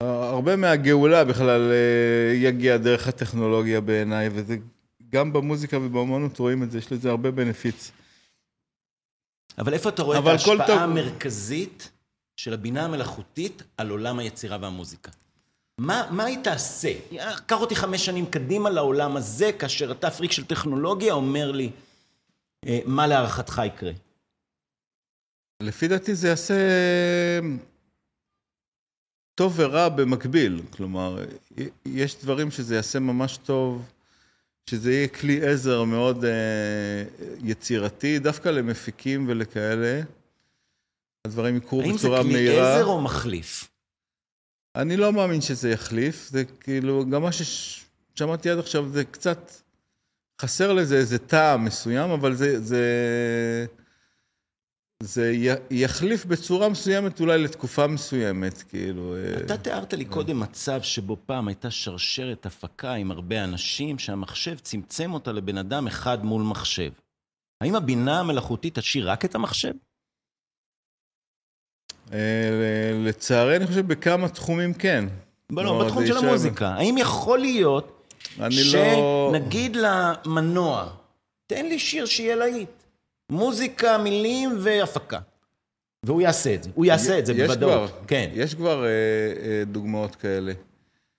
הרבה 0.03 0.57
מהגאולה 0.57 1.25
בכלל 1.25 1.71
אה, 1.73 2.35
יגיע 2.35 2.77
דרך 2.77 3.09
הטכנולוגיה 3.09 3.81
בעיניי, 3.81 4.29
וזה 4.33 4.57
גם 5.11 5.33
במוזיקה 5.33 5.79
ובאמנות 5.79 6.39
רואים 6.39 6.63
את 6.63 6.71
זה, 6.71 6.79
יש 6.79 6.93
לזה 6.93 7.11
הרבה 7.11 7.31
בנפיץ. 7.31 7.93
אבל 9.59 9.73
איפה 9.75 9.89
אתה 9.89 10.03
רואה 10.03 10.19
את 10.19 10.27
ההשפעה 10.27 10.67
טוב- 10.67 10.79
המרכזית 10.79 11.91
של 12.37 12.55
הבינה 12.55 12.85
המלאכותית 12.85 13.63
על 13.77 13.91
עולם 13.91 14.19
היצירה 14.19 14.59
והמוזיקה? 14.61 15.11
מה, 15.81 16.09
מה 16.11 16.25
היא 16.25 16.39
תעשה? 16.45 16.93
קח 17.47 17.61
אותי 17.61 17.77
חמש 17.77 18.07
שנים 18.07 18.27
קדימה 18.27 18.71
לעולם 18.71 19.17
הזה, 19.17 19.53
כאשר 19.53 19.93
אתה 19.93 20.11
פריק 20.11 20.33
של 20.33 20.45
טכנולוגיה, 20.45 21.13
אומר 21.13 21.53
לי, 21.53 21.71
אה, 22.67 22.79
מה 22.87 23.07
להערכתך 23.07 23.63
יקרה? 23.67 23.93
לפי 25.63 25.89
דעתי 25.89 26.15
זה 26.15 26.29
יעשה 26.29 26.55
טוב 29.35 29.55
ורע 29.57 29.89
במקביל. 29.89 30.63
כלומר, 30.71 31.25
יש 31.87 32.17
דברים 32.23 32.51
שזה 32.51 32.75
יעשה 32.75 32.99
ממש 32.99 33.37
טוב, 33.37 33.83
שזה 34.71 34.93
יהיה 34.93 35.09
כלי 35.09 35.47
עזר 35.47 35.85
מאוד 35.85 36.25
אה, 36.25 37.05
יצירתי, 37.43 38.19
דווקא 38.19 38.49
למפיקים 38.49 39.25
ולכאלה. 39.29 40.01
הדברים 41.25 41.57
יקרו 41.57 41.81
האם 41.81 41.91
זה 41.91 41.97
בצורה 41.97 42.23
כלי 42.23 42.33
מהירה. 42.33 42.75
עזר 42.75 42.85
או 42.85 43.01
מחליף? 43.01 43.69
אני 44.77 44.97
לא 44.97 45.13
מאמין 45.13 45.41
שזה 45.41 45.71
יחליף, 45.71 46.29
זה 46.31 46.45
כאילו, 46.45 47.05
גם 47.11 47.23
מה 47.23 47.31
ששמעתי 47.33 48.51
עד 48.51 48.59
עכשיו 48.59 48.89
זה 48.89 49.05
קצת, 49.05 49.51
חסר 50.41 50.73
לזה 50.73 50.97
איזה 50.97 51.19
טעם 51.19 51.65
מסוים, 51.65 52.11
אבל 52.11 52.35
זה, 52.35 52.61
זה, 52.61 52.87
זה 55.03 55.33
יחליף 55.71 56.25
בצורה 56.25 56.69
מסוימת 56.69 57.21
אולי 57.21 57.39
לתקופה 57.39 57.87
מסוימת, 57.87 58.63
כאילו. 58.63 59.17
אה, 59.17 59.41
אתה 59.45 59.57
תיארת 59.57 59.93
לי 59.93 60.05
קודם 60.05 60.41
מצב 60.41 60.83
שבו 60.83 61.17
פעם 61.27 61.49
הייתה 61.49 61.71
שרשרת 61.71 62.47
הפקה 62.47 62.93
עם 62.93 63.11
הרבה 63.11 63.45
אנשים, 63.45 63.99
שהמחשב 63.99 64.59
צמצם 64.59 65.13
אותה 65.13 65.33
לבן 65.33 65.59
אדם 65.59 65.87
אחד 65.87 66.25
מול 66.25 66.43
מחשב. 66.43 66.91
האם 67.61 67.75
הבינה 67.75 68.21
המלאכותית 68.21 68.79
תשאיר 68.79 69.11
רק 69.11 69.25
את 69.25 69.35
המחשב? 69.35 69.73
אה, 72.13 72.93
לצערי, 73.05 73.57
אני 73.57 73.67
חושב 73.67 73.87
בכמה 73.87 74.29
תחומים 74.29 74.75
כן. 74.75 75.05
לא, 75.51 75.85
בתחום 75.85 76.07
של 76.07 76.17
המוזיקה. 76.17 76.69
האם 76.69 76.99
יכול 76.99 77.39
להיות 77.39 78.13
לא... 78.39 78.51
שנגיד 78.51 79.77
למנוע, 79.77 80.89
תן 81.47 81.67
לי 81.67 81.79
שיר 81.79 82.07
שיהיה 82.07 82.37
להיט. 82.37 82.76
מוזיקה, 83.31 83.99
מילים 83.99 84.57
והפקה. 84.61 85.19
והוא 86.07 86.21
יעשה 86.21 86.55
את 86.55 86.63
זה. 86.63 86.71
הוא 86.75 86.85
יעשה 86.85 87.19
את 87.19 87.27
זה 87.27 87.35
בוודאות. 87.35 87.91
כן. 88.07 88.31
יש 88.35 88.55
כבר 88.55 88.85
אה, 88.85 88.89
אה, 88.89 89.65
דוגמאות 89.65 90.17
כאלה. 90.17 90.53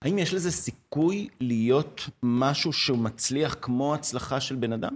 האם 0.02 0.18
יש 0.18 0.34
לזה 0.34 0.52
סיכוי 0.52 1.28
להיות 1.40 2.10
משהו 2.24 2.74
שהוא 2.74 2.98
מצליח 2.98 3.56
כמו 3.62 3.96
הצלחה 3.96 4.42
של 4.42 4.56
בן 4.56 4.74
אדם? 4.74 4.96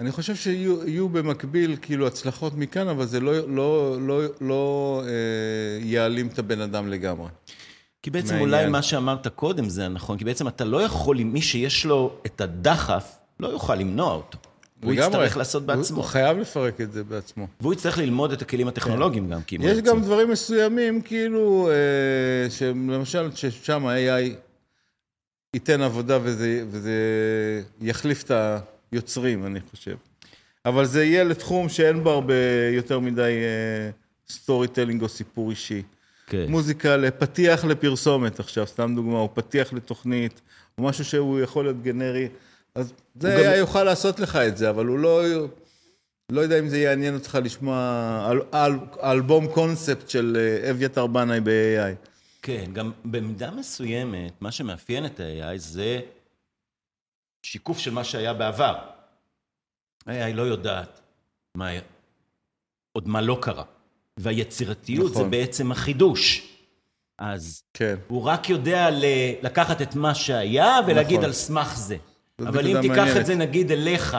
אני 0.00 0.12
חושב 0.12 0.36
שיהיו 0.36 1.08
במקביל 1.08 1.76
כאילו 1.82 2.06
הצלחות 2.06 2.54
מכאן, 2.54 2.88
אבל 2.88 3.06
זה 3.06 3.20
לא, 3.20 3.48
לא, 3.48 3.96
לא, 4.00 4.22
לא 4.40 5.02
אה, 5.06 5.84
יעלים 5.84 6.28
את 6.28 6.38
הבן 6.38 6.60
אדם 6.60 6.88
לגמרי. 6.88 7.28
כי 8.02 8.10
בעצם 8.10 8.28
מעניין. 8.28 8.48
אולי 8.48 8.66
מה 8.66 8.82
שאמרת 8.82 9.26
קודם 9.26 9.68
זה 9.68 9.88
נכון, 9.88 10.18
כי 10.18 10.24
בעצם 10.24 10.48
אתה 10.48 10.64
לא 10.64 10.82
יכול, 10.82 11.16
מי 11.16 11.42
שיש 11.42 11.84
לו 11.84 12.16
את 12.26 12.40
הדחף, 12.40 13.18
לא 13.40 13.48
יוכל 13.48 13.74
למנוע 13.74 14.14
אותו. 14.14 14.38
הוא 14.82 14.92
יצטרך 14.92 15.36
לעשות 15.36 15.66
בעצמו. 15.66 15.96
הוא 15.96 16.04
חייב 16.04 16.38
לפרק 16.38 16.80
את 16.80 16.92
זה 16.92 17.04
בעצמו. 17.04 17.46
והוא 17.60 17.72
יצטרך 17.72 17.98
ללמוד 17.98 18.32
את 18.32 18.42
הכלים 18.42 18.68
הטכנולוגיים 18.68 19.30
גם, 19.30 19.42
כי 19.42 19.56
יש 19.60 19.78
גם 19.78 20.02
דברים 20.02 20.30
מסוימים, 20.30 21.02
כאילו, 21.02 21.70
אה, 21.70 22.50
שלמשל, 22.50 23.30
ששם 23.34 23.86
ה-AI 23.86 24.36
ייתן 25.54 25.82
עבודה 25.82 26.18
וזה, 26.22 26.64
וזה 26.70 26.92
יחליף 27.80 28.22
את 28.22 28.30
היוצרים, 28.92 29.46
אני 29.46 29.60
חושב. 29.70 29.96
אבל 30.66 30.84
זה 30.84 31.04
יהיה 31.04 31.24
לתחום 31.24 31.68
שאין 31.68 32.04
בו 32.04 32.10
הרבה 32.10 32.34
יותר 32.72 33.00
מדי 33.00 33.32
story 34.30 34.66
uh, 34.66 34.70
telling 34.70 35.02
או 35.02 35.08
סיפור 35.08 35.50
אישי. 35.50 35.82
כן. 36.26 36.46
מוזיקה 36.48 36.96
לפתיח 36.96 37.64
לפרסומת 37.64 38.40
עכשיו, 38.40 38.66
סתם 38.66 38.92
דוגמה, 38.94 39.18
או 39.18 39.34
פתיח 39.34 39.72
לתוכנית, 39.72 40.40
או 40.78 40.82
משהו 40.82 41.04
שהוא 41.04 41.40
יכול 41.40 41.64
להיות 41.64 41.82
גנרי. 41.82 42.28
אז 42.76 42.92
זה 43.20 43.36
היה 43.36 43.52
גם... 43.52 43.58
יוכל 43.58 43.84
לעשות 43.84 44.20
לך 44.20 44.36
את 44.36 44.56
זה, 44.56 44.70
אבל 44.70 44.86
הוא 44.86 44.98
לא... 44.98 45.22
לא 46.32 46.40
יודע 46.40 46.58
אם 46.58 46.68
זה 46.68 46.78
יעניין 46.78 47.14
אותך 47.14 47.38
לשמוע 47.44 47.78
אל, 48.30 48.40
אל, 48.54 48.72
אלבום 49.02 49.52
קונספט 49.52 50.08
של 50.08 50.36
אה, 50.40 50.70
אביתר 50.70 51.06
בנאי 51.06 51.40
ב-AI. 51.40 52.06
כן, 52.42 52.64
גם 52.72 52.92
במידה 53.04 53.50
מסוימת, 53.50 54.32
מה 54.40 54.52
שמאפיין 54.52 55.06
את 55.06 55.20
ה-AI 55.20 55.56
זה 55.56 56.00
שיקוף 57.42 57.78
של 57.78 57.90
מה 57.90 58.04
שהיה 58.04 58.34
בעבר. 58.34 58.78
ה-AI 60.06 60.34
לא 60.34 60.42
יודעת 60.42 61.00
מה, 61.54 61.70
עוד 62.92 63.08
מה 63.08 63.20
לא 63.20 63.38
קרה. 63.42 63.64
והיצירתיות 64.16 65.10
נכון. 65.10 65.24
זה 65.24 65.30
בעצם 65.30 65.72
החידוש. 65.72 66.52
אז 67.18 67.62
כן. 67.74 67.94
הוא 68.08 68.22
רק 68.22 68.50
יודע 68.50 68.88
לקחת 69.42 69.82
את 69.82 69.94
מה 69.94 70.14
שהיה 70.14 70.78
ולהגיד 70.86 71.16
נכון. 71.16 71.24
על 71.24 71.32
סמך 71.32 71.76
זה. 71.76 71.96
אבל 72.40 72.66
אם 72.66 72.80
תיקח 72.80 72.96
מעניינת. 72.96 73.20
את 73.20 73.26
זה 73.26 73.34
נגיד 73.34 73.72
אליך, 73.72 74.16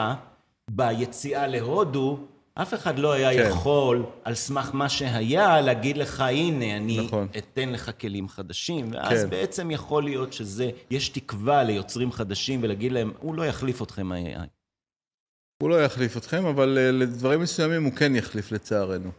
ביציאה 0.70 1.46
להודו, 1.46 2.18
אף 2.62 2.74
אחד 2.74 2.98
לא 2.98 3.12
היה 3.12 3.32
כן. 3.32 3.50
יכול, 3.50 4.04
על 4.24 4.34
סמך 4.34 4.70
מה 4.72 4.88
שהיה, 4.88 5.60
להגיד 5.60 5.96
לך, 5.96 6.20
הנה, 6.20 6.76
אני 6.76 7.00
נכון. 7.06 7.28
אתן 7.38 7.68
לך 7.68 7.90
כלים 8.00 8.28
חדשים. 8.28 8.88
ואז 8.92 9.22
כן. 9.22 9.30
בעצם 9.30 9.70
יכול 9.70 10.04
להיות 10.04 10.32
שזה, 10.32 10.70
יש 10.90 11.08
תקווה 11.08 11.62
ליוצרים 11.62 12.12
חדשים 12.12 12.60
ולהגיד 12.62 12.92
להם, 12.92 13.12
הוא 13.20 13.34
לא 13.34 13.46
יחליף 13.46 13.82
אתכם 13.82 14.12
ה-AI. 14.12 14.46
הוא 15.62 15.70
לא 15.70 15.84
יחליף 15.84 16.16
אתכם, 16.16 16.46
אבל 16.46 16.78
uh, 16.78 16.92
לדברים 16.92 17.40
מסוימים 17.40 17.84
הוא 17.84 17.92
כן 17.92 18.16
יחליף 18.16 18.52
לצערנו. 18.52 19.10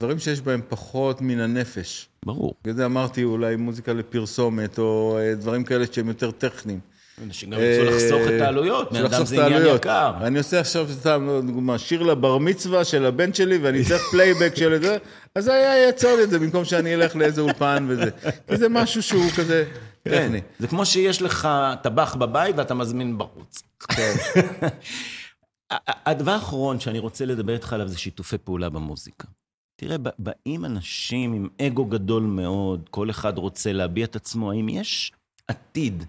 דברים 0.00 0.18
שיש 0.18 0.40
בהם 0.40 0.60
פחות 0.68 1.20
מן 1.20 1.40
הנפש. 1.40 2.08
ברור. 2.24 2.54
בגלל 2.62 2.74
זה 2.74 2.84
אמרתי 2.84 3.24
אולי 3.24 3.56
מוזיקה 3.56 3.92
לפרסומת, 3.92 4.78
או 4.78 5.18
uh, 5.18 5.40
דברים 5.40 5.64
כאלה 5.64 5.84
שהם 5.92 6.08
יותר 6.08 6.30
טכניים. 6.30 6.80
אנשים 7.24 7.50
גם 7.50 7.60
ירצו 7.60 7.90
לחסוך 7.90 8.22
את 8.28 8.40
העלויות, 8.40 8.92
בן 8.92 9.04
אדם 9.04 9.24
זה 9.24 9.46
עניין 9.46 9.62
יקר. 9.76 10.12
אני 10.20 10.38
עושה 10.38 10.60
עכשיו, 10.60 10.86
סתם, 10.92 11.40
דוגמה, 11.46 11.78
שיר 11.78 12.02
לבר 12.02 12.38
מצווה 12.38 12.84
של 12.84 13.06
הבן 13.06 13.34
שלי, 13.34 13.58
ואני 13.58 13.84
צריך 13.84 14.02
פלייבק 14.10 14.56
של 14.56 14.82
זה, 14.82 14.96
אז 15.34 15.48
AI 15.48 15.78
יעזור 15.86 16.22
את 16.22 16.30
זה, 16.30 16.38
במקום 16.38 16.64
שאני 16.64 16.94
אלך 16.94 17.16
לאיזה 17.16 17.40
אולפן 17.40 17.86
וזה. 17.88 18.10
כי 18.48 18.56
זה 18.56 18.68
משהו 18.68 19.02
שהוא 19.02 19.30
כזה 19.36 19.64
כן, 20.04 20.26
טכני. 20.26 20.40
זה 20.58 20.68
כמו 20.68 20.86
שיש 20.86 21.22
לך 21.22 21.48
טבח 21.82 22.14
בבית 22.14 22.56
ואתה 22.58 22.74
מזמין 22.74 23.18
בחוץ. 23.18 23.62
כן. 23.88 24.12
הדבר 26.06 26.32
האחרון 26.32 26.80
שאני 26.80 26.98
רוצה 26.98 27.24
לדבר 27.24 27.54
איתך 27.54 27.72
עליו 27.72 27.88
זה 27.88 27.98
שיתופי 27.98 28.38
פעולה 28.38 28.68
במוזיקה. 28.68 29.28
תראה, 29.76 29.96
באים 30.18 30.64
אנשים 30.64 31.32
עם 31.32 31.48
אגו 31.60 31.84
גדול 31.84 32.22
מאוד, 32.22 32.88
כל 32.90 33.10
אחד 33.10 33.38
רוצה 33.38 33.72
להביע 33.72 34.04
את 34.04 34.16
עצמו, 34.16 34.50
האם 34.52 34.68
יש 34.68 35.12
עתיד 35.48 36.04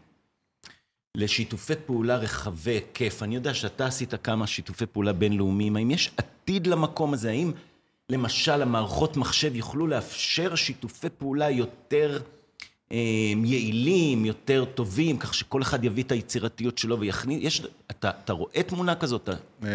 לשיתופי 1.17 1.73
פעולה 1.85 2.17
רחבי 2.17 2.71
היקף. 2.71 3.23
אני 3.23 3.35
יודע 3.35 3.53
שאתה 3.53 3.85
עשית 3.85 4.13
כמה 4.23 4.47
שיתופי 4.47 4.85
פעולה 4.85 5.13
בינלאומיים. 5.13 5.75
האם 5.75 5.91
יש 5.91 6.11
עתיד 6.17 6.67
למקום 6.67 7.13
הזה? 7.13 7.29
האם 7.29 7.51
למשל 8.09 8.61
המערכות 8.61 9.17
מחשב 9.17 9.55
יוכלו 9.55 9.87
לאפשר 9.87 10.55
שיתופי 10.55 11.07
פעולה 11.17 11.49
יותר 11.49 12.19
אה, 12.91 12.97
יעילים, 13.45 14.25
יותר 14.25 14.65
טובים, 14.65 15.17
כך 15.17 15.33
שכל 15.33 15.61
אחד 15.61 15.83
יביא 15.83 16.03
את 16.03 16.11
היצירתיות 16.11 16.77
שלו 16.77 16.99
ויכניס... 16.99 17.39
יש... 17.43 17.67
אתה, 17.91 18.11
אתה 18.23 18.33
רואה 18.33 18.63
תמונה 18.63 18.95
כזאת? 18.95 19.29
אה, 19.63 19.69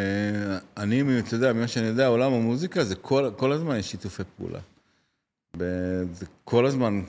אני, 0.76 1.18
אתה 1.18 1.34
יודע, 1.34 1.53
ממה 1.53 1.68
שאני 1.68 1.86
יודע, 1.86 2.07
עולם 2.07 2.32
המוזיקה 2.32 2.84
זה 2.84 2.95
כל, 2.95 3.30
כל 3.36 3.53
הזמן 3.53 3.76
יש 3.76 3.91
שיתופי 3.91 4.22
פעולה. 4.36 4.61
כל 6.45 6.66
הזמן 6.66 7.03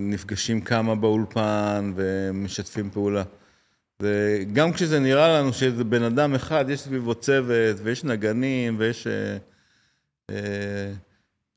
נפגשים 0.00 0.60
כמה 0.60 0.94
באולפן 0.94 1.92
ומשתפים 1.96 2.90
פעולה. 2.90 3.22
וגם 4.00 4.72
כשזה 4.72 5.00
נראה 5.00 5.38
לנו 5.38 5.52
שזה 5.52 5.84
בן 5.84 6.02
אדם 6.02 6.34
אחד, 6.34 6.64
יש 6.70 6.80
סביבו 6.80 7.14
צוות, 7.14 7.76
ויש 7.82 8.04
נגנים, 8.04 8.76
ויש... 8.78 9.06
אה, 9.06 9.36
אה, 10.30 10.92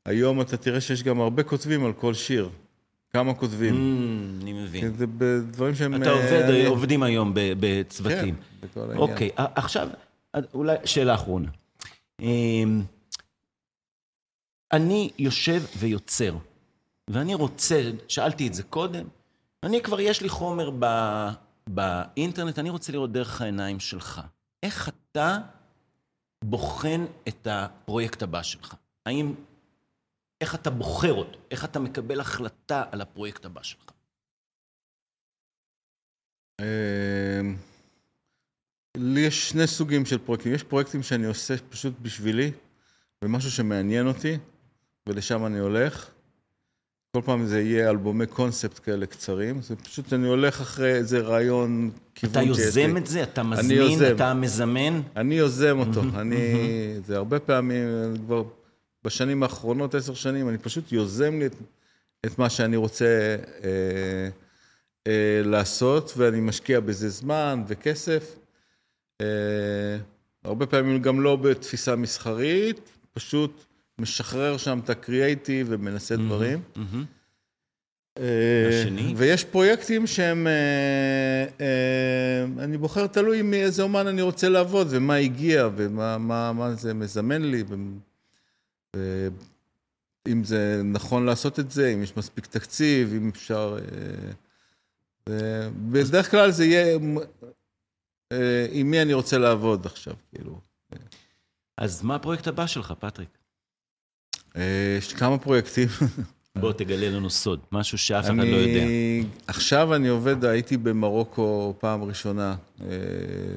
היום 0.06 0.40
אתה 0.40 0.56
תראה 0.56 0.80
שיש 0.80 1.02
גם 1.02 1.20
הרבה 1.20 1.42
כותבים 1.42 1.84
על 1.84 1.92
כל 1.92 2.14
שיר. 2.14 2.48
כמה 3.12 3.34
כותבים. 3.34 3.74
Mm, 3.74 4.42
אני 4.42 4.52
מבין. 4.52 4.94
זה 4.94 5.06
בדברים 5.06 5.74
שהם... 5.74 6.02
אתה 6.02 6.10
עובד, 6.10 6.42
אה, 6.50 6.68
עובדים 6.68 7.02
היום 7.02 7.32
בצוותים. 7.34 8.34
כן, 8.34 8.66
בכל 8.66 8.80
העניין. 8.80 8.98
אוקיי, 8.98 9.30
עכשיו, 9.36 9.88
אולי 10.54 10.76
שאלה 10.84 11.14
אחרונה. 11.14 11.48
אמ, 12.20 12.82
אני 14.72 15.10
יושב 15.18 15.62
ויוצר. 15.78 16.36
ואני 17.10 17.34
רוצה, 17.34 17.90
שאלתי 18.08 18.48
את 18.48 18.54
זה 18.54 18.62
קודם, 18.62 19.06
אני 19.62 19.82
כבר, 19.82 20.00
יש 20.00 20.20
לי 20.20 20.28
חומר 20.28 20.70
ב, 20.78 20.86
באינטרנט, 21.66 22.58
אני 22.58 22.70
רוצה 22.70 22.92
לראות 22.92 23.12
דרך 23.12 23.40
העיניים 23.40 23.80
שלך. 23.80 24.20
איך 24.62 24.88
אתה 24.88 25.38
בוחן 26.44 27.04
את 27.28 27.46
הפרויקט 27.50 28.22
הבא 28.22 28.42
שלך? 28.42 28.74
האם, 29.06 29.34
איך 30.40 30.54
אתה 30.54 30.70
בוחר 30.70 31.12
אותו? 31.12 31.38
איך 31.50 31.64
אתה 31.64 31.80
מקבל 31.80 32.20
החלטה 32.20 32.84
על 32.92 33.00
הפרויקט 33.00 33.44
הבא 33.44 33.62
שלך? 33.62 33.90
אמ, 36.60 37.56
לי 38.96 39.20
יש 39.20 39.48
שני 39.48 39.66
סוגים 39.66 40.06
של 40.06 40.18
פרויקטים. 40.18 40.54
יש 40.54 40.62
פרויקטים 40.62 41.02
שאני 41.02 41.26
עושה 41.26 41.54
פשוט 41.68 41.94
בשבילי, 42.02 42.52
ומשהו 43.24 43.50
שמעניין 43.50 44.06
אותי, 44.06 44.38
ולשם 45.08 45.46
אני 45.46 45.58
הולך. 45.58 46.13
כל 47.14 47.22
פעם 47.24 47.46
זה 47.46 47.60
יהיה 47.60 47.90
אלבומי 47.90 48.26
קונספט 48.26 48.80
כאלה 48.84 49.06
קצרים, 49.06 49.62
זה 49.62 49.76
פשוט 49.76 50.12
אני 50.12 50.28
הולך 50.28 50.60
אחרי 50.60 50.94
איזה 50.94 51.18
רעיון, 51.18 51.90
כיוון 52.14 52.42
אתה 52.42 52.48
יוזם 52.48 52.96
את 52.96 53.06
זה? 53.06 53.22
אתה 53.22 53.42
מזמין? 53.42 53.98
אתה 54.14 54.34
מזמן? 54.34 55.00
אני 55.16 55.34
יוזם 55.34 55.78
אותו. 55.78 56.00
אני, 56.14 56.36
זה 57.06 57.16
הרבה 57.16 57.38
פעמים, 57.38 57.86
כבר 58.26 58.42
בשנים 59.04 59.42
האחרונות, 59.42 59.94
עשר 59.94 60.14
שנים, 60.14 60.48
אני 60.48 60.58
פשוט 60.58 60.92
יוזם 60.92 61.38
לי 61.38 61.46
את, 61.46 61.54
את 62.26 62.38
מה 62.38 62.50
שאני 62.50 62.76
רוצה 62.76 63.36
אה, 63.64 64.28
אה, 65.06 65.42
לעשות, 65.44 66.12
ואני 66.16 66.40
משקיע 66.40 66.80
בזה 66.80 67.08
זמן 67.08 67.62
וכסף. 67.66 68.36
אה, 69.20 69.96
הרבה 70.44 70.66
פעמים 70.66 71.02
גם 71.02 71.20
לא 71.20 71.36
בתפיסה 71.36 71.96
מסחרית, 71.96 72.80
פשוט... 73.12 73.64
משחרר 73.98 74.56
שם 74.56 74.80
את 74.84 74.90
הקריאייטיב 74.90 75.66
ומנסה 75.70 76.16
דברים. 76.16 76.62
אה, 78.18 78.84
ויש 79.16 79.44
פרויקטים 79.44 80.06
שהם, 80.06 80.46
אה, 80.46 81.46
אה, 81.60 82.64
אני 82.64 82.78
בוחר, 82.78 83.06
תלוי 83.06 83.42
מאיזה 83.42 83.82
אומן 83.82 84.06
אני 84.06 84.22
רוצה 84.22 84.48
לעבוד 84.48 84.86
ומה 84.90 85.14
הגיע 85.14 85.68
ומה 85.76 86.74
זה 86.76 86.94
מזמן 86.94 87.42
לי. 87.42 87.64
אם 90.28 90.44
זה 90.44 90.80
נכון 90.84 91.26
לעשות 91.26 91.60
את 91.60 91.70
זה, 91.70 91.88
אם 91.88 92.02
יש 92.02 92.16
מספיק 92.16 92.46
תקציב, 92.46 93.14
אם 93.14 93.28
אפשר... 93.28 93.78
בדרך 95.90 96.30
כלל 96.30 96.50
זה 96.50 96.64
יהיה 96.64 96.98
עם 98.70 98.90
מי 98.90 99.02
אני 99.02 99.14
רוצה 99.14 99.38
לעבוד 99.38 99.86
עכשיו, 99.86 100.14
כאילו. 100.30 100.60
אז 101.76 102.02
מה 102.02 102.14
הפרויקט 102.14 102.46
הבא 102.46 102.66
שלך, 102.66 102.94
פטריק? 102.98 103.43
אה, 104.56 104.96
יש 104.98 105.12
כמה 105.12 105.38
פרויקטים. 105.38 105.88
בוא 106.58 106.72
תגלה 106.72 107.10
לנו 107.10 107.30
סוד, 107.30 107.60
משהו 107.72 107.98
שאף 107.98 108.24
אחד 108.24 108.36
לא 108.36 108.56
יודע. 108.56 108.84
עכשיו 109.46 109.94
אני 109.94 110.08
עובד, 110.08 110.44
הייתי 110.44 110.76
במרוקו 110.76 111.74
פעם 111.78 112.02
ראשונה, 112.02 112.54
אה, 112.80 112.86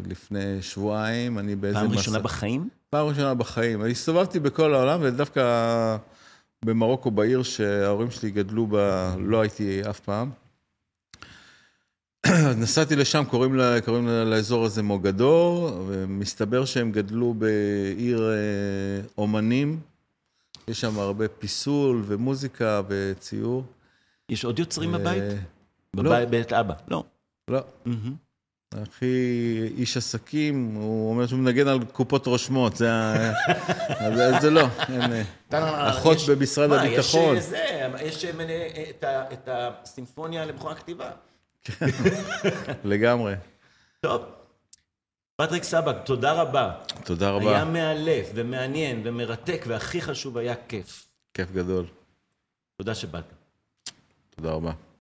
לפני 0.07 0.61
שבועיים, 0.61 1.39
אני 1.39 1.55
באיזה 1.55 1.79
פעם 1.79 1.91
ראשונה 1.91 2.19
בחיים? 2.19 2.69
פעם 2.89 3.07
ראשונה 3.07 3.33
בחיים. 3.33 3.81
אני 3.83 3.91
הסתובבתי 3.91 4.39
בכל 4.39 4.73
העולם, 4.73 4.99
ודווקא 5.03 5.97
במרוקו, 6.65 7.11
בעיר 7.11 7.43
שההורים 7.43 8.11
שלי 8.11 8.31
גדלו 8.31 8.67
בה, 8.67 9.15
לא 9.19 9.41
הייתי 9.41 9.81
אף 9.89 9.99
פעם. 9.99 10.29
נסעתי 12.61 12.95
לשם, 12.95 13.23
קוראים, 13.29 13.55
לה, 13.55 13.81
קוראים 13.81 14.07
לה, 14.07 14.23
לאזור 14.23 14.65
הזה 14.65 14.83
מוגדור, 14.83 15.83
ומסתבר 15.87 16.65
שהם 16.65 16.91
גדלו 16.91 17.33
בעיר 17.33 18.31
אה, 18.31 19.07
אומנים. 19.17 19.79
יש 20.69 20.81
שם 20.81 20.99
הרבה 20.99 21.27
פיסול 21.27 22.03
ומוזיקה 22.05 22.81
וציור. 22.87 23.63
יש 24.29 24.45
עוד 24.45 24.59
יוצרים 24.59 24.91
בבית? 24.91 25.23
אה, 25.23 25.35
בבית, 25.95 26.29
בית 26.29 26.53
אבא. 26.53 26.73
לא. 26.87 27.03
לא. 27.47 27.59
הכי 28.73 29.15
איש 29.77 29.97
עסקים, 29.97 30.75
הוא 30.75 31.09
אומר 31.11 31.27
שהוא 31.27 31.39
מנגן 31.39 31.67
על 31.67 31.79
קופות 31.91 32.25
רושמות, 32.27 32.75
זה 32.77 32.91
ה... 32.91 33.31
זה 34.41 34.49
לא, 34.49 34.67
אין... 34.89 35.11
אחות 35.51 36.17
יש- 36.17 36.29
במשרד 36.29 36.69
מה, 36.69 36.81
הביטחון. 36.81 37.37
יש 37.37 37.43
אה, 37.43 37.49
זה, 37.49 37.89
יש 38.01 38.25
אה, 38.25 38.31
מנה- 38.33 39.03
את 39.33 39.49
הסימפוניה 39.51 40.45
למכון 40.45 40.71
הכתיבה. 40.71 41.09
לגמרי. 42.83 43.33
טוב. 43.99 44.21
פטריק 45.37 45.63
סבג, 45.63 45.93
תודה 46.05 46.33
רבה. 46.33 46.71
תודה 47.03 47.29
היה 47.29 47.35
רבה, 47.35 47.65
מאלף 47.65 48.29
ומעניין 48.35 49.01
ומרתק, 49.05 49.63
והכי 49.67 50.01
חשוב, 50.01 50.37
היה 50.37 50.55
כיף. 50.67 51.07
כיף 51.33 51.51
גדול. 51.51 51.85
תודה 52.77 52.95
שבאת. 52.95 53.33
תודה 54.35 54.51
רבה. 54.51 54.71